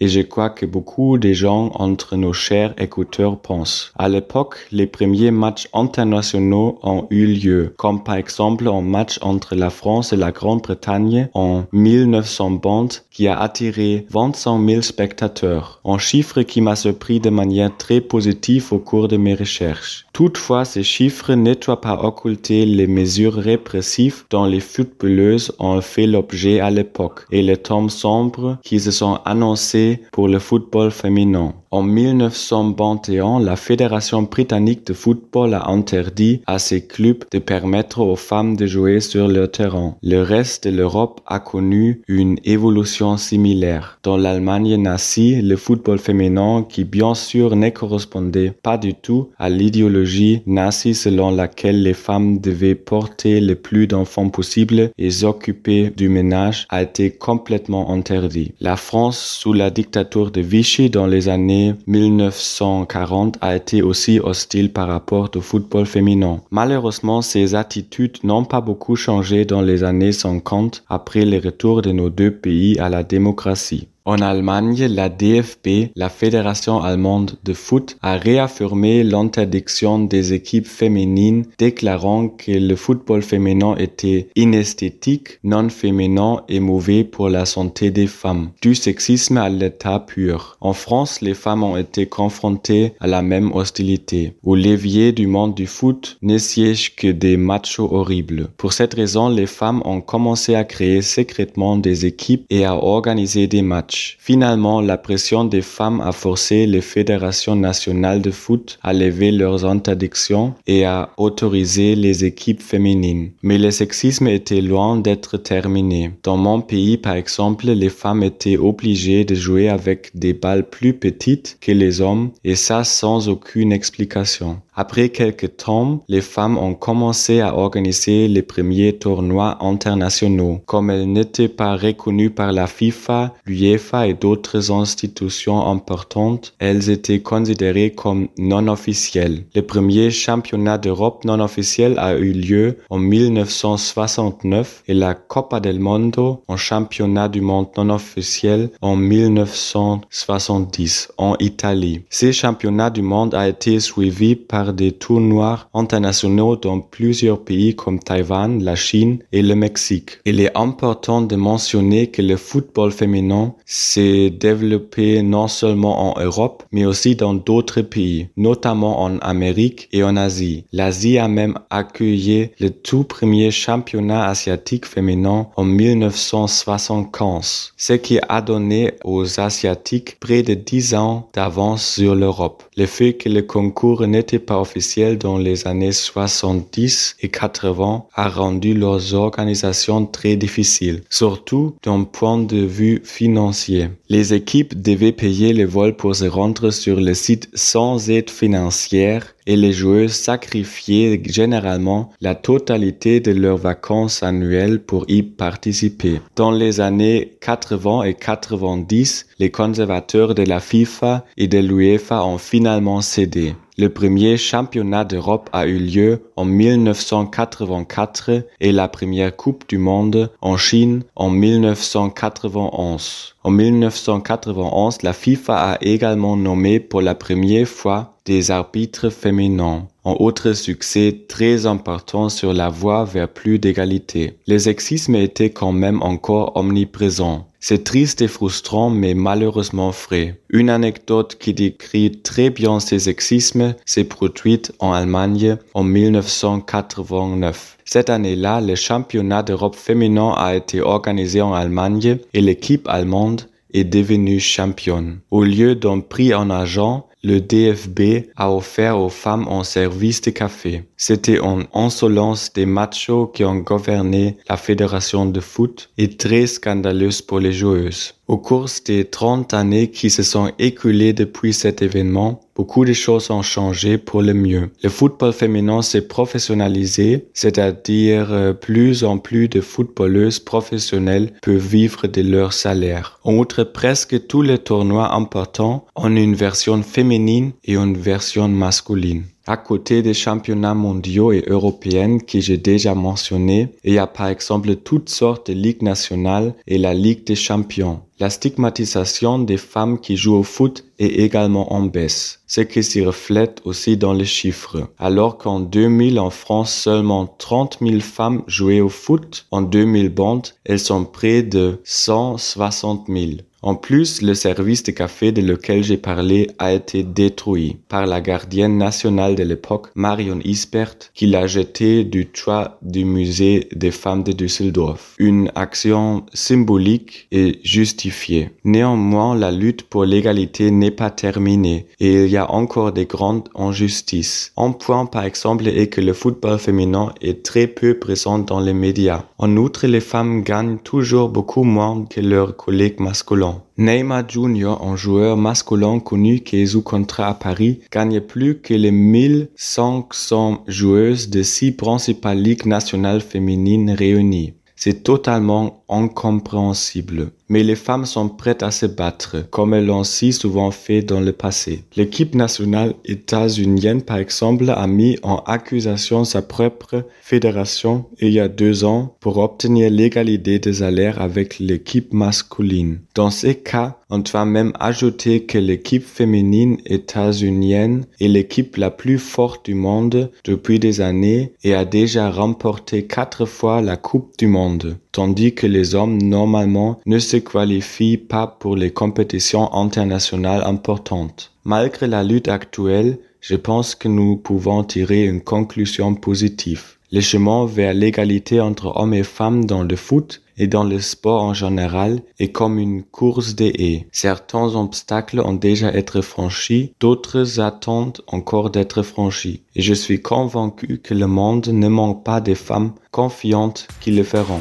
et 0.00 0.08
je 0.08 0.20
crois 0.20 0.50
que 0.50 0.66
beaucoup 0.66 1.18
de 1.18 1.32
gens 1.32 1.72
entre 1.74 2.16
nos 2.16 2.32
chers 2.32 2.74
écouteurs 2.80 3.38
pensent. 3.38 3.92
À 3.98 4.08
l'époque, 4.08 4.66
les 4.70 4.86
premiers 4.86 5.30
matchs 5.32 5.68
internationaux 5.72 6.78
ont 6.82 7.06
eu 7.10 7.26
lieu, 7.26 7.74
comme 7.76 8.04
par 8.04 8.14
exemple 8.14 8.68
un 8.68 8.80
match 8.80 9.18
entre 9.22 9.56
la 9.56 9.70
France 9.70 10.12
et 10.12 10.16
la 10.16 10.30
Grande-Bretagne 10.30 11.28
en 11.34 11.64
1920 11.72 13.03
qui 13.14 13.28
a 13.28 13.38
attiré 13.40 14.06
25 14.10 14.68
000 14.68 14.82
spectateurs, 14.82 15.80
un 15.84 15.98
chiffre 15.98 16.42
qui 16.42 16.60
m'a 16.60 16.74
surpris 16.74 17.20
de 17.20 17.30
manière 17.30 17.74
très 17.76 18.00
positive 18.00 18.72
au 18.72 18.80
cours 18.80 19.06
de 19.06 19.16
mes 19.16 19.34
recherches. 19.34 20.04
Toutefois, 20.12 20.64
ces 20.64 20.82
chiffres 20.82 21.34
ne 21.34 21.54
doivent 21.54 21.80
pas 21.80 21.98
occulter 22.02 22.66
les 22.66 22.88
mesures 22.88 23.34
répressives 23.34 24.24
dont 24.30 24.46
les 24.46 24.60
footballeuses 24.60 25.52
ont 25.60 25.80
fait 25.80 26.08
l'objet 26.08 26.58
à 26.58 26.70
l'époque 26.70 27.20
et 27.30 27.42
les 27.42 27.56
temps 27.56 27.88
sombres 27.88 28.58
qui 28.64 28.80
se 28.80 28.90
sont 28.90 29.20
annoncés 29.24 30.02
pour 30.10 30.26
le 30.26 30.40
football 30.40 30.90
féminin. 30.90 31.54
En 31.74 31.82
1921, 31.82 33.40
la 33.40 33.56
Fédération 33.56 34.22
britannique 34.22 34.86
de 34.86 34.92
football 34.92 35.54
a 35.54 35.70
interdit 35.70 36.40
à 36.46 36.60
ces 36.60 36.86
clubs 36.86 37.24
de 37.32 37.40
permettre 37.40 37.98
aux 37.98 38.14
femmes 38.14 38.54
de 38.54 38.64
jouer 38.64 39.00
sur 39.00 39.26
leur 39.26 39.50
terrain. 39.50 39.96
Le 40.00 40.22
reste 40.22 40.68
de 40.68 40.70
l'Europe 40.70 41.20
a 41.26 41.40
connu 41.40 42.02
une 42.06 42.38
évolution 42.44 43.16
similaire. 43.16 43.98
Dans 44.04 44.16
l'Allemagne 44.16 44.76
nazie, 44.76 45.42
le 45.42 45.56
football 45.56 45.98
féminin, 45.98 46.64
qui 46.68 46.84
bien 46.84 47.16
sûr 47.16 47.56
ne 47.56 47.70
correspondait 47.70 48.52
pas 48.62 48.78
du 48.78 48.94
tout 48.94 49.30
à 49.40 49.50
l'idéologie 49.50 50.42
nazie 50.46 50.94
selon 50.94 51.32
laquelle 51.32 51.82
les 51.82 51.92
femmes 51.92 52.38
devaient 52.38 52.76
porter 52.76 53.40
le 53.40 53.56
plus 53.56 53.88
d'enfants 53.88 54.28
possible 54.28 54.92
et 54.96 55.10
s'occuper 55.10 55.90
du 55.90 56.08
ménage, 56.08 56.68
a 56.68 56.82
été 56.82 57.10
complètement 57.10 57.90
interdit. 57.90 58.52
La 58.60 58.76
France, 58.76 59.18
sous 59.18 59.52
la 59.52 59.70
dictature 59.70 60.30
de 60.30 60.40
Vichy 60.40 60.88
dans 60.88 61.08
les 61.08 61.28
années 61.28 61.63
1940 61.86 63.38
a 63.40 63.56
été 63.56 63.82
aussi 63.82 64.20
hostile 64.20 64.72
par 64.72 64.88
rapport 64.88 65.30
au 65.34 65.40
football 65.40 65.86
féminin. 65.86 66.40
Malheureusement, 66.50 67.22
ces 67.22 67.54
attitudes 67.54 68.18
n'ont 68.22 68.44
pas 68.44 68.60
beaucoup 68.60 68.96
changé 68.96 69.44
dans 69.44 69.62
les 69.62 69.84
années 69.84 70.12
50 70.12 70.84
après 70.88 71.24
le 71.24 71.38
retour 71.38 71.82
de 71.82 71.92
nos 71.92 72.10
deux 72.10 72.30
pays 72.30 72.78
à 72.78 72.88
la 72.88 73.02
démocratie. 73.02 73.88
En 74.06 74.18
Allemagne, 74.18 74.84
la 74.84 75.08
DFB, 75.08 75.92
la 75.96 76.10
Fédération 76.10 76.82
allemande 76.82 77.38
de 77.42 77.54
foot, 77.54 77.96
a 78.02 78.18
réaffirmé 78.18 79.02
l'interdiction 79.02 79.98
des 79.98 80.34
équipes 80.34 80.66
féminines, 80.66 81.46
déclarant 81.56 82.28
que 82.28 82.52
le 82.52 82.76
football 82.76 83.22
féminin 83.22 83.76
était 83.78 84.28
inesthétique, 84.36 85.38
non 85.42 85.70
féminin 85.70 86.42
et 86.50 86.60
mauvais 86.60 87.02
pour 87.02 87.30
la 87.30 87.46
santé 87.46 87.90
des 87.90 88.06
femmes. 88.06 88.50
Du 88.60 88.74
sexisme 88.74 89.38
à 89.38 89.48
l'état 89.48 90.00
pur. 90.00 90.58
En 90.60 90.74
France, 90.74 91.22
les 91.22 91.32
femmes 91.32 91.62
ont 91.62 91.78
été 91.78 92.04
confrontées 92.04 92.92
à 93.00 93.06
la 93.06 93.22
même 93.22 93.52
hostilité. 93.52 94.34
Au 94.42 94.54
levier 94.54 95.12
du 95.12 95.26
monde 95.26 95.54
du 95.54 95.66
foot 95.66 96.18
ne 96.20 96.36
siègent 96.36 96.94
que 96.94 97.08
des 97.08 97.38
machos 97.38 97.88
horribles. 97.90 98.48
Pour 98.58 98.74
cette 98.74 98.92
raison, 98.92 99.30
les 99.30 99.46
femmes 99.46 99.80
ont 99.86 100.02
commencé 100.02 100.54
à 100.54 100.64
créer 100.64 101.00
secrètement 101.00 101.78
des 101.78 102.04
équipes 102.04 102.44
et 102.50 102.66
à 102.66 102.74
organiser 102.76 103.46
des 103.46 103.62
matchs. 103.62 103.93
Finalement, 104.18 104.80
la 104.80 104.96
pression 104.96 105.44
des 105.44 105.62
femmes 105.62 106.00
a 106.00 106.12
forcé 106.12 106.66
les 106.66 106.80
fédérations 106.80 107.56
nationales 107.56 108.22
de 108.22 108.30
foot 108.30 108.78
à 108.82 108.92
lever 108.92 109.32
leurs 109.32 109.64
interdictions 109.64 110.54
et 110.66 110.84
à 110.84 111.10
autoriser 111.16 111.94
les 111.94 112.24
équipes 112.24 112.62
féminines. 112.62 113.30
Mais 113.42 113.58
le 113.58 113.70
sexisme 113.70 114.28
était 114.28 114.60
loin 114.60 114.96
d'être 114.96 115.36
terminé. 115.36 116.10
Dans 116.22 116.36
mon 116.36 116.60
pays, 116.60 116.96
par 116.96 117.14
exemple, 117.14 117.66
les 117.66 117.88
femmes 117.88 118.22
étaient 118.22 118.56
obligées 118.56 119.24
de 119.24 119.34
jouer 119.34 119.68
avec 119.68 120.10
des 120.14 120.32
balles 120.32 120.68
plus 120.68 120.94
petites 120.94 121.58
que 121.60 121.72
les 121.72 122.00
hommes 122.00 122.30
et 122.44 122.54
ça 122.54 122.84
sans 122.84 123.28
aucune 123.28 123.72
explication. 123.72 124.60
Après 124.76 125.10
quelques 125.10 125.58
temps, 125.58 126.02
les 126.08 126.20
femmes 126.20 126.58
ont 126.58 126.74
commencé 126.74 127.40
à 127.40 127.56
organiser 127.56 128.26
les 128.26 128.42
premiers 128.42 128.98
tournois 128.98 129.56
internationaux. 129.60 130.62
Comme 130.66 130.90
elles 130.90 131.10
n'étaient 131.10 131.46
pas 131.46 131.76
reconnues 131.76 132.30
par 132.30 132.50
la 132.50 132.66
FIFA, 132.66 133.34
l'UEFA 133.46 134.08
et 134.08 134.14
d'autres 134.14 134.72
institutions 134.72 135.64
importantes, 135.64 136.54
elles 136.58 136.90
étaient 136.90 137.20
considérées 137.20 137.92
comme 137.92 138.26
non 138.36 138.66
officielles. 138.66 139.44
Le 139.54 139.62
premier 139.62 140.10
championnat 140.10 140.78
d'Europe 140.78 141.24
non 141.24 141.38
officiel 141.38 141.94
a 141.98 142.16
eu 142.16 142.32
lieu 142.32 142.78
en 142.90 142.98
1969 142.98 144.82
et 144.88 144.94
la 144.94 145.14
Copa 145.14 145.60
del 145.60 145.78
Mondo, 145.78 146.42
un 146.48 146.56
championnat 146.56 147.28
du 147.28 147.42
monde 147.42 147.68
non 147.76 147.90
officiel, 147.90 148.70
en 148.82 148.96
1970 148.96 151.12
en 151.16 151.36
Italie. 151.38 152.02
Ces 152.10 152.32
championnats 152.32 152.90
du 152.90 153.02
monde 153.02 153.34
a 153.34 153.48
été 153.48 153.78
suivi 153.78 154.34
par 154.34 154.63
des 154.72 154.92
tournois 154.92 155.68
internationaux 155.74 156.56
dans 156.56 156.80
plusieurs 156.80 157.44
pays 157.44 157.74
comme 157.74 157.98
Taïwan, 157.98 158.62
la 158.62 158.76
Chine 158.76 159.18
et 159.32 159.42
le 159.42 159.54
Mexique. 159.54 160.18
Il 160.24 160.40
est 160.40 160.56
important 160.56 161.20
de 161.22 161.36
mentionner 161.36 162.08
que 162.08 162.22
le 162.22 162.36
football 162.36 162.92
féminin 162.92 163.54
s'est 163.66 164.30
développé 164.30 165.22
non 165.22 165.48
seulement 165.48 166.12
en 166.12 166.20
Europe, 166.20 166.62
mais 166.72 166.86
aussi 166.86 167.16
dans 167.16 167.34
d'autres 167.34 167.82
pays, 167.82 168.28
notamment 168.36 169.02
en 169.02 169.18
Amérique 169.18 169.88
et 169.92 170.02
en 170.02 170.16
Asie. 170.16 170.64
L'Asie 170.72 171.18
a 171.18 171.28
même 171.28 171.58
accueilli 171.70 172.50
le 172.58 172.70
tout 172.70 173.04
premier 173.04 173.50
championnat 173.50 174.26
asiatique 174.26 174.86
féminin 174.86 175.48
en 175.56 175.64
1975, 175.64 177.72
ce 177.76 177.92
qui 177.92 178.18
a 178.28 178.40
donné 178.40 178.94
aux 179.04 179.40
Asiatiques 179.40 180.16
près 180.20 180.42
de 180.42 180.54
10 180.54 180.94
ans 180.94 181.28
d'avance 181.34 181.94
sur 181.94 182.14
l'Europe. 182.14 182.62
Le 182.76 182.86
fait 182.86 183.14
que 183.14 183.28
le 183.28 183.42
concours 183.42 184.06
n'était 184.06 184.38
pas 184.38 184.53
officiel 184.60 185.18
dans 185.18 185.38
les 185.38 185.66
années 185.66 185.92
70 185.92 187.16
et 187.20 187.28
80 187.28 188.04
a 188.14 188.28
rendu 188.28 188.74
leurs 188.74 189.14
organisations 189.14 190.06
très 190.06 190.36
difficiles, 190.36 191.02
surtout 191.10 191.74
d'un 191.82 192.04
point 192.04 192.38
de 192.38 192.58
vue 192.58 193.02
financier. 193.04 193.88
Les 194.08 194.34
équipes 194.34 194.80
devaient 194.80 195.12
payer 195.12 195.52
les 195.52 195.64
vols 195.64 195.96
pour 195.96 196.14
se 196.16 196.24
rendre 196.24 196.70
sur 196.70 197.00
le 197.00 197.14
site 197.14 197.48
sans 197.54 198.10
aide 198.10 198.30
financière 198.30 199.34
et 199.46 199.56
les 199.56 199.72
joueurs 199.72 200.10
sacrifiaient 200.10 201.20
généralement 201.24 202.10
la 202.20 202.34
totalité 202.34 203.20
de 203.20 203.32
leurs 203.32 203.58
vacances 203.58 204.22
annuelles 204.22 204.80
pour 204.80 205.04
y 205.08 205.22
participer. 205.22 206.20
Dans 206.36 206.50
les 206.50 206.80
années 206.80 207.36
80 207.40 208.04
et 208.04 208.14
90, 208.14 209.26
les 209.38 209.50
conservateurs 209.50 210.34
de 210.34 210.42
la 210.42 210.60
FIFA 210.60 211.24
et 211.36 211.48
de 211.48 211.58
l'UEFA 211.58 212.24
ont 212.24 212.38
finalement 212.38 213.00
cédé. 213.00 213.54
Le 213.76 213.88
premier 213.88 214.36
championnat 214.36 215.04
d'Europe 215.04 215.50
a 215.52 215.66
eu 215.66 215.78
lieu 215.78 216.30
en 216.36 216.44
1984 216.44 218.44
et 218.60 218.70
la 218.70 218.86
première 218.86 219.34
Coupe 219.34 219.68
du 219.68 219.78
Monde 219.78 220.30
en 220.40 220.56
Chine 220.56 221.02
en 221.16 221.28
1991. 221.28 223.34
En 223.42 223.50
1991, 223.50 225.02
la 225.02 225.12
FIFA 225.12 225.72
a 225.72 225.78
également 225.80 226.36
nommé 226.36 226.78
pour 226.78 227.02
la 227.02 227.16
première 227.16 227.66
fois 227.66 228.14
des 228.26 228.52
arbitres 228.52 229.10
féminins. 229.10 229.88
Un 230.04 230.16
autre 230.18 230.52
succès 230.52 231.24
très 231.28 231.66
important 231.66 232.28
sur 232.28 232.52
la 232.52 232.68
voie 232.68 233.04
vers 233.04 233.28
plus 233.28 233.58
d'égalité. 233.58 234.34
Le 234.46 234.58
sexisme 234.58 235.14
était 235.14 235.50
quand 235.50 235.72
même 235.72 236.02
encore 236.02 236.56
omniprésent. 236.56 237.46
C'est 237.60 237.84
triste 237.84 238.20
et 238.20 238.28
frustrant, 238.28 238.90
mais 238.90 239.14
malheureusement 239.14 239.90
vrai. 239.90 240.38
Une 240.50 240.68
anecdote 240.68 241.36
qui 241.40 241.54
décrit 241.54 242.20
très 242.22 242.50
bien 242.50 242.78
ce 242.78 242.98
sexisme 242.98 243.74
s'est 243.86 244.04
produite 244.04 244.72
en 244.80 244.92
Allemagne 244.92 245.56
en 245.72 245.82
1989. 245.82 247.78
Cette 247.86 248.10
année-là, 248.10 248.60
le 248.60 248.74
championnat 248.74 249.42
d'Europe 249.42 249.76
féminin 249.76 250.34
a 250.36 250.54
été 250.54 250.82
organisé 250.82 251.40
en 251.40 251.54
Allemagne 251.54 252.18
et 252.34 252.42
l'équipe 252.42 252.86
allemande 252.88 253.48
est 253.72 253.84
devenue 253.84 254.40
championne. 254.40 255.20
Au 255.30 255.42
lieu 255.42 255.74
d'un 255.74 256.00
prix 256.00 256.34
en 256.34 256.50
argent, 256.50 257.06
le 257.24 257.40
DFB 257.40 258.30
a 258.36 258.52
offert 258.52 258.98
aux 258.98 259.08
femmes 259.08 259.48
un 259.48 259.64
service 259.64 260.20
de 260.20 260.30
café. 260.30 260.84
C'était 260.96 261.38
une 261.38 261.66
insolence 261.74 262.52
des 262.52 262.66
machos 262.66 263.26
qui 263.26 263.44
ont 263.44 263.56
gouverné 263.56 264.36
la 264.48 264.56
fédération 264.56 265.26
de 265.26 265.40
foot 265.40 265.90
et 265.98 266.08
très 266.16 266.46
scandaleuse 266.46 267.20
pour 267.20 267.40
les 267.40 267.52
joueuses. 267.52 268.14
Au 268.28 268.38
cours 268.38 268.70
des 268.86 269.04
30 269.04 269.52
années 269.52 269.90
qui 269.90 270.08
se 270.08 270.22
sont 270.22 270.50
écoulées 270.58 271.12
depuis 271.12 271.52
cet 271.52 271.82
événement, 271.82 272.40
beaucoup 272.56 272.84
de 272.86 272.94
choses 272.94 273.30
ont 273.30 273.42
changé 273.42 273.98
pour 273.98 274.22
le 274.22 274.32
mieux. 274.32 274.70
Le 274.82 274.88
football 274.88 275.32
féminin 275.32 275.82
s'est 275.82 276.08
professionnalisé, 276.08 277.26
c'est-à-dire 277.34 278.32
euh, 278.32 278.52
plus 278.54 279.04
en 279.04 279.18
plus 279.18 279.48
de 279.48 279.60
footballeuses 279.60 280.38
professionnelles 280.38 281.32
peuvent 281.42 281.56
vivre 281.58 282.06
de 282.06 282.22
leur 282.22 282.54
salaire. 282.54 283.18
En 283.24 283.34
outre, 283.34 283.64
presque 283.64 284.26
tous 284.26 284.42
les 284.42 284.58
tournois 284.58 285.12
importants 285.12 285.84
ont 285.94 286.16
une 286.16 286.34
version 286.34 286.82
féminine 286.82 287.52
et 287.64 287.74
une 287.74 287.96
version 287.96 288.48
masculine. 288.48 289.24
À 289.46 289.58
côté 289.58 290.00
des 290.00 290.14
championnats 290.14 290.72
mondiaux 290.72 291.30
et 291.30 291.44
européens 291.46 292.16
que 292.16 292.40
j'ai 292.40 292.56
déjà 292.56 292.94
mentionnés, 292.94 293.68
il 293.84 293.92
y 293.92 293.98
a 293.98 294.06
par 294.06 294.28
exemple 294.28 294.74
toutes 294.76 295.10
sortes 295.10 295.50
de 295.50 295.52
ligues 295.52 295.82
nationales 295.82 296.54
et 296.66 296.78
la 296.78 296.94
Ligue 296.94 297.24
des 297.24 297.34
champions. 297.34 298.00
La 298.20 298.30
stigmatisation 298.30 299.38
des 299.40 299.58
femmes 299.58 300.00
qui 300.00 300.16
jouent 300.16 300.36
au 300.36 300.44
foot 300.44 300.84
est 300.98 301.20
également 301.20 301.74
en 301.74 301.82
baisse, 301.82 302.40
ce 302.46 302.62
qui 302.62 302.82
s'y 302.82 303.04
reflète 303.04 303.60
aussi 303.64 303.98
dans 303.98 304.14
les 304.14 304.24
chiffres. 304.24 304.88
Alors 304.98 305.36
qu'en 305.36 305.60
2000 305.60 306.18
en 306.20 306.30
France, 306.30 306.72
seulement 306.72 307.26
30 307.26 307.78
000 307.82 308.00
femmes 308.00 308.44
jouaient 308.46 308.80
au 308.80 308.88
foot, 308.88 309.44
en 309.50 309.60
2020, 309.60 310.54
elles 310.64 310.78
sont 310.78 311.04
près 311.04 311.42
de 311.42 311.80
160 311.84 313.08
000. 313.08 313.30
En 313.66 313.76
plus, 313.76 314.20
le 314.20 314.34
service 314.34 314.82
de 314.82 314.90
café 314.90 315.32
de 315.32 315.40
lequel 315.40 315.82
j'ai 315.82 315.96
parlé 315.96 316.50
a 316.58 316.74
été 316.74 317.02
détruit 317.02 317.78
par 317.88 318.04
la 318.04 318.20
gardienne 318.20 318.76
nationale 318.76 319.36
de 319.36 319.42
l'époque, 319.42 319.86
Marion 319.94 320.38
Isbert, 320.44 320.96
qui 321.14 321.26
l'a 321.26 321.46
jeté 321.46 322.04
du 322.04 322.26
toit 322.26 322.78
du 322.82 323.06
musée 323.06 323.70
des 323.74 323.90
femmes 323.90 324.22
de 324.22 324.32
Düsseldorf. 324.32 325.14
Une 325.18 325.50
action 325.54 326.26
symbolique 326.34 327.26
et 327.32 327.58
justifiée. 327.62 328.50
Néanmoins, 328.64 329.34
la 329.34 329.50
lutte 329.50 329.84
pour 329.84 330.04
l'égalité 330.04 330.70
n'est 330.70 330.90
pas 330.90 331.08
terminée 331.08 331.86
et 332.00 332.24
il 332.24 332.30
y 332.30 332.36
a 332.36 332.50
encore 332.50 332.92
des 332.92 333.06
grandes 333.06 333.48
injustices. 333.54 334.52
Un 334.58 334.72
point 334.72 335.06
par 335.06 335.24
exemple 335.24 335.66
est 335.68 335.86
que 335.86 336.02
le 336.02 336.12
football 336.12 336.58
féminin 336.58 337.14
est 337.22 337.42
très 337.42 337.66
peu 337.66 337.98
présent 337.98 338.38
dans 338.40 338.60
les 338.60 338.74
médias. 338.74 339.24
En 339.38 339.56
outre, 339.56 339.86
les 339.86 340.00
femmes 340.02 340.42
gagnent 340.42 340.76
toujours 340.76 341.30
beaucoup 341.30 341.64
moins 341.64 342.04
que 342.04 342.20
leurs 342.20 342.54
collègues 342.56 343.00
masculins. 343.00 343.53
Neymar 343.76 344.28
Jr., 344.28 344.76
un 344.80 344.96
joueur 344.96 345.36
masculin 345.36 346.00
connu 346.00 346.40
qui 346.40 346.58
est 346.58 346.66
sous 346.66 346.82
contrat 346.82 347.28
à 347.28 347.34
Paris, 347.34 347.80
gagne 347.90 348.20
plus 348.20 348.60
que 348.60 348.74
les 348.74 348.90
1500 348.90 350.64
joueuses 350.66 351.28
des 351.28 351.44
six 351.44 351.72
principales 351.72 352.40
ligues 352.40 352.66
nationales 352.66 353.20
féminines 353.20 353.90
réunies. 353.90 354.54
C'est 354.76 355.02
totalement 355.02 355.84
incompréhensible 355.88 357.30
mais 357.48 357.62
les 357.62 357.76
femmes 357.76 358.06
sont 358.06 358.28
prêtes 358.28 358.62
à 358.62 358.70
se 358.70 358.86
battre, 358.86 359.48
comme 359.50 359.74
elles 359.74 359.86
l'ont 359.86 360.04
si 360.04 360.32
souvent 360.32 360.70
fait 360.70 361.02
dans 361.02 361.20
le 361.20 361.32
passé. 361.32 361.84
L'équipe 361.96 362.34
nationale 362.34 362.94
états-unienne, 363.04 364.02
par 364.02 364.18
exemple, 364.18 364.70
a 364.70 364.86
mis 364.86 365.18
en 365.22 365.36
accusation 365.46 366.24
sa 366.24 366.42
propre 366.42 367.04
fédération 367.22 368.06
il 368.20 368.30
y 368.30 368.40
a 368.40 368.48
deux 368.48 368.84
ans 368.84 369.14
pour 369.20 369.38
obtenir 369.38 369.90
l'égalité 369.90 370.58
des 370.58 370.74
salaires 370.74 371.20
avec 371.20 371.58
l'équipe 371.58 372.12
masculine. 372.12 373.00
Dans 373.14 373.30
ces 373.30 373.54
cas, 373.54 373.98
on 374.10 374.18
doit 374.18 374.44
même 374.44 374.72
ajouter 374.78 375.44
que 375.44 375.58
l'équipe 375.58 376.04
féminine 376.04 376.78
états-unienne 376.86 378.06
est 378.20 378.28
l'équipe 378.28 378.76
la 378.76 378.90
plus 378.90 379.18
forte 379.18 379.66
du 379.66 379.74
monde 379.74 380.30
depuis 380.44 380.78
des 380.78 381.00
années 381.00 381.52
et 381.64 381.74
a 381.74 381.84
déjà 381.84 382.30
remporté 382.30 383.06
quatre 383.06 383.44
fois 383.44 383.80
la 383.80 383.96
Coupe 383.96 384.38
du 384.38 384.46
Monde, 384.46 384.98
tandis 385.12 385.54
que 385.54 385.66
les 385.66 385.94
hommes 385.94 386.22
normalement 386.22 387.00
ne 387.06 387.18
se 387.18 387.33
qualifient 387.36 388.18
pas 388.18 388.46
pour 388.46 388.76
les 388.76 388.92
compétitions 388.92 389.72
internationales 389.74 390.62
importantes? 390.64 391.52
Malgré 391.64 392.06
la 392.06 392.22
lutte 392.22 392.48
actuelle, 392.48 393.18
je 393.40 393.56
pense 393.56 393.94
que 393.94 394.08
nous 394.08 394.36
pouvons 394.36 394.84
tirer 394.84 395.24
une 395.24 395.42
conclusion 395.42 396.14
positive. 396.14 396.94
Le 397.12 397.20
chemin 397.20 397.66
vers 397.66 397.94
l'égalité 397.94 398.60
entre 398.60 398.92
hommes 398.96 399.14
et 399.14 399.22
femmes 399.22 399.66
dans 399.66 399.82
le 399.82 399.96
foot 399.96 400.42
et 400.56 400.66
dans 400.66 400.84
le 400.84 401.00
sport 401.00 401.42
en 401.42 401.54
général 401.54 402.22
est 402.38 402.52
comme 402.52 402.78
une 402.78 403.02
course 403.02 403.54
des 403.54 403.72
haies. 403.78 404.06
Certains 404.12 404.74
obstacles 404.74 405.40
ont 405.40 405.54
déjà 405.54 405.96
été 405.96 406.22
franchis, 406.22 406.92
d'autres 407.00 407.60
attendent 407.60 408.20
encore 408.26 408.70
d'être 408.70 409.02
franchis. 409.02 409.62
Et 409.76 409.82
je 409.82 409.94
suis 409.94 410.22
convaincu 410.22 410.98
que 411.02 411.14
le 411.14 411.26
monde 411.26 411.68
ne 411.68 411.88
manque 411.88 412.24
pas 412.24 412.40
des 412.40 412.54
femmes 412.54 412.92
confiantes 413.10 413.86
qui 414.00 414.10
le 414.10 414.22
feront. 414.24 414.60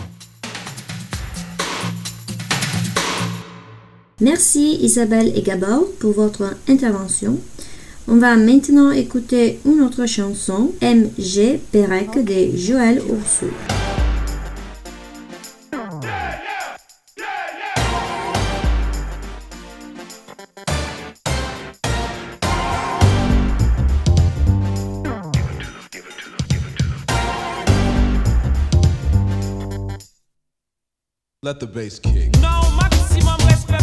Merci 4.22 4.78
Isabelle 4.82 5.32
et 5.36 5.42
Gabor 5.42 5.86
pour 6.00 6.14
votre 6.14 6.56
intervention. 6.68 7.40
On 8.08 8.18
va 8.18 8.36
maintenant 8.36 8.92
écouter 8.92 9.60
une 9.66 9.82
autre 9.82 10.06
chanson, 10.06 10.72
MG 10.82 11.60
Perec 11.72 12.24
de 12.24 12.56
Joël 12.56 13.02
Ursou. 13.10 13.52
Let 31.44 31.60
the 31.60 31.68
bass 31.68 32.00
kick. 32.00 32.38
Non, 32.42 32.72
maximum 32.78 33.36
respect 33.50 33.83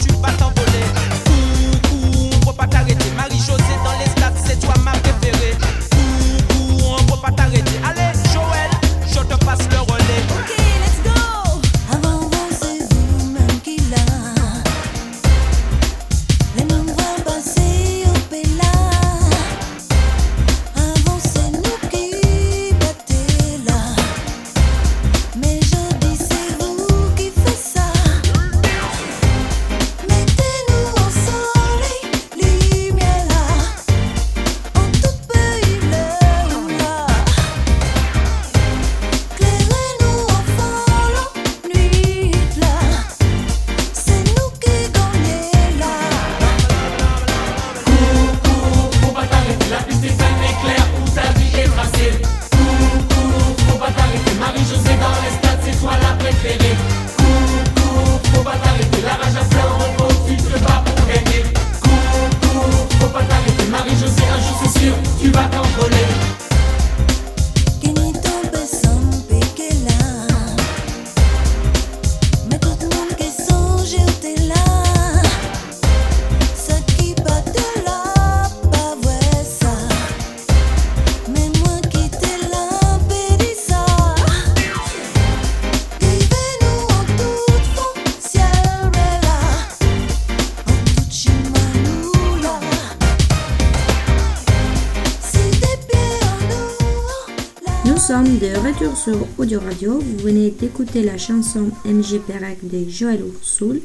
sommes 98.23 98.37
de 98.37 98.55
retour 98.57 98.95
sur 98.95 99.17
Audio 99.39 99.59
Radio. 99.59 99.99
Vous 99.99 100.17
venez 100.17 100.51
d'écouter 100.51 101.01
la 101.01 101.17
chanson 101.17 101.71
MG 101.85 102.19
Perec 102.19 102.59
de 102.61 102.87
Joël 102.87 103.21
Ursoul. 103.21 103.81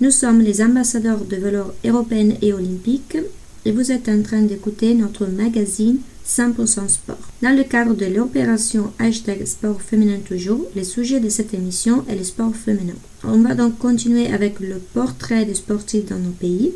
Nous 0.00 0.10
sommes 0.10 0.40
les 0.40 0.60
ambassadeurs 0.60 1.24
de 1.24 1.36
valeurs 1.36 1.72
européennes 1.84 2.36
et 2.42 2.52
olympiques 2.52 3.18
et 3.64 3.70
vous 3.70 3.92
êtes 3.92 4.08
en 4.08 4.22
train 4.22 4.42
d'écouter 4.42 4.94
notre 4.94 5.26
magazine 5.26 5.98
100% 6.26 6.88
sport. 6.88 7.20
Dans 7.42 7.56
le 7.56 7.62
cadre 7.62 7.94
de 7.94 8.06
l'opération 8.06 8.92
hashtag 8.98 9.44
sport 9.44 9.80
féminin 9.80 10.18
toujours, 10.26 10.66
le 10.74 10.82
sujet 10.82 11.20
de 11.20 11.28
cette 11.28 11.54
émission 11.54 12.04
est 12.08 12.16
le 12.16 12.24
sport 12.24 12.56
féminin. 12.56 12.96
On 13.22 13.38
va 13.38 13.54
donc 13.54 13.78
continuer 13.78 14.26
avec 14.32 14.58
le 14.58 14.80
portrait 14.94 15.44
des 15.44 15.54
sportifs 15.54 16.06
dans 16.06 16.18
nos 16.18 16.30
pays. 16.30 16.72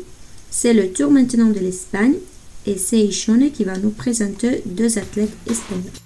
C'est 0.49 0.73
le 0.73 0.89
tour 0.89 1.11
maintenant 1.11 1.49
de 1.49 1.59
l'Espagne 1.59 2.15
et 2.65 2.77
c'est 2.77 2.99
Ishone 2.99 3.51
qui 3.51 3.65
va 3.65 3.77
nous 3.77 3.89
présenter 3.89 4.61
deux 4.65 4.97
athlètes 4.97 5.35
espagnols. 5.49 6.04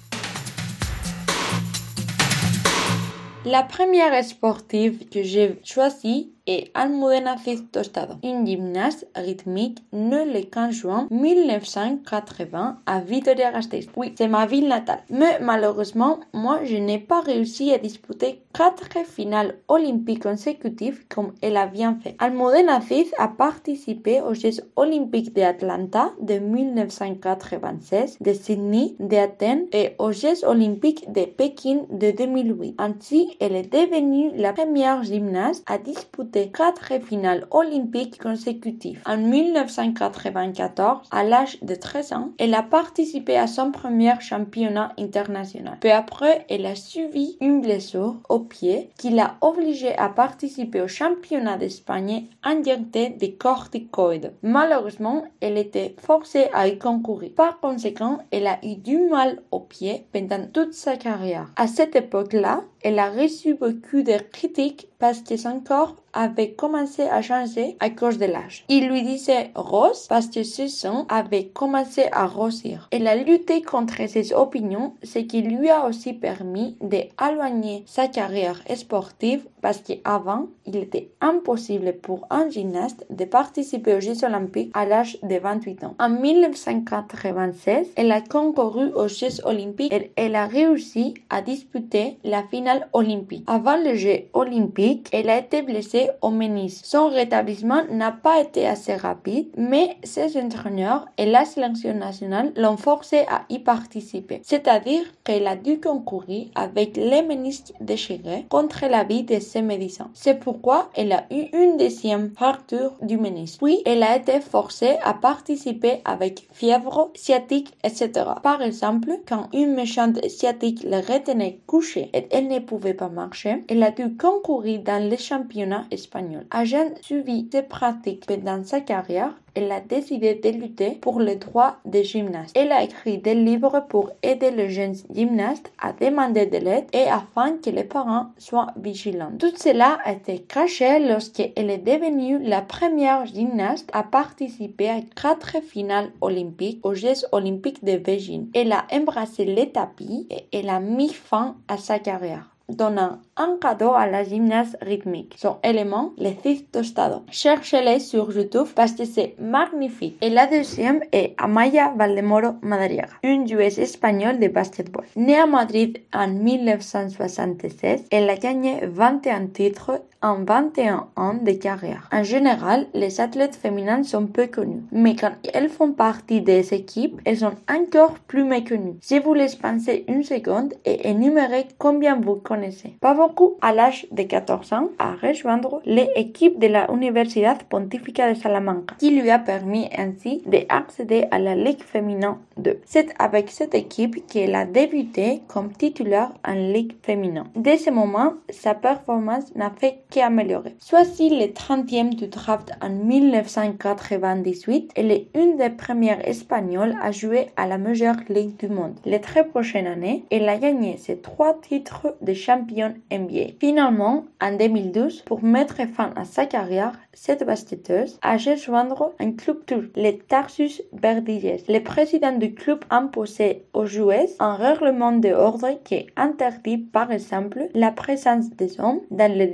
La 3.46 3.62
première 3.62 4.22
sportive 4.22 5.08
que 5.08 5.22
j'ai 5.22 5.58
choisie 5.64 6.34
est 6.50 6.70
Almudena 6.74 7.36
Cid 7.38 7.70
Tostado, 7.70 8.14
une 8.24 8.44
gymnaste 8.46 9.06
rythmique 9.14 9.78
née 9.92 10.24
le 10.24 10.42
15 10.42 10.74
juin 10.74 11.06
1980 11.10 12.78
à 12.86 13.00
Vitoria-Gasteiz. 13.00 13.88
Oui, 13.96 14.12
c'est 14.16 14.26
ma 14.26 14.46
ville 14.46 14.66
natale. 14.66 15.02
Mais 15.10 15.38
malheureusement, 15.40 16.18
moi, 16.32 16.60
je 16.64 16.76
n'ai 16.76 16.98
pas 16.98 17.20
réussi 17.20 17.72
à 17.72 17.78
disputer 17.78 18.42
quatre 18.52 19.06
finales 19.06 19.54
olympiques 19.68 20.24
consécutives 20.24 21.06
comme 21.08 21.32
elle 21.40 21.56
a 21.56 21.66
bien 21.66 21.98
fait. 22.02 22.16
Almudena 22.18 22.80
Cid 22.80 23.06
a 23.18 23.28
participé 23.28 24.20
aux 24.20 24.34
Jeux 24.34 24.60
olympiques 24.74 25.32
d'Atlanta 25.32 26.10
de 26.20 26.34
1996, 26.34 28.18
de 28.20 28.32
Sydney, 28.32 28.96
d'Athènes 28.98 29.66
et 29.72 29.90
aux 29.98 30.10
Jeux 30.10 30.44
olympiques 30.44 31.12
de 31.12 31.26
Pékin 31.26 31.82
de 31.90 32.10
2008. 32.10 32.74
Ainsi, 32.78 33.36
elle 33.38 33.54
est 33.54 33.72
devenue 33.72 34.32
la 34.36 34.52
première 34.52 35.04
gymnaste 35.04 35.62
à 35.68 35.78
disputer 35.78 36.39
quatre 36.48 37.00
finales 37.02 37.46
olympiques 37.50 38.20
consécutives. 38.20 39.02
En 39.06 39.16
1994, 39.16 41.08
à 41.10 41.24
l'âge 41.24 41.58
de 41.62 41.74
13 41.74 42.12
ans, 42.12 42.30
elle 42.38 42.54
a 42.54 42.62
participé 42.62 43.36
à 43.36 43.46
son 43.46 43.70
premier 43.70 44.12
championnat 44.20 44.92
international. 44.98 45.78
Peu 45.80 45.92
après, 45.92 46.46
elle 46.48 46.66
a 46.66 46.74
subi 46.74 47.36
une 47.40 47.60
blessure 47.60 48.16
au 48.28 48.40
pied 48.40 48.90
qui 48.98 49.10
l'a 49.10 49.36
obligée 49.40 49.96
à 49.96 50.08
participer 50.08 50.80
au 50.80 50.88
championnat 50.88 51.56
d'Espagne 51.56 52.26
injecté 52.42 53.10
des 53.10 53.34
corticoïdes. 53.34 54.32
Malheureusement, 54.42 55.24
elle 55.40 55.58
était 55.58 55.94
forcée 55.98 56.48
à 56.52 56.68
y 56.68 56.78
concourir. 56.78 57.30
Par 57.34 57.60
conséquent, 57.60 58.18
elle 58.30 58.46
a 58.46 58.58
eu 58.64 58.76
du 58.76 58.98
mal 59.08 59.42
au 59.50 59.60
pied 59.60 60.06
pendant 60.12 60.46
toute 60.52 60.74
sa 60.74 60.96
carrière. 60.96 61.48
À 61.56 61.66
cette 61.66 61.96
époque-là, 61.96 62.62
elle 62.82 62.98
a 62.98 63.10
reçu 63.10 63.54
beaucoup 63.54 64.02
de 64.02 64.18
critiques 64.32 64.88
parce 64.98 65.20
que 65.20 65.36
son 65.36 65.60
corps 65.60 65.96
avait 66.12 66.52
commencé 66.52 67.02
à 67.02 67.22
changer 67.22 67.76
à 67.80 67.90
cause 67.90 68.18
de 68.18 68.26
l'âge. 68.26 68.64
Il 68.68 68.88
lui 68.88 69.02
disait 69.02 69.50
rose 69.54 70.06
parce 70.08 70.26
que 70.26 70.42
ses 70.42 70.68
seins 70.68 71.06
avaient 71.08 71.46
commencé 71.46 72.04
à 72.12 72.26
grossir. 72.26 72.88
Elle 72.90 73.06
a 73.06 73.16
lutté 73.16 73.62
contre 73.62 74.08
ces 74.08 74.32
opinions, 74.32 74.94
ce 75.02 75.20
qui 75.20 75.42
lui 75.42 75.70
a 75.70 75.86
aussi 75.86 76.12
permis 76.12 76.76
d'éloigner 76.80 77.84
sa 77.86 78.08
carrière 78.08 78.62
sportive 78.74 79.46
parce 79.60 79.78
qu'avant, 79.78 80.46
il 80.66 80.76
était 80.76 81.10
impossible 81.20 81.94
pour 82.02 82.26
un 82.30 82.48
gymnaste 82.48 83.06
de 83.10 83.24
participer 83.24 83.94
aux 83.94 84.00
Jeux 84.00 84.24
olympiques 84.24 84.70
à 84.74 84.86
l'âge 84.86 85.18
de 85.22 85.36
28 85.36 85.84
ans. 85.84 85.94
En 85.98 86.08
1996, 86.08 87.88
elle 87.96 88.12
a 88.12 88.20
concouru 88.20 88.92
aux 88.94 89.08
Jeux 89.08 89.44
olympiques 89.44 89.92
et 89.92 90.12
elle 90.16 90.36
a 90.36 90.46
réussi 90.46 91.14
à 91.28 91.42
disputer 91.42 92.18
la 92.24 92.42
finale 92.42 92.88
olympique. 92.92 93.44
Avant 93.46 93.76
le 93.76 93.94
Jeux 93.94 94.24
olympique, 94.32 95.08
elle 95.12 95.30
a 95.30 95.38
été 95.38 95.62
blessée 95.62 96.10
au 96.22 96.30
ménisque. 96.30 96.84
Son 96.86 97.08
rétablissement 97.08 97.82
n'a 97.90 98.12
pas 98.12 98.40
été 98.40 98.66
assez 98.66 98.94
rapide, 98.94 99.48
mais 99.56 99.96
ses 100.04 100.40
entraîneurs 100.40 101.06
et 101.18 101.26
la 101.26 101.44
sélection 101.44 101.94
nationale 101.94 102.52
l'ont 102.56 102.76
forcée 102.76 103.24
à 103.28 103.42
y 103.48 103.58
participer. 103.58 104.40
C'est-à-dire 104.42 105.02
qu'elle 105.24 105.46
a 105.46 105.56
dû 105.56 105.80
concourir 105.80 106.48
avec 106.54 106.96
les 106.96 107.22
ménisques 107.22 107.72
déchirés 107.80 108.46
contre 108.48 108.86
la 108.88 109.04
vie 109.04 109.22
de 109.22 109.38
ses. 109.58 110.06
C'est 110.14 110.40
pourquoi 110.40 110.90
elle 110.94 111.12
a 111.12 111.24
eu 111.30 111.46
une 111.52 111.76
deuxième 111.76 112.30
fracture 112.34 112.92
du 113.02 113.16
ménisque. 113.16 113.60
Puis, 113.62 113.82
elle 113.84 114.02
a 114.02 114.16
été 114.16 114.40
forcée 114.40 114.96
à 115.02 115.14
participer 115.14 116.00
avec 116.04 116.48
fièvre, 116.52 117.10
sciatique, 117.14 117.72
etc. 117.84 118.10
Par 118.42 118.62
exemple, 118.62 119.10
quand 119.28 119.48
une 119.52 119.74
méchante 119.74 120.24
sciatique 120.28 120.82
la 120.84 121.00
retenait 121.00 121.60
couchée 121.66 122.10
et 122.12 122.26
elle 122.30 122.48
ne 122.48 122.58
pouvait 122.58 122.94
pas 122.94 123.08
marcher, 123.08 123.64
elle 123.68 123.82
a 123.82 123.90
dû 123.90 124.16
concourir 124.16 124.82
dans 124.82 125.02
les 125.08 125.18
championnats 125.18 125.86
espagnols. 125.90 126.46
Ayant 126.52 126.90
suivi 127.00 127.48
ces 127.50 127.62
pratiques 127.62 128.26
pendant 128.26 128.62
sa 128.64 128.80
carrière, 128.80 129.34
elle 129.54 129.70
a 129.72 129.80
décidé 129.80 130.34
de 130.34 130.48
lutter 130.50 130.90
pour 131.00 131.20
les 131.20 131.36
droits 131.36 131.76
des 131.84 132.04
gymnastes. 132.04 132.56
Elle 132.56 132.72
a 132.72 132.82
écrit 132.82 133.18
des 133.18 133.34
livres 133.34 133.84
pour 133.88 134.10
aider 134.22 134.50
les 134.50 134.70
jeunes 134.70 134.96
gymnastes 135.14 135.72
à 135.78 135.92
demander 135.92 136.46
de 136.46 136.58
l'aide 136.58 136.86
et 136.92 137.04
afin 137.08 137.56
que 137.56 137.70
les 137.70 137.84
parents 137.84 138.26
soient 138.38 138.72
vigilants. 138.76 139.32
Tout 139.38 139.56
cela 139.56 139.98
a 140.04 140.12
été 140.12 140.38
caché 140.40 140.98
lorsqu'elle 140.98 141.70
est 141.70 141.78
devenue 141.78 142.38
la 142.38 142.62
première 142.62 143.26
gymnaste 143.26 143.90
à 143.92 144.02
participer 144.02 144.88
à 144.88 145.00
quatre 145.20 145.62
finales 145.62 146.10
olympiques 146.20 146.84
aux 146.84 146.94
Jeux 146.94 147.24
olympiques 147.32 147.84
de 147.84 147.96
Beijing. 147.96 148.48
Elle 148.54 148.72
a 148.72 148.86
embrassé 148.92 149.44
les 149.44 149.70
tapis 149.70 150.26
et 150.30 150.46
elle 150.56 150.68
a 150.68 150.80
mis 150.80 151.12
fin 151.12 151.56
à 151.68 151.76
sa 151.76 151.98
carrière 151.98 152.49
donnant 152.70 153.18
un 153.36 153.56
cadeau 153.60 153.92
à 153.92 154.06
la 154.06 154.24
gymnaste 154.24 154.76
rythmique. 154.82 155.34
Son 155.38 155.56
élément, 155.64 156.12
le 156.18 156.30
Cid 156.42 156.70
Tostado. 156.70 157.22
Cherchez-les 157.30 158.00
sur 158.00 158.30
YouTube 158.32 158.66
parce 158.74 158.92
que 158.92 159.04
c'est 159.04 159.34
magnifique. 159.38 160.16
Et 160.20 160.30
la 160.30 160.46
deuxième 160.46 161.00
est 161.12 161.34
Amaya 161.38 161.92
Valdemoro 161.96 162.54
Madariaga, 162.62 163.08
une 163.22 163.48
joueuse 163.48 163.78
espagnole 163.78 164.38
de 164.38 164.48
basketball. 164.48 165.04
Née 165.16 165.38
à 165.38 165.46
Madrid 165.46 165.98
en 166.12 166.28
1976, 166.28 168.04
elle 168.10 168.28
a 168.28 168.36
gagné 168.36 168.80
21 168.86 169.46
titres 169.46 170.00
en 170.22 170.44
21 170.44 171.08
ans 171.16 171.34
de 171.34 171.52
carrière. 171.52 172.08
En 172.12 172.22
général, 172.22 172.86
les 172.94 173.20
athlètes 173.20 173.56
féminines 173.56 174.04
sont 174.04 174.26
peu 174.26 174.46
connues, 174.46 174.82
mais 174.92 175.16
quand 175.16 175.32
elles 175.52 175.68
font 175.68 175.92
partie 175.92 176.40
des 176.40 176.74
équipes, 176.74 177.20
elles 177.24 177.38
sont 177.38 177.54
encore 177.70 178.18
plus 178.26 178.44
méconnues. 178.44 178.96
Je 179.02 179.16
vous 179.16 179.34
laisse 179.34 179.56
penser 179.56 180.04
une 180.08 180.22
seconde 180.22 180.74
et 180.84 181.08
énumérer 181.08 181.66
combien 181.78 182.20
vous 182.20 182.36
connaissez. 182.36 182.96
Pas 183.00 183.14
beaucoup 183.14 183.56
à 183.60 183.72
l'âge 183.72 184.06
de 184.10 184.22
14 184.22 184.72
ans 184.72 184.88
à 184.98 185.14
rejoindre 185.14 185.80
l'équipe 185.84 186.58
de 186.58 186.66
la 186.66 186.90
Universidad 186.90 187.62
Pontificia 187.64 188.32
de 188.32 188.38
Salamanca, 188.38 188.94
qui 188.98 189.10
lui 189.10 189.30
a 189.30 189.38
permis 189.38 189.88
ainsi 189.96 190.42
d'accéder 190.46 191.26
à 191.30 191.38
la 191.38 191.54
Ligue 191.54 191.82
féminin 191.82 192.38
2. 192.58 192.80
C'est 192.84 193.14
avec 193.18 193.50
cette 193.50 193.74
équipe 193.74 194.26
qu'elle 194.26 194.54
a 194.54 194.64
débuté 194.64 195.42
comme 195.48 195.72
titulaire 195.72 196.32
en 196.46 196.54
Ligue 196.54 196.94
féminin. 197.02 197.44
Dès 197.56 197.78
ce 197.78 197.90
moment, 197.90 198.34
sa 198.50 198.74
performance 198.74 199.54
n'a 199.54 199.70
fait 199.70 200.02
qu'améliorer. 200.10 200.76
Choisie 200.84 201.30
le 201.30 201.46
30e 201.46 202.14
du 202.14 202.26
draft 202.26 202.72
en 202.82 202.90
1998, 202.90 204.92
elle 204.96 205.10
est 205.10 205.28
une 205.34 205.56
des 205.56 205.70
premières 205.70 206.26
espagnoles 206.26 206.96
à 207.02 207.12
jouer 207.12 207.48
à 207.56 207.66
la 207.66 207.78
meilleure 207.78 208.20
ligue 208.28 208.56
du 208.58 208.68
monde. 208.68 208.98
Les 209.04 209.20
très 209.20 209.46
prochaines 209.46 209.86
années, 209.86 210.24
elle 210.30 210.48
a 210.48 210.58
gagné 210.58 210.96
ses 210.96 211.18
trois 211.18 211.58
titres 211.60 212.16
de 212.20 212.34
championne 212.34 212.96
NBA. 213.10 213.54
Finalement, 213.60 214.24
en 214.40 214.56
2012, 214.56 215.22
pour 215.22 215.42
mettre 215.42 215.76
fin 215.88 216.12
à 216.16 216.24
sa 216.24 216.46
carrière, 216.46 216.98
cette 217.12 217.44
basketteuse 217.44 218.18
a 218.22 218.36
rejoindre 218.36 219.12
un 219.18 219.32
club 219.32 219.64
turc, 219.66 219.90
les 219.96 220.18
Tarsus 220.18 220.82
Berdigues. 220.92 221.64
Le 221.68 221.80
président 221.80 222.32
du 222.32 222.54
club 222.54 222.84
a 222.90 222.96
imposé 222.96 223.64
aux 223.72 223.86
joueuses 223.86 224.36
un 224.38 224.54
règlement 224.54 225.12
d'ordre 225.12 225.80
qui 225.84 226.06
interdit 226.16 226.78
par 226.78 227.10
exemple 227.10 227.68
la 227.74 227.90
présence 227.90 228.50
des 228.50 228.80
hommes 228.80 229.00
dans 229.10 229.32
les 229.32 229.48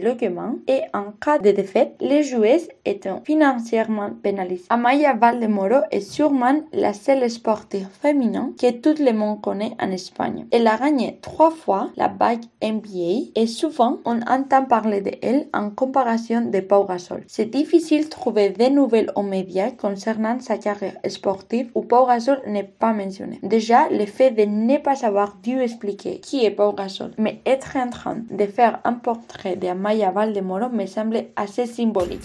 logements 0.47 0.59
et 0.67 0.83
en 0.95 1.13
cas 1.13 1.39
de 1.39 1.51
défaite, 1.51 1.95
les 2.01 2.23
joueuses 2.23 2.69
étant 2.85 3.23
financièrement 3.25 4.11
pénalisées. 4.23 4.67
Amaya 4.71 5.15
Valdemoro 5.15 5.81
est 5.91 6.01
sûrement 6.01 6.61
la 6.73 6.93
seule 6.93 7.29
sportive 7.31 7.89
féminine 8.01 8.53
que 8.59 8.71
tout 8.71 9.03
le 9.03 9.13
monde 9.13 9.41
connaît 9.41 9.73
en 9.81 9.91
Espagne. 9.91 10.47
Elle 10.51 10.67
a 10.67 10.77
gagné 10.77 11.19
trois 11.23 11.51
fois 11.51 11.91
la 11.97 12.09
bague 12.09 12.45
NBA 12.63 13.31
et 13.35 13.47
souvent 13.47 13.99
on 14.05 14.21
entend 14.23 14.65
parler 14.65 15.01
d'elle 15.01 15.49
en 15.53 15.71
comparaison 15.71 16.43
de 16.43 16.61
Pau 16.61 16.85
Gasol. 16.85 17.25
C'est 17.27 17.51
difficile 17.51 18.05
de 18.05 18.11
trouver 18.11 18.51
des 18.51 18.71
nouvelles 18.71 19.13
aux 19.15 19.23
médias 19.23 19.71
concernant 19.71 20.41
sa 20.41 20.59
carrière 20.59 20.97
sportive 21.09 21.71
où 21.75 21.83
Pau 21.83 22.07
Gasol 22.07 22.41
n'est 22.47 22.65
pas 22.65 22.93
mentionné. 22.93 23.39
Déjà, 23.43 23.89
le 23.91 24.07
fait 24.07 24.31
de 24.31 24.43
ne 24.43 24.79
pas 24.79 25.05
avoir 25.05 25.37
dû 25.43 25.61
expliquer 25.61 26.21
qui 26.21 26.45
est 26.45 26.51
Pau 26.51 26.73
Gasol, 26.73 27.13
mais 27.19 27.41
être 27.47 27.77
en 27.77 27.89
train 27.89 28.19
de 28.31 28.47
faire 28.47 28.81
un 28.85 28.95
portrait 28.95 29.57
de 29.57 29.69
Amaya 29.69 30.13
Valdemoro 30.37 30.71
me 30.71 30.87
semble 30.87 31.27
assez 31.37 31.67
symbolique. 31.67 32.21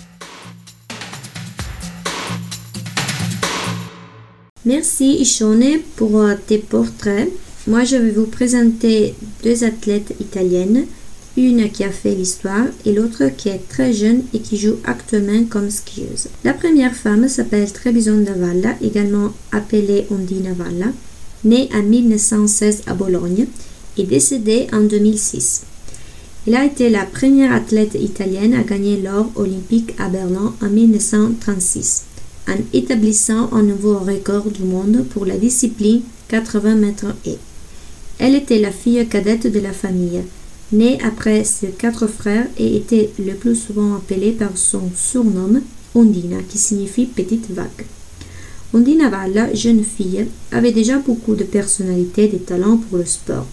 Merci 4.66 5.18
Ishone 5.22 5.80
pour 5.96 6.20
euh, 6.20 6.36
tes 6.48 6.60
portraits. 6.60 7.30
Moi, 7.68 7.84
je 7.84 7.96
vais 7.96 8.12
vous 8.12 8.28
présenter 8.28 9.16
deux 9.44 9.64
athlètes 9.64 10.14
italiennes, 10.20 10.86
une 11.38 11.70
qui 11.70 11.84
a 11.84 11.90
fait 11.90 12.14
l'histoire 12.14 12.66
et 12.86 12.94
l'autre 12.94 13.30
qui 13.36 13.50
est 13.50 13.68
très 13.70 13.94
jeune 13.94 14.24
et 14.34 14.40
qui 14.40 14.58
joue 14.58 14.78
actuellement 14.84 15.46
comme 15.50 15.70
skieuse. 15.70 16.28
La 16.44 16.54
première 16.54 16.96
femme 16.96 17.28
s'appelle 17.28 17.72
Trebison 17.72 18.24
Valla, 18.24 18.76
également 18.82 19.32
appelée 19.52 20.06
Ondina 20.12 20.54
Valla, 20.54 20.92
née 21.44 21.70
en 21.74 21.82
1916 21.82 22.84
à 22.88 22.94
Bologne 22.94 23.48
et 23.98 24.04
décédée 24.04 24.68
en 24.74 24.82
2006. 24.82 25.64
Elle 26.48 26.56
a 26.56 26.66
été 26.66 26.90
la 26.90 27.06
première 27.06 27.54
athlète 27.54 27.94
italienne 27.94 28.56
à 28.56 28.64
gagner 28.64 29.00
l'or 29.00 29.30
olympique 29.36 29.94
à 30.00 30.10
Berlin 30.10 30.56
en 30.60 30.70
1936, 30.70 32.06
en 32.48 32.56
établissant 32.74 33.54
un 33.54 33.62
nouveau 33.62 34.00
record 34.00 34.50
du 34.50 34.64
monde 34.64 35.06
pour 35.12 35.28
la 35.28 35.38
discipline 35.38 36.02
80 36.30 36.76
mètres 36.76 37.16
et. 37.28 37.38
Elle 38.18 38.36
était 38.36 38.58
la 38.58 38.72
fille 38.72 39.06
cadette 39.08 39.52
de 39.52 39.60
la 39.60 39.72
famille, 39.72 40.24
née 40.72 40.98
après 41.04 41.44
ses 41.44 41.68
quatre 41.68 42.08
frères 42.08 42.48
et 42.58 42.76
était 42.76 43.12
le 43.20 43.34
plus 43.34 43.56
souvent 43.56 43.96
appelée 43.96 44.32
par 44.32 44.58
son 44.58 44.90
surnom 44.96 45.62
Ondina, 45.94 46.38
qui 46.50 46.58
signifie 46.58 47.06
petite 47.06 47.52
vague. 47.52 47.86
Ondina 48.74 49.10
Valla, 49.10 49.54
jeune 49.54 49.84
fille, 49.84 50.26
avait 50.52 50.72
déjà 50.72 50.98
beaucoup 50.98 51.36
de 51.36 51.44
personnalité 51.44 52.24
et 52.24 52.30
de 52.30 52.38
talent 52.38 52.78
pour 52.78 52.98
le 52.98 53.06
sport. 53.06 53.46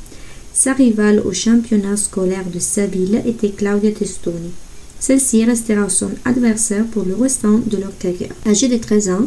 Sa 0.52 0.72
rivale 0.72 1.20
au 1.24 1.32
championnat 1.32 1.96
scolaire 1.96 2.44
de 2.52 2.58
sa 2.58 2.86
ville 2.86 3.22
était 3.26 3.50
Claudia 3.50 3.92
Testoni. 3.92 4.50
Celle-ci 5.00 5.44
restera 5.44 5.88
son 5.88 6.10
adversaire 6.24 6.84
pour 6.86 7.04
le 7.04 7.14
restant 7.14 7.58
de 7.64 7.76
leur 7.76 7.96
carrière. 7.98 8.34
Âgée 8.46 8.68
de 8.68 8.76
13 8.76 9.10
ans, 9.10 9.26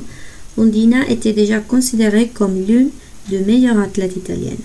Ondina 0.57 1.07
était 1.09 1.33
déjà 1.33 1.59
considérée 1.59 2.27
comme 2.27 2.65
l'une 2.67 2.89
des 3.29 3.39
meilleures 3.39 3.79
athlètes 3.79 4.17
italiennes. 4.17 4.57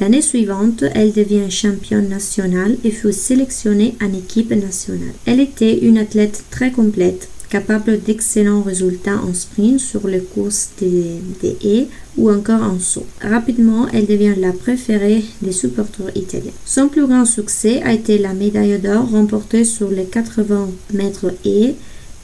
L'année 0.00 0.22
suivante, 0.22 0.82
elle 0.94 1.12
devient 1.12 1.50
championne 1.50 2.08
nationale 2.08 2.76
et 2.82 2.90
fut 2.90 3.12
sélectionnée 3.12 3.94
en 4.02 4.12
équipe 4.12 4.50
nationale. 4.50 5.14
Elle 5.24 5.38
était 5.38 5.78
une 5.78 5.98
athlète 5.98 6.44
très 6.50 6.72
complète, 6.72 7.28
capable 7.48 8.00
d'excellents 8.02 8.62
résultats 8.62 9.18
en 9.18 9.34
sprint 9.34 9.80
sur 9.80 10.06
les 10.06 10.20
courses 10.20 10.70
des, 10.80 11.56
haies 11.64 11.88
ou 12.16 12.30
encore 12.30 12.62
en 12.62 12.78
saut. 12.78 13.06
Rapidement, 13.20 13.86
elle 13.92 14.06
devient 14.06 14.34
la 14.36 14.52
préférée 14.52 15.24
des 15.42 15.52
supporters 15.52 16.16
italiens. 16.16 16.52
Son 16.64 16.88
plus 16.88 17.06
grand 17.06 17.24
succès 17.24 17.82
a 17.82 17.92
été 17.92 18.18
la 18.18 18.34
médaille 18.34 18.78
d'or 18.78 19.10
remportée 19.10 19.64
sur 19.64 19.90
les 19.90 20.04
80 20.04 20.68
mètres 20.92 21.32
haies 21.44 21.74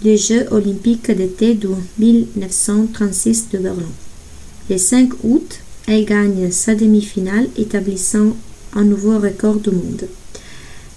des 0.02 0.16
Jeux 0.16 0.46
olympiques 0.50 1.10
d'été 1.10 1.54
de 1.54 1.70
1936 1.98 3.48
de 3.52 3.58
Berlin. 3.58 3.82
Le 4.68 4.78
5 4.78 5.10
août, 5.24 5.60
elle 5.86 6.04
gagne 6.04 6.50
sa 6.50 6.74
demi-finale, 6.74 7.48
établissant 7.56 8.36
un 8.74 8.84
nouveau 8.84 9.18
record 9.18 9.56
du 9.56 9.70
monde. 9.70 10.06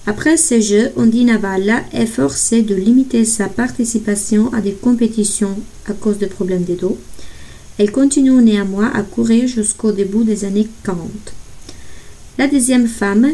Après 0.05 0.35
ces 0.35 0.61
Jeux, 0.61 0.91
Ondina 0.97 1.37
Valla 1.37 1.81
est 1.93 2.07
forcée 2.07 2.61
de 2.61 2.75
limiter 2.75 3.23
sa 3.23 3.47
participation 3.47 4.53
à 4.53 4.59
des 4.59 4.73
compétitions 4.73 5.55
à 5.87 5.93
cause 5.93 6.17
de 6.17 6.25
problèmes 6.25 6.65
de 6.65 6.75
dos. 6.75 6.97
Elle 7.77 7.91
continue 7.91 8.41
néanmoins 8.41 8.91
à 8.93 9.03
courir 9.03 9.47
jusqu'au 9.47 9.93
début 9.93 10.25
des 10.25 10.43
années 10.43 10.67
40. 10.83 11.07
La 12.37 12.47
deuxième 12.49 12.87
femme 12.87 13.29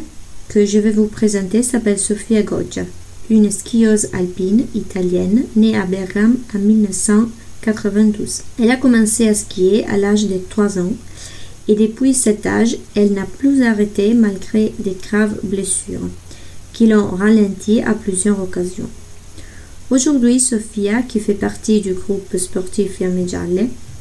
que 0.48 0.64
je 0.64 0.78
vais 0.78 0.92
vous 0.92 1.08
présenter 1.08 1.64
s'appelle 1.64 1.98
Sofia 1.98 2.44
Goggia, 2.44 2.86
une 3.32 3.50
skieuse 3.50 4.10
alpine 4.14 4.66
italienne 4.76 5.46
née 5.56 5.76
à 5.76 5.88
Bergame 5.88 6.38
en 6.54 6.60
1992. 6.60 8.42
Elle 8.60 8.70
a 8.70 8.76
commencé 8.76 9.28
à 9.28 9.34
skier 9.34 9.88
à 9.88 9.98
l'âge 9.98 10.28
de 10.28 10.40
3 10.50 10.78
ans 10.78 10.94
et 11.68 11.74
depuis 11.74 12.14
cet 12.14 12.46
âge, 12.46 12.78
elle 12.96 13.14
n'a 13.14 13.26
plus 13.26 13.64
arrêté 13.64 14.14
malgré 14.14 14.72
des 14.78 14.96
graves 15.02 15.40
blessures 15.42 16.10
qui 16.80 16.88
l'ont 16.88 17.08
ralenti 17.08 17.82
à 17.82 17.94
plusieurs 17.94 18.42
occasions. 18.42 18.88
Aujourd'hui, 19.92 20.40
Sofia, 20.40 21.02
qui 21.02 21.20
fait 21.20 21.34
partie 21.34 21.82
du 21.82 21.92
groupe 21.92 22.38
sportif 22.38 22.94
Fiamme 22.94 23.18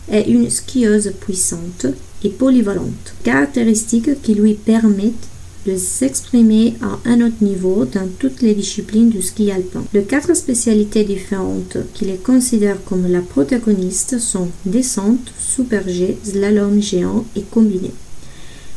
est 0.09 0.29
une 0.29 0.49
skieuse 0.49 1.13
puissante 1.19 1.87
et 2.23 2.29
polyvalente, 2.29 3.15
caractéristiques 3.25 4.23
qui 4.23 4.37
lui 4.37 4.55
permettent 4.55 5.29
de 5.67 5.77
s'exprimer 5.77 6.75
à 6.81 7.01
un 7.11 7.21
autre 7.23 7.43
niveau 7.43 7.85
dans 7.85 8.07
toutes 8.17 8.43
les 8.43 8.55
disciplines 8.55 9.11
du 9.11 9.23
ski 9.23 9.51
alpin. 9.51 9.83
Les 9.93 10.05
quatre 10.05 10.37
spécialités 10.37 11.03
différentes 11.03 11.79
qui 11.95 12.05
les 12.05 12.17
considèrent 12.17 12.85
comme 12.85 13.09
la 13.09 13.23
protagoniste 13.23 14.21
sont 14.21 14.51
descente, 14.67 15.33
super 15.37 15.83
G, 15.89 16.17
slalom 16.23 16.81
géant 16.81 17.25
et 17.35 17.43
combiné. 17.43 17.91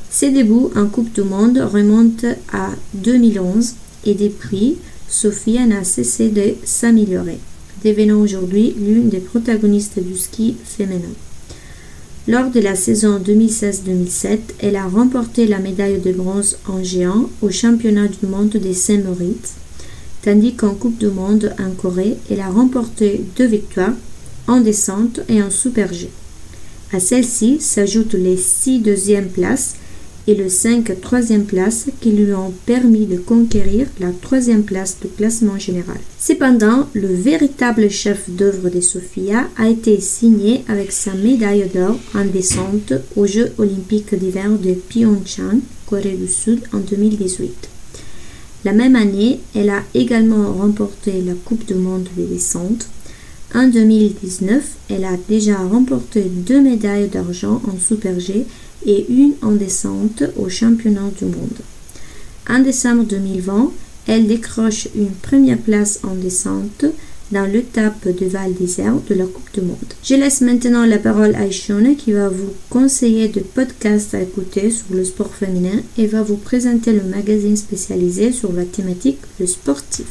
Ses 0.09 0.31
débuts 0.31 0.75
en 0.75 0.87
Coupe 0.87 1.13
du 1.13 1.21
Monde 1.21 1.59
remontent 1.59 2.27
à 2.51 2.71
2011 2.95 3.75
et 4.05 4.13
depuis, 4.13 4.77
Sophia 5.09 5.65
n'a 5.65 5.83
cessé 5.83 6.29
de 6.29 6.55
s'améliorer, 6.63 7.37
devenant 7.83 8.19
aujourd'hui 8.19 8.75
l'une 8.79 9.09
des 9.09 9.19
protagonistes 9.19 9.99
du 9.99 10.17
ski 10.17 10.55
féminin. 10.63 11.13
Lors 12.27 12.51
de 12.51 12.59
la 12.59 12.75
saison 12.75 13.19
2016-2017, 13.19 14.37
elle 14.59 14.75
a 14.75 14.85
remporté 14.85 15.47
la 15.47 15.59
médaille 15.59 15.99
de 15.99 16.11
bronze 16.11 16.57
en 16.67 16.83
géant 16.83 17.29
au 17.41 17.49
championnat 17.49 18.07
du 18.07 18.27
monde 18.27 18.51
des 18.51 18.73
Saint-Moritz, 18.73 19.55
tandis 20.21 20.53
qu'en 20.53 20.75
Coupe 20.75 20.99
du 20.99 21.07
Monde 21.07 21.53
en 21.59 21.71
Corée, 21.71 22.17
elle 22.29 22.41
a 22.41 22.49
remporté 22.49 23.21
deux 23.37 23.47
victoires 23.47 23.95
en 24.47 24.61
descente 24.61 25.21
et 25.29 25.41
en 25.41 25.49
super 25.49 25.91
G. 25.93 26.09
À 26.93 26.99
celles-ci 26.99 27.59
s'ajoutent 27.59 28.13
les 28.13 28.37
six 28.37 28.79
deuxièmes 28.79 29.29
places 29.29 29.75
et 30.27 30.35
le 30.35 30.49
5 30.49 31.01
troisième 31.01 31.45
place 31.45 31.87
qui 31.99 32.11
lui 32.11 32.33
ont 32.33 32.53
permis 32.65 33.05
de 33.05 33.17
conquérir 33.17 33.87
la 33.99 34.11
troisième 34.11 34.63
place 34.63 34.97
du 35.01 35.07
classement 35.07 35.57
général. 35.57 35.97
Cependant, 36.19 36.87
le 36.93 37.07
véritable 37.07 37.89
chef 37.89 38.29
d'œuvre 38.29 38.69
de 38.69 38.81
Sofia 38.81 39.47
a 39.57 39.67
été 39.67 39.99
signé 39.99 40.63
avec 40.67 40.91
sa 40.91 41.13
médaille 41.13 41.69
d'or 41.73 41.97
en 42.15 42.25
descente 42.25 42.93
aux 43.15 43.25
Jeux 43.25 43.51
olympiques 43.57 44.15
d'hiver 44.15 44.51
de 44.51 44.73
Pyeongchang, 44.73 45.59
Corée 45.87 46.17
du 46.19 46.27
Sud, 46.27 46.61
en 46.73 46.79
2018. 46.79 47.69
La 48.63 48.73
même 48.73 48.95
année, 48.95 49.39
elle 49.55 49.71
a 49.71 49.81
également 49.95 50.53
remporté 50.53 51.13
la 51.25 51.33
Coupe 51.33 51.65
du 51.65 51.73
monde 51.73 52.07
de 52.15 52.23
descente. 52.23 52.87
En 53.55 53.67
2019, 53.67 54.63
elle 54.89 55.03
a 55.03 55.17
déjà 55.27 55.57
remporté 55.57 56.21
deux 56.21 56.61
médailles 56.61 57.09
d'argent 57.09 57.61
en 57.67 57.79
Super 57.79 58.19
G 58.19 58.45
et 58.85 59.05
une 59.09 59.33
en 59.41 59.51
descente 59.51 60.23
au 60.37 60.49
championnat 60.49 61.09
du 61.17 61.25
monde. 61.25 61.59
En 62.49 62.59
décembre 62.59 63.03
2020, 63.03 63.71
elle 64.07 64.27
décroche 64.27 64.87
une 64.95 65.11
première 65.11 65.59
place 65.59 65.99
en 66.03 66.15
descente 66.15 66.85
dans 67.31 67.45
l'étape 67.45 68.07
de 68.07 68.25
Val 68.25 68.53
d'Isère 68.53 68.95
de 69.09 69.15
la 69.15 69.25
Coupe 69.25 69.53
du 69.53 69.61
Monde. 69.61 69.77
Je 70.03 70.15
laisse 70.15 70.41
maintenant 70.41 70.85
la 70.85 70.97
parole 70.97 71.35
à 71.35 71.45
Ishone 71.45 71.95
qui 71.95 72.11
va 72.11 72.29
vous 72.29 72.53
conseiller 72.69 73.29
de 73.29 73.39
podcasts 73.39 74.13
à 74.13 74.21
écouter 74.21 74.69
sur 74.69 74.93
le 74.93 75.05
sport 75.05 75.33
féminin 75.33 75.79
et 75.97 76.07
va 76.07 76.23
vous 76.23 76.35
présenter 76.35 76.91
le 76.91 77.03
magazine 77.03 77.55
spécialisé 77.55 78.31
sur 78.31 78.51
la 78.51 78.65
thématique 78.65 79.19
le 79.39 79.47
sportif. 79.47 80.07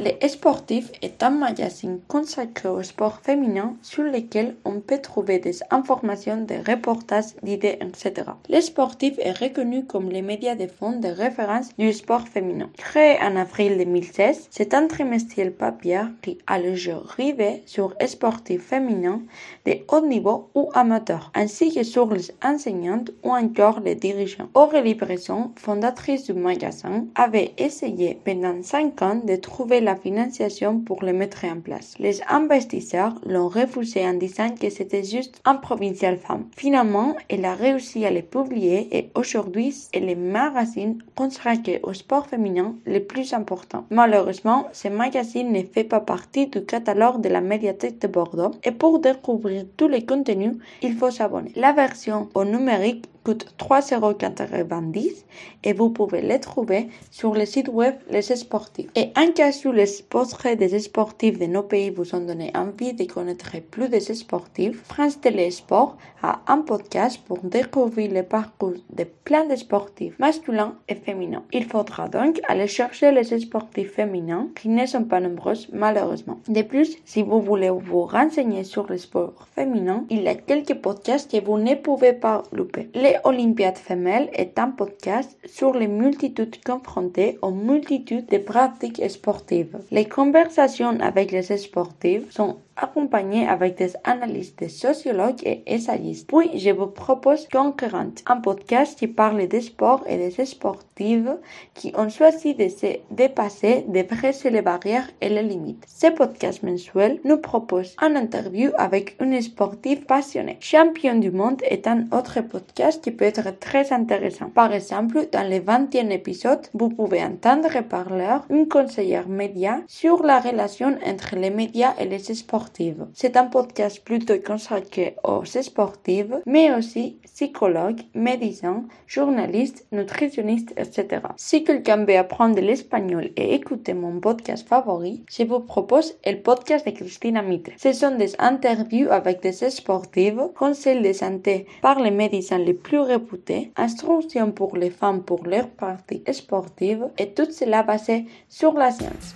Les 0.00 0.16
Sportifs 0.28 0.92
est 1.02 1.24
un 1.24 1.30
magazine 1.30 1.98
consacré 2.06 2.68
au 2.68 2.84
sport 2.84 3.18
féminin 3.20 3.74
sur 3.82 4.04
lequel 4.04 4.54
on 4.64 4.78
peut 4.78 4.98
trouver 4.98 5.40
des 5.40 5.58
informations, 5.72 6.36
des 6.36 6.60
reportages, 6.60 7.34
d'idées, 7.42 7.80
etc. 7.80 8.30
Les 8.48 8.60
Sportifs 8.60 9.18
est 9.18 9.36
reconnu 9.36 9.86
comme 9.86 10.08
les 10.08 10.22
médias 10.22 10.54
de 10.54 10.68
fond 10.68 11.00
de 11.00 11.08
référence 11.08 11.76
du 11.78 11.92
sport 11.92 12.28
féminin. 12.28 12.70
Créé 12.76 13.18
en 13.20 13.34
avril 13.34 13.76
2016, 13.76 14.46
c'est 14.50 14.72
un 14.72 14.86
trimestriel 14.86 15.52
papier 15.52 16.02
qui 16.22 16.38
a 16.46 16.60
le 16.60 16.76
jour 16.76 17.02
rivé 17.16 17.64
sur 17.66 17.92
sportifs 18.06 18.62
féminins 18.62 19.22
de 19.66 19.78
haut 19.90 20.06
niveau 20.06 20.48
ou 20.54 20.70
amateurs, 20.74 21.32
ainsi 21.34 21.74
que 21.74 21.82
sur 21.82 22.14
les 22.14 22.30
enseignantes 22.44 23.10
ou 23.24 23.32
encore 23.32 23.80
les 23.80 23.96
dirigeants. 23.96 24.48
Aurélie 24.54 24.94
Bresson, 24.94 25.50
fondatrice 25.56 26.26
du 26.26 26.34
magazine, 26.34 27.08
avait 27.16 27.52
essayé 27.58 28.16
pendant 28.24 28.62
5 28.62 29.02
ans 29.02 29.20
de 29.24 29.34
trouver 29.34 29.80
la 29.88 29.96
financiation 29.96 30.80
pour 30.80 31.02
le 31.02 31.14
mettre 31.14 31.46
en 31.46 31.60
place. 31.60 31.94
Les 31.98 32.16
investisseurs 32.28 33.14
l'ont 33.24 33.48
refusé 33.48 34.00
en 34.06 34.12
disant 34.24 34.50
que 34.60 34.68
c'était 34.68 35.02
juste 35.14 35.40
un 35.46 35.54
provincial 35.54 36.18
femme. 36.18 36.44
Finalement, 36.54 37.16
elle 37.30 37.46
a 37.46 37.54
réussi 37.54 38.04
à 38.04 38.10
les 38.10 38.26
publier 38.36 38.78
et 38.96 39.10
aujourd'hui, 39.14 39.72
c'est 39.72 40.00
le 40.00 40.14
magazine 40.14 40.94
consacré 41.14 41.80
au 41.88 41.94
sport 41.94 42.26
féminin 42.26 42.74
le 42.84 43.00
plus 43.00 43.32
important. 43.32 43.86
Malheureusement, 43.88 44.60
ce 44.72 44.88
magazine 44.88 45.50
ne 45.52 45.62
fait 45.62 45.88
pas 45.94 46.00
partie 46.00 46.48
du 46.48 46.60
catalogue 46.72 47.22
de 47.22 47.30
la 47.30 47.40
médiathèque 47.40 47.98
de 48.04 48.08
Bordeaux 48.08 48.52
et 48.64 48.72
pour 48.72 48.98
découvrir 48.98 49.64
tous 49.78 49.88
les 49.88 50.04
contenus, 50.04 50.56
il 50.82 50.94
faut 50.98 51.10
s'abonner. 51.10 51.52
La 51.56 51.72
version 51.72 52.28
au 52.34 52.44
numérique 52.44 53.06
coûtent 53.28 53.54
3,90€ 53.58 55.24
et 55.62 55.74
vous 55.74 55.90
pouvez 55.90 56.22
les 56.22 56.40
trouver 56.40 56.88
sur 57.10 57.34
le 57.34 57.44
site 57.44 57.68
web 57.68 57.94
Les 58.10 58.22
Sportifs. 58.22 58.88
Et 58.94 59.12
en 59.18 59.32
cas 59.32 59.50
où 59.66 59.72
les 59.72 59.84
portraits 60.08 60.58
des 60.58 60.78
sportifs 60.78 61.38
de 61.38 61.44
nos 61.44 61.62
pays 61.62 61.90
vous 61.90 62.14
ont 62.14 62.24
donné 62.24 62.50
envie 62.54 62.94
de 62.94 63.04
connaître 63.04 63.50
plus 63.70 63.90
des 63.90 64.00
sportifs, 64.00 64.82
France 64.84 65.20
Télé 65.20 65.50
Sport 65.50 65.98
a 66.22 66.40
un 66.46 66.62
podcast 66.62 67.20
pour 67.26 67.40
découvrir 67.40 68.10
le 68.12 68.22
parcours 68.22 68.80
de 68.90 69.04
plein 69.04 69.44
de 69.44 69.56
sportifs 69.56 70.18
masculins 70.18 70.76
et 70.88 70.94
féminins. 70.94 71.44
Il 71.52 71.64
faudra 71.66 72.08
donc 72.08 72.40
aller 72.48 72.66
chercher 72.66 73.12
les 73.12 73.24
sportifs 73.24 73.92
féminins 73.92 74.48
qui 74.58 74.70
ne 74.70 74.86
sont 74.86 75.04
pas 75.04 75.20
nombreuses 75.20 75.68
malheureusement. 75.74 76.38
De 76.48 76.62
plus, 76.62 76.96
si 77.04 77.22
vous 77.22 77.42
voulez 77.42 77.68
vous 77.68 78.06
renseigner 78.06 78.64
sur 78.64 78.86
le 78.88 78.96
sport 78.96 79.48
féminin, 79.54 80.06
il 80.08 80.22
y 80.22 80.28
a 80.28 80.34
quelques 80.34 80.76
podcasts 80.76 81.30
que 81.30 81.44
vous 81.44 81.58
ne 81.58 81.74
pouvez 81.74 82.14
pas 82.14 82.42
louper. 82.52 82.88
Les 82.94 83.17
Olympiades 83.24 83.78
femelles 83.78 84.30
est 84.32 84.58
un 84.58 84.70
podcast 84.70 85.36
sur 85.44 85.74
les 85.74 85.88
multitudes 85.88 86.62
confrontées 86.64 87.38
aux 87.42 87.50
multitudes 87.50 88.26
de 88.26 88.38
pratiques 88.38 89.02
sportives. 89.10 89.78
Les 89.90 90.06
conversations 90.06 90.98
avec 91.00 91.32
les 91.32 91.56
sportifs 91.56 92.30
sont 92.30 92.56
accompagnées 92.78 93.46
avec 93.46 93.76
des 93.76 93.92
analyses 94.04 94.54
de 94.56 94.68
sociologues 94.68 95.42
et 95.44 95.62
essayistes. 95.66 96.28
Puis, 96.28 96.58
je 96.58 96.70
vous 96.70 96.86
propose 96.86 97.46
Concurrente, 97.48 98.22
un 98.26 98.40
podcast 98.40 98.98
qui 98.98 99.08
parle 99.08 99.46
des 99.46 99.60
sports 99.60 100.04
et 100.06 100.16
des 100.16 100.44
sportives 100.44 101.36
qui 101.74 101.92
ont 101.96 102.08
choisi 102.08 102.54
de 102.54 102.68
se 102.68 102.98
dépasser, 103.10 103.84
de 103.88 104.02
briser 104.02 104.50
les 104.50 104.62
barrières 104.62 105.08
et 105.20 105.28
les 105.28 105.42
limites. 105.42 105.84
Ce 105.86 106.08
podcast 106.08 106.62
mensuel 106.62 107.20
nous 107.24 107.38
propose 107.38 107.96
une 108.00 108.16
interview 108.16 108.70
avec 108.76 109.16
une 109.20 109.40
sportive 109.40 110.04
passionnée. 110.04 110.56
Champion 110.60 111.16
du 111.16 111.30
monde 111.30 111.62
est 111.62 111.86
un 111.86 112.04
autre 112.12 112.40
podcast 112.40 113.02
qui 113.02 113.10
peut 113.10 113.24
être 113.24 113.58
très 113.58 113.92
intéressant. 113.92 114.50
Par 114.50 114.72
exemple, 114.72 115.28
dans 115.32 115.48
le 115.48 115.58
20e 115.58 116.10
épisode, 116.10 116.66
vous 116.74 116.88
pouvez 116.88 117.22
entendre 117.22 117.82
parler 117.82 118.36
une 118.50 118.68
conseillère 118.68 119.28
média 119.28 119.80
sur 119.86 120.22
la 120.22 120.40
relation 120.40 120.96
entre 121.06 121.36
les 121.36 121.50
médias 121.50 121.94
et 121.98 122.06
les 122.06 122.18
sportifs. 122.18 122.67
C'est 123.14 123.36
un 123.36 123.46
podcast 123.46 124.02
plutôt 124.04 124.38
consacré 124.44 125.16
aux 125.24 125.44
sportifs, 125.44 126.26
mais 126.46 126.74
aussi 126.74 127.18
psychologues, 127.24 128.02
médecins, 128.14 128.84
journalistes, 129.06 129.86
nutritionnistes, 129.92 130.72
etc. 130.76 131.22
Si 131.36 131.64
quelqu'un 131.64 132.04
veut 132.04 132.16
apprendre 132.16 132.60
l'espagnol 132.60 133.30
et 133.36 133.54
écouter 133.54 133.94
mon 133.94 134.20
podcast 134.20 134.66
favori, 134.68 135.24
je 135.30 135.44
vous 135.44 135.60
propose 135.60 136.16
le 136.24 136.36
podcast 136.36 136.86
de 136.86 136.92
Cristina 136.92 137.42
Mitre. 137.42 137.70
Ce 137.76 137.92
sont 137.92 138.16
des 138.16 138.34
interviews 138.38 139.10
avec 139.10 139.42
des 139.42 139.52
sportifs, 139.52 140.34
conseils 140.56 141.02
de 141.02 141.12
santé 141.12 141.66
par 141.82 142.00
les 142.00 142.10
médecins 142.10 142.58
les 142.58 142.74
plus 142.74 143.00
réputés, 143.00 143.72
instructions 143.76 144.52
pour 144.52 144.76
les 144.76 144.90
femmes 144.90 145.22
pour 145.22 145.44
leur 145.46 145.68
pratique 145.68 146.32
sportive 146.32 147.08
et 147.18 147.30
tout 147.30 147.50
cela 147.50 147.82
basé 147.82 148.26
sur 148.48 148.72
la 148.74 148.90
science. 148.90 149.34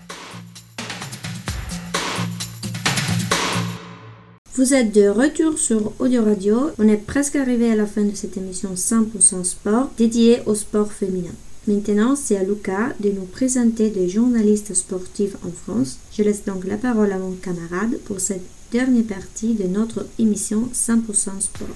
Vous 4.55 4.74
êtes 4.74 4.94
de 4.94 5.09
retour 5.09 5.59
sur 5.59 5.94
Audio 5.98 6.22
Radio. 6.22 6.72
On 6.78 6.86
est 6.86 6.98
presque 6.98 7.36
arrivé 7.36 7.72
à 7.72 7.74
la 7.74 7.86
fin 7.86 8.03
de 8.03 8.14
cette 8.14 8.36
émission 8.36 8.74
100% 8.74 9.44
sport 9.44 9.88
dédiée 9.96 10.40
au 10.44 10.55
sport 10.55 10.92
féminin. 10.92 11.32
Maintenant, 11.66 12.16
c'est 12.16 12.36
à 12.36 12.42
Lucas 12.42 12.92
de 13.00 13.09
nous 13.12 13.24
présenter 13.24 13.88
des 13.88 14.11
journalistes 14.11 14.74
sportifs 14.74 15.36
en 15.46 15.50
France. 15.50 15.96
Je 16.12 16.22
laisse 16.22 16.44
donc 16.44 16.66
la 16.66 16.76
parole 16.76 17.12
à 17.12 17.18
mon 17.18 17.32
camarade 17.32 17.98
pour 18.05 18.20
cette 18.20 18.44
dernière 18.70 19.05
partie 19.05 19.55
de 19.55 19.64
notre 19.64 20.05
émission 20.18 20.68
100% 20.74 21.40
sport. 21.40 21.68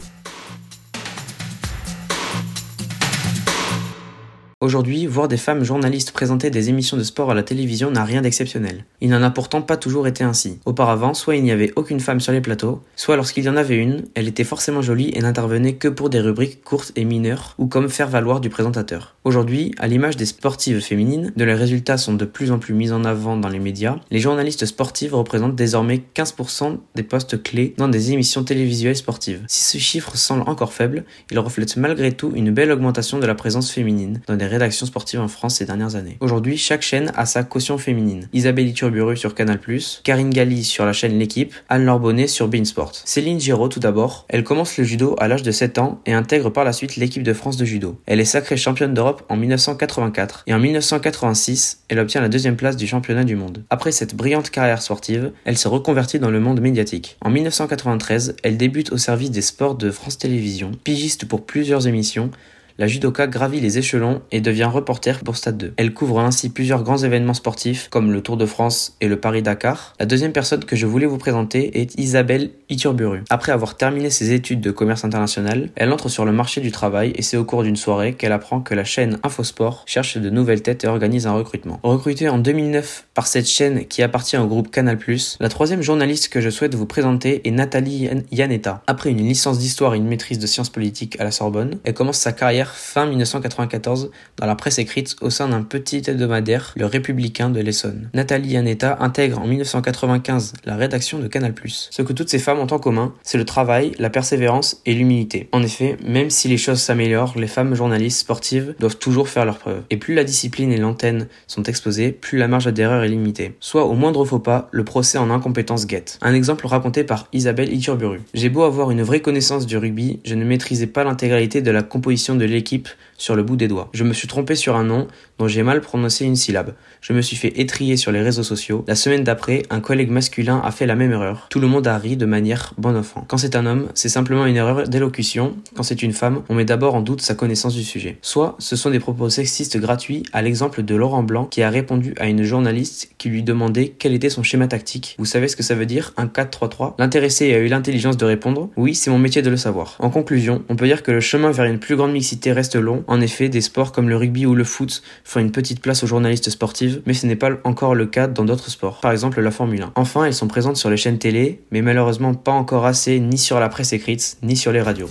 Aujourd'hui, 4.66 5.06
voir 5.06 5.28
des 5.28 5.36
femmes 5.36 5.62
journalistes 5.62 6.10
présenter 6.10 6.50
des 6.50 6.70
émissions 6.70 6.96
de 6.96 7.04
sport 7.04 7.30
à 7.30 7.34
la 7.34 7.44
télévision 7.44 7.92
n'a 7.92 8.02
rien 8.02 8.20
d'exceptionnel. 8.20 8.84
Il 9.00 9.10
n'en 9.10 9.22
a 9.22 9.30
pourtant 9.30 9.62
pas 9.62 9.76
toujours 9.76 10.08
été 10.08 10.24
ainsi. 10.24 10.58
Auparavant, 10.64 11.14
soit 11.14 11.36
il 11.36 11.44
n'y 11.44 11.52
avait 11.52 11.72
aucune 11.76 12.00
femme 12.00 12.18
sur 12.18 12.32
les 12.32 12.40
plateaux, 12.40 12.82
soit 12.96 13.14
lorsqu'il 13.14 13.44
y 13.44 13.48
en 13.48 13.56
avait 13.56 13.76
une, 13.76 14.06
elle 14.16 14.26
était 14.26 14.42
forcément 14.42 14.82
jolie 14.82 15.12
et 15.14 15.20
n'intervenait 15.20 15.74
que 15.74 15.86
pour 15.86 16.10
des 16.10 16.18
rubriques 16.18 16.64
courtes 16.64 16.90
et 16.96 17.04
mineures, 17.04 17.54
ou 17.58 17.68
comme 17.68 17.88
faire 17.88 18.08
valoir 18.08 18.40
du 18.40 18.50
présentateur. 18.50 19.14
Aujourd'hui, 19.22 19.72
à 19.78 19.86
l'image 19.86 20.16
des 20.16 20.26
sportives 20.26 20.80
féminines, 20.80 21.32
dont 21.36 21.44
les 21.44 21.54
résultats 21.54 21.96
sont 21.96 22.14
de 22.14 22.24
plus 22.24 22.50
en 22.50 22.58
plus 22.58 22.74
mis 22.74 22.90
en 22.90 23.04
avant 23.04 23.36
dans 23.36 23.48
les 23.48 23.60
médias, 23.60 24.00
les 24.10 24.18
journalistes 24.18 24.66
sportives 24.66 25.14
représentent 25.14 25.54
désormais 25.54 26.02
15% 26.16 26.78
des 26.96 27.04
postes 27.04 27.40
clés 27.40 27.72
dans 27.76 27.86
des 27.86 28.10
émissions 28.10 28.42
télévisuelles 28.42 28.96
sportives. 28.96 29.44
Si 29.46 29.62
ce 29.62 29.78
chiffre 29.80 30.16
semble 30.16 30.42
encore 30.48 30.72
faible, 30.72 31.04
il 31.30 31.38
reflète 31.38 31.76
malgré 31.76 32.10
tout 32.10 32.32
une 32.34 32.50
belle 32.50 32.72
augmentation 32.72 33.20
de 33.20 33.26
la 33.26 33.36
présence 33.36 33.70
féminine 33.70 34.20
dans 34.26 34.34
des 34.34 34.55
rédactions 34.56 34.86
sportives 34.86 35.20
en 35.20 35.28
France 35.28 35.56
ces 35.56 35.66
dernières 35.66 35.96
années. 35.96 36.16
Aujourd'hui, 36.20 36.56
chaque 36.56 36.82
chaîne 36.82 37.12
a 37.14 37.26
sa 37.26 37.44
caution 37.44 37.76
féminine. 37.78 38.28
Isabelle 38.32 38.68
Iturburu 38.68 39.16
sur 39.16 39.34
Canal+, 39.34 39.58
Karine 40.02 40.30
Galli 40.30 40.64
sur 40.64 40.86
la 40.86 40.92
chaîne 40.92 41.18
L'équipe, 41.18 41.54
Anne-Laure 41.68 42.00
Bonnet 42.00 42.26
sur 42.26 42.48
Beansport. 42.48 42.92
Céline 43.04 43.38
Giraud 43.38 43.68
tout 43.68 43.80
d'abord, 43.80 44.26
elle 44.28 44.44
commence 44.44 44.78
le 44.78 44.84
judo 44.84 45.14
à 45.18 45.28
l'âge 45.28 45.42
de 45.42 45.50
7 45.50 45.78
ans 45.78 46.00
et 46.06 46.14
intègre 46.14 46.50
par 46.50 46.64
la 46.64 46.72
suite 46.72 46.96
l'équipe 46.96 47.22
de 47.22 47.32
France 47.32 47.56
de 47.56 47.64
judo. 47.64 48.00
Elle 48.06 48.20
est 48.20 48.24
sacrée 48.24 48.56
championne 48.56 48.94
d'Europe 48.94 49.24
en 49.28 49.36
1984 49.36 50.44
et 50.46 50.54
en 50.54 50.58
1986, 50.58 51.82
elle 51.88 51.98
obtient 51.98 52.20
la 52.20 52.28
deuxième 52.28 52.56
place 52.56 52.76
du 52.76 52.86
championnat 52.86 53.24
du 53.24 53.36
monde. 53.36 53.64
Après 53.70 53.92
cette 53.92 54.14
brillante 54.14 54.50
carrière 54.50 54.82
sportive, 54.82 55.32
elle 55.44 55.58
se 55.58 55.68
reconvertit 55.68 56.18
dans 56.18 56.30
le 56.30 56.40
monde 56.40 56.60
médiatique. 56.60 57.16
En 57.20 57.30
1993, 57.30 58.36
elle 58.42 58.56
débute 58.56 58.92
au 58.92 58.98
service 58.98 59.30
des 59.30 59.42
sports 59.42 59.74
de 59.74 59.90
France 59.90 60.18
Télévisions, 60.18 60.72
pigiste 60.84 61.26
pour 61.26 61.44
plusieurs 61.44 61.86
émissions, 61.86 62.30
la 62.78 62.86
judoka 62.86 63.26
gravit 63.26 63.60
les 63.60 63.78
échelons 63.78 64.20
et 64.32 64.40
devient 64.40 64.64
reporter 64.64 65.20
pour 65.20 65.36
Stade 65.36 65.56
2. 65.56 65.74
Elle 65.76 65.94
couvre 65.94 66.20
ainsi 66.20 66.50
plusieurs 66.50 66.82
grands 66.82 66.98
événements 66.98 67.34
sportifs 67.34 67.88
comme 67.90 68.12
le 68.12 68.20
Tour 68.20 68.36
de 68.36 68.46
France 68.46 68.96
et 69.00 69.08
le 69.08 69.18
Paris-Dakar. 69.18 69.94
La 69.98 70.06
deuxième 70.06 70.32
personne 70.32 70.64
que 70.64 70.76
je 70.76 70.86
voulais 70.86 71.06
vous 71.06 71.18
présenter 71.18 71.80
est 71.80 71.98
Isabelle 71.98 72.50
Iturburu. 72.68 73.22
Après 73.30 73.52
avoir 73.52 73.76
terminé 73.76 74.10
ses 74.10 74.32
études 74.32 74.60
de 74.60 74.70
commerce 74.70 75.04
international, 75.04 75.70
elle 75.76 75.92
entre 75.92 76.08
sur 76.08 76.24
le 76.24 76.32
marché 76.32 76.60
du 76.60 76.70
travail 76.70 77.12
et 77.14 77.22
c'est 77.22 77.36
au 77.36 77.44
cours 77.44 77.62
d'une 77.62 77.76
soirée 77.76 78.12
qu'elle 78.12 78.32
apprend 78.32 78.60
que 78.60 78.74
la 78.74 78.84
chaîne 78.84 79.18
Infosport 79.22 79.84
cherche 79.86 80.18
de 80.18 80.30
nouvelles 80.30 80.62
têtes 80.62 80.84
et 80.84 80.88
organise 80.88 81.26
un 81.26 81.32
recrutement. 81.32 81.80
Recrutée 81.82 82.28
en 82.28 82.38
2009 82.38 83.06
par 83.14 83.26
cette 83.26 83.48
chaîne 83.48 83.86
qui 83.86 84.02
appartient 84.02 84.36
au 84.36 84.46
groupe 84.46 84.70
Canal+, 84.70 84.98
la 85.40 85.48
troisième 85.48 85.82
journaliste 85.82 86.28
que 86.28 86.40
je 86.40 86.50
souhaite 86.50 86.74
vous 86.74 86.86
présenter 86.86 87.46
est 87.46 87.50
Nathalie 87.50 88.08
Yanetta. 88.32 88.82
Après 88.86 89.10
une 89.10 89.18
licence 89.18 89.58
d'histoire 89.58 89.94
et 89.94 89.96
une 89.96 90.06
maîtrise 90.06 90.38
de 90.38 90.46
sciences 90.46 90.70
politiques 90.70 91.18
à 91.20 91.24
la 91.24 91.30
Sorbonne, 91.30 91.78
elle 91.84 91.94
commence 91.94 92.18
sa 92.18 92.32
carrière 92.32 92.65
fin 92.74 93.06
1994 93.06 94.10
dans 94.36 94.46
la 94.46 94.54
presse 94.54 94.78
écrite 94.78 95.16
au 95.20 95.30
sein 95.30 95.48
d'un 95.48 95.62
petit 95.62 96.02
hebdomadaire, 96.06 96.72
Le 96.76 96.86
Républicain 96.86 97.50
de 97.50 97.60
l'Essonne. 97.60 98.10
Nathalie 98.14 98.50
Yanetta 98.50 98.98
intègre 99.00 99.38
en 99.38 99.46
1995 99.46 100.54
la 100.64 100.76
rédaction 100.76 101.18
de 101.18 101.26
Canal+. 101.28 101.54
Ce 101.66 102.02
que 102.02 102.12
toutes 102.12 102.28
ces 102.28 102.38
femmes 102.38 102.58
ont 102.58 102.72
en 102.72 102.78
commun, 102.78 103.12
c'est 103.22 103.38
le 103.38 103.44
travail, 103.44 103.92
la 103.98 104.10
persévérance 104.10 104.80
et 104.86 104.94
l'humilité. 104.94 105.48
En 105.52 105.62
effet, 105.62 105.96
même 106.06 106.30
si 106.30 106.48
les 106.48 106.58
choses 106.58 106.80
s'améliorent, 106.80 107.34
les 107.36 107.46
femmes 107.46 107.74
journalistes 107.74 108.20
sportives 108.20 108.74
doivent 108.78 108.96
toujours 108.96 109.28
faire 109.28 109.44
leurs 109.44 109.58
preuves. 109.58 109.82
Et 109.90 109.96
plus 109.96 110.14
la 110.14 110.24
discipline 110.24 110.72
et 110.72 110.76
l'antenne 110.76 111.28
sont 111.46 111.62
exposées, 111.64 112.12
plus 112.12 112.38
la 112.38 112.48
marge 112.48 112.72
d'erreur 112.72 113.04
est 113.04 113.08
limitée. 113.08 113.54
Soit 113.60 113.84
au 113.84 113.94
moindre 113.94 114.24
faux 114.24 114.38
pas, 114.38 114.68
le 114.72 114.84
procès 114.84 115.18
en 115.18 115.30
incompétence 115.30 115.86
guette. 115.86 116.18
Un 116.22 116.34
exemple 116.34 116.66
raconté 116.66 117.04
par 117.04 117.28
Isabelle 117.32 117.72
Iturburu. 117.72 118.20
J'ai 118.34 118.48
beau 118.48 118.62
avoir 118.62 118.90
une 118.90 119.02
vraie 119.02 119.20
connaissance 119.20 119.66
du 119.66 119.76
rugby, 119.76 120.20
je 120.24 120.34
ne 120.34 120.44
maîtrisais 120.44 120.86
pas 120.86 121.04
l'intégralité 121.04 121.62
de 121.62 121.70
la 121.70 121.82
composition 121.82 122.34
de 122.34 122.44
l'équipe 122.56 122.88
sur 123.18 123.36
le 123.36 123.42
bout 123.42 123.56
des 123.56 123.68
doigts. 123.68 123.88
Je 123.92 124.04
me 124.04 124.12
suis 124.12 124.28
trompé 124.28 124.54
sur 124.54 124.76
un 124.76 124.84
nom 124.84 125.08
dont 125.38 125.48
j'ai 125.48 125.62
mal 125.62 125.80
prononcé 125.80 126.24
une 126.24 126.36
syllabe. 126.36 126.74
Je 127.00 127.12
me 127.12 127.20
suis 127.20 127.36
fait 127.36 127.58
étrier 127.60 127.96
sur 127.96 128.12
les 128.12 128.22
réseaux 128.22 128.42
sociaux. 128.42 128.84
La 128.88 128.94
semaine 128.94 129.24
d'après, 129.24 129.62
un 129.70 129.80
collègue 129.80 130.10
masculin 130.10 130.60
a 130.64 130.70
fait 130.70 130.86
la 130.86 130.94
même 130.94 131.12
erreur. 131.12 131.46
Tout 131.50 131.60
le 131.60 131.66
monde 131.66 131.86
a 131.86 131.98
ri 131.98 132.16
de 132.16 132.26
manière 132.26 132.72
bon 132.78 132.96
enfant. 132.96 133.24
Quand 133.28 133.36
c'est 133.36 133.56
un 133.56 133.66
homme, 133.66 133.88
c'est 133.94 134.08
simplement 134.08 134.46
une 134.46 134.56
erreur 134.56 134.88
d'élocution. 134.88 135.56
Quand 135.74 135.82
c'est 135.82 136.02
une 136.02 136.12
femme, 136.12 136.42
on 136.48 136.54
met 136.54 136.64
d'abord 136.64 136.94
en 136.94 137.00
doute 137.00 137.20
sa 137.20 137.34
connaissance 137.34 137.74
du 137.74 137.84
sujet. 137.84 138.18
Soit 138.22 138.56
ce 138.58 138.76
sont 138.76 138.90
des 138.90 138.98
propos 138.98 139.28
sexistes 139.28 139.76
gratuits, 139.78 140.22
à 140.32 140.42
l'exemple 140.42 140.82
de 140.82 140.94
Laurent 140.94 141.22
Blanc 141.22 141.44
qui 141.44 141.62
a 141.62 141.70
répondu 141.70 142.14
à 142.18 142.28
une 142.28 142.42
journaliste 142.42 143.10
qui 143.18 143.28
lui 143.28 143.42
demandait 143.42 143.94
quel 143.98 144.14
était 144.14 144.30
son 144.30 144.42
schéma 144.42 144.66
tactique. 144.66 145.16
Vous 145.18 145.24
savez 145.24 145.48
ce 145.48 145.56
que 145.56 145.62
ça 145.62 145.74
veut 145.74 145.86
dire, 145.86 146.12
un 146.16 146.26
4-3-3 146.26 146.94
L'intéressé 146.98 147.54
a 147.54 147.58
eu 147.58 147.68
l'intelligence 147.68 148.16
de 148.16 148.24
répondre 148.24 148.70
Oui, 148.76 148.94
c'est 148.94 149.10
mon 149.10 149.18
métier 149.18 149.42
de 149.42 149.50
le 149.50 149.56
savoir. 149.56 149.96
En 149.98 150.10
conclusion, 150.10 150.62
on 150.68 150.76
peut 150.76 150.86
dire 150.86 151.02
que 151.02 151.12
le 151.12 151.20
chemin 151.20 151.50
vers 151.50 151.66
une 151.66 151.78
plus 151.78 151.96
grande 151.96 152.12
mixité 152.12 152.52
reste 152.52 152.76
long. 152.76 153.04
En 153.08 153.20
effet, 153.20 153.48
des 153.48 153.60
sports 153.60 153.92
comme 153.92 154.08
le 154.08 154.16
rugby 154.16 154.46
ou 154.46 154.54
le 154.54 154.64
foot 154.64 155.02
font 155.24 155.40
une 155.40 155.52
petite 155.52 155.80
place 155.80 156.02
aux 156.02 156.06
journalistes 156.06 156.50
sportives, 156.50 157.02
mais 157.06 157.14
ce 157.14 157.26
n'est 157.26 157.36
pas 157.36 157.50
encore 157.64 157.94
le 157.94 158.06
cas 158.06 158.26
dans 158.26 158.44
d'autres 158.44 158.70
sports, 158.70 159.00
par 159.00 159.12
exemple 159.12 159.40
la 159.40 159.50
Formule 159.50 159.82
1. 159.82 159.92
Enfin, 159.94 160.24
elles 160.24 160.34
sont 160.34 160.48
présentes 160.48 160.76
sur 160.76 160.90
les 160.90 160.96
chaînes 160.96 161.18
télé, 161.18 161.60
mais 161.70 161.82
malheureusement 161.82 162.34
pas 162.34 162.52
encore 162.52 162.86
assez 162.86 163.20
ni 163.20 163.38
sur 163.38 163.60
la 163.60 163.68
presse 163.68 163.92
écrite, 163.92 164.38
ni 164.42 164.56
sur 164.56 164.72
les 164.72 164.82
radios. 164.82 165.10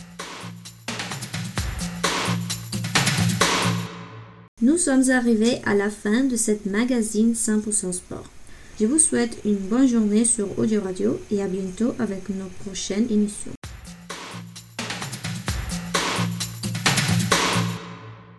Nous 4.62 4.78
sommes 4.78 5.10
arrivés 5.12 5.62
à 5.66 5.76
la 5.76 5.90
fin 5.90 6.24
de 6.24 6.36
cette 6.36 6.66
magazine 6.66 7.34
100% 7.34 7.92
sport. 7.92 8.24
Je 8.80 8.86
vous 8.86 9.00
souhaite 9.00 9.38
une 9.46 9.56
bonne 9.56 9.88
journée 9.88 10.26
sur 10.26 10.48
Audio 10.58 10.82
Radio 10.82 11.20
et 11.32 11.42
à 11.42 11.48
bientôt 11.48 11.94
avec 12.00 12.30
nos 12.30 12.50
prochaines 12.66 13.06
émissions. 13.10 13.52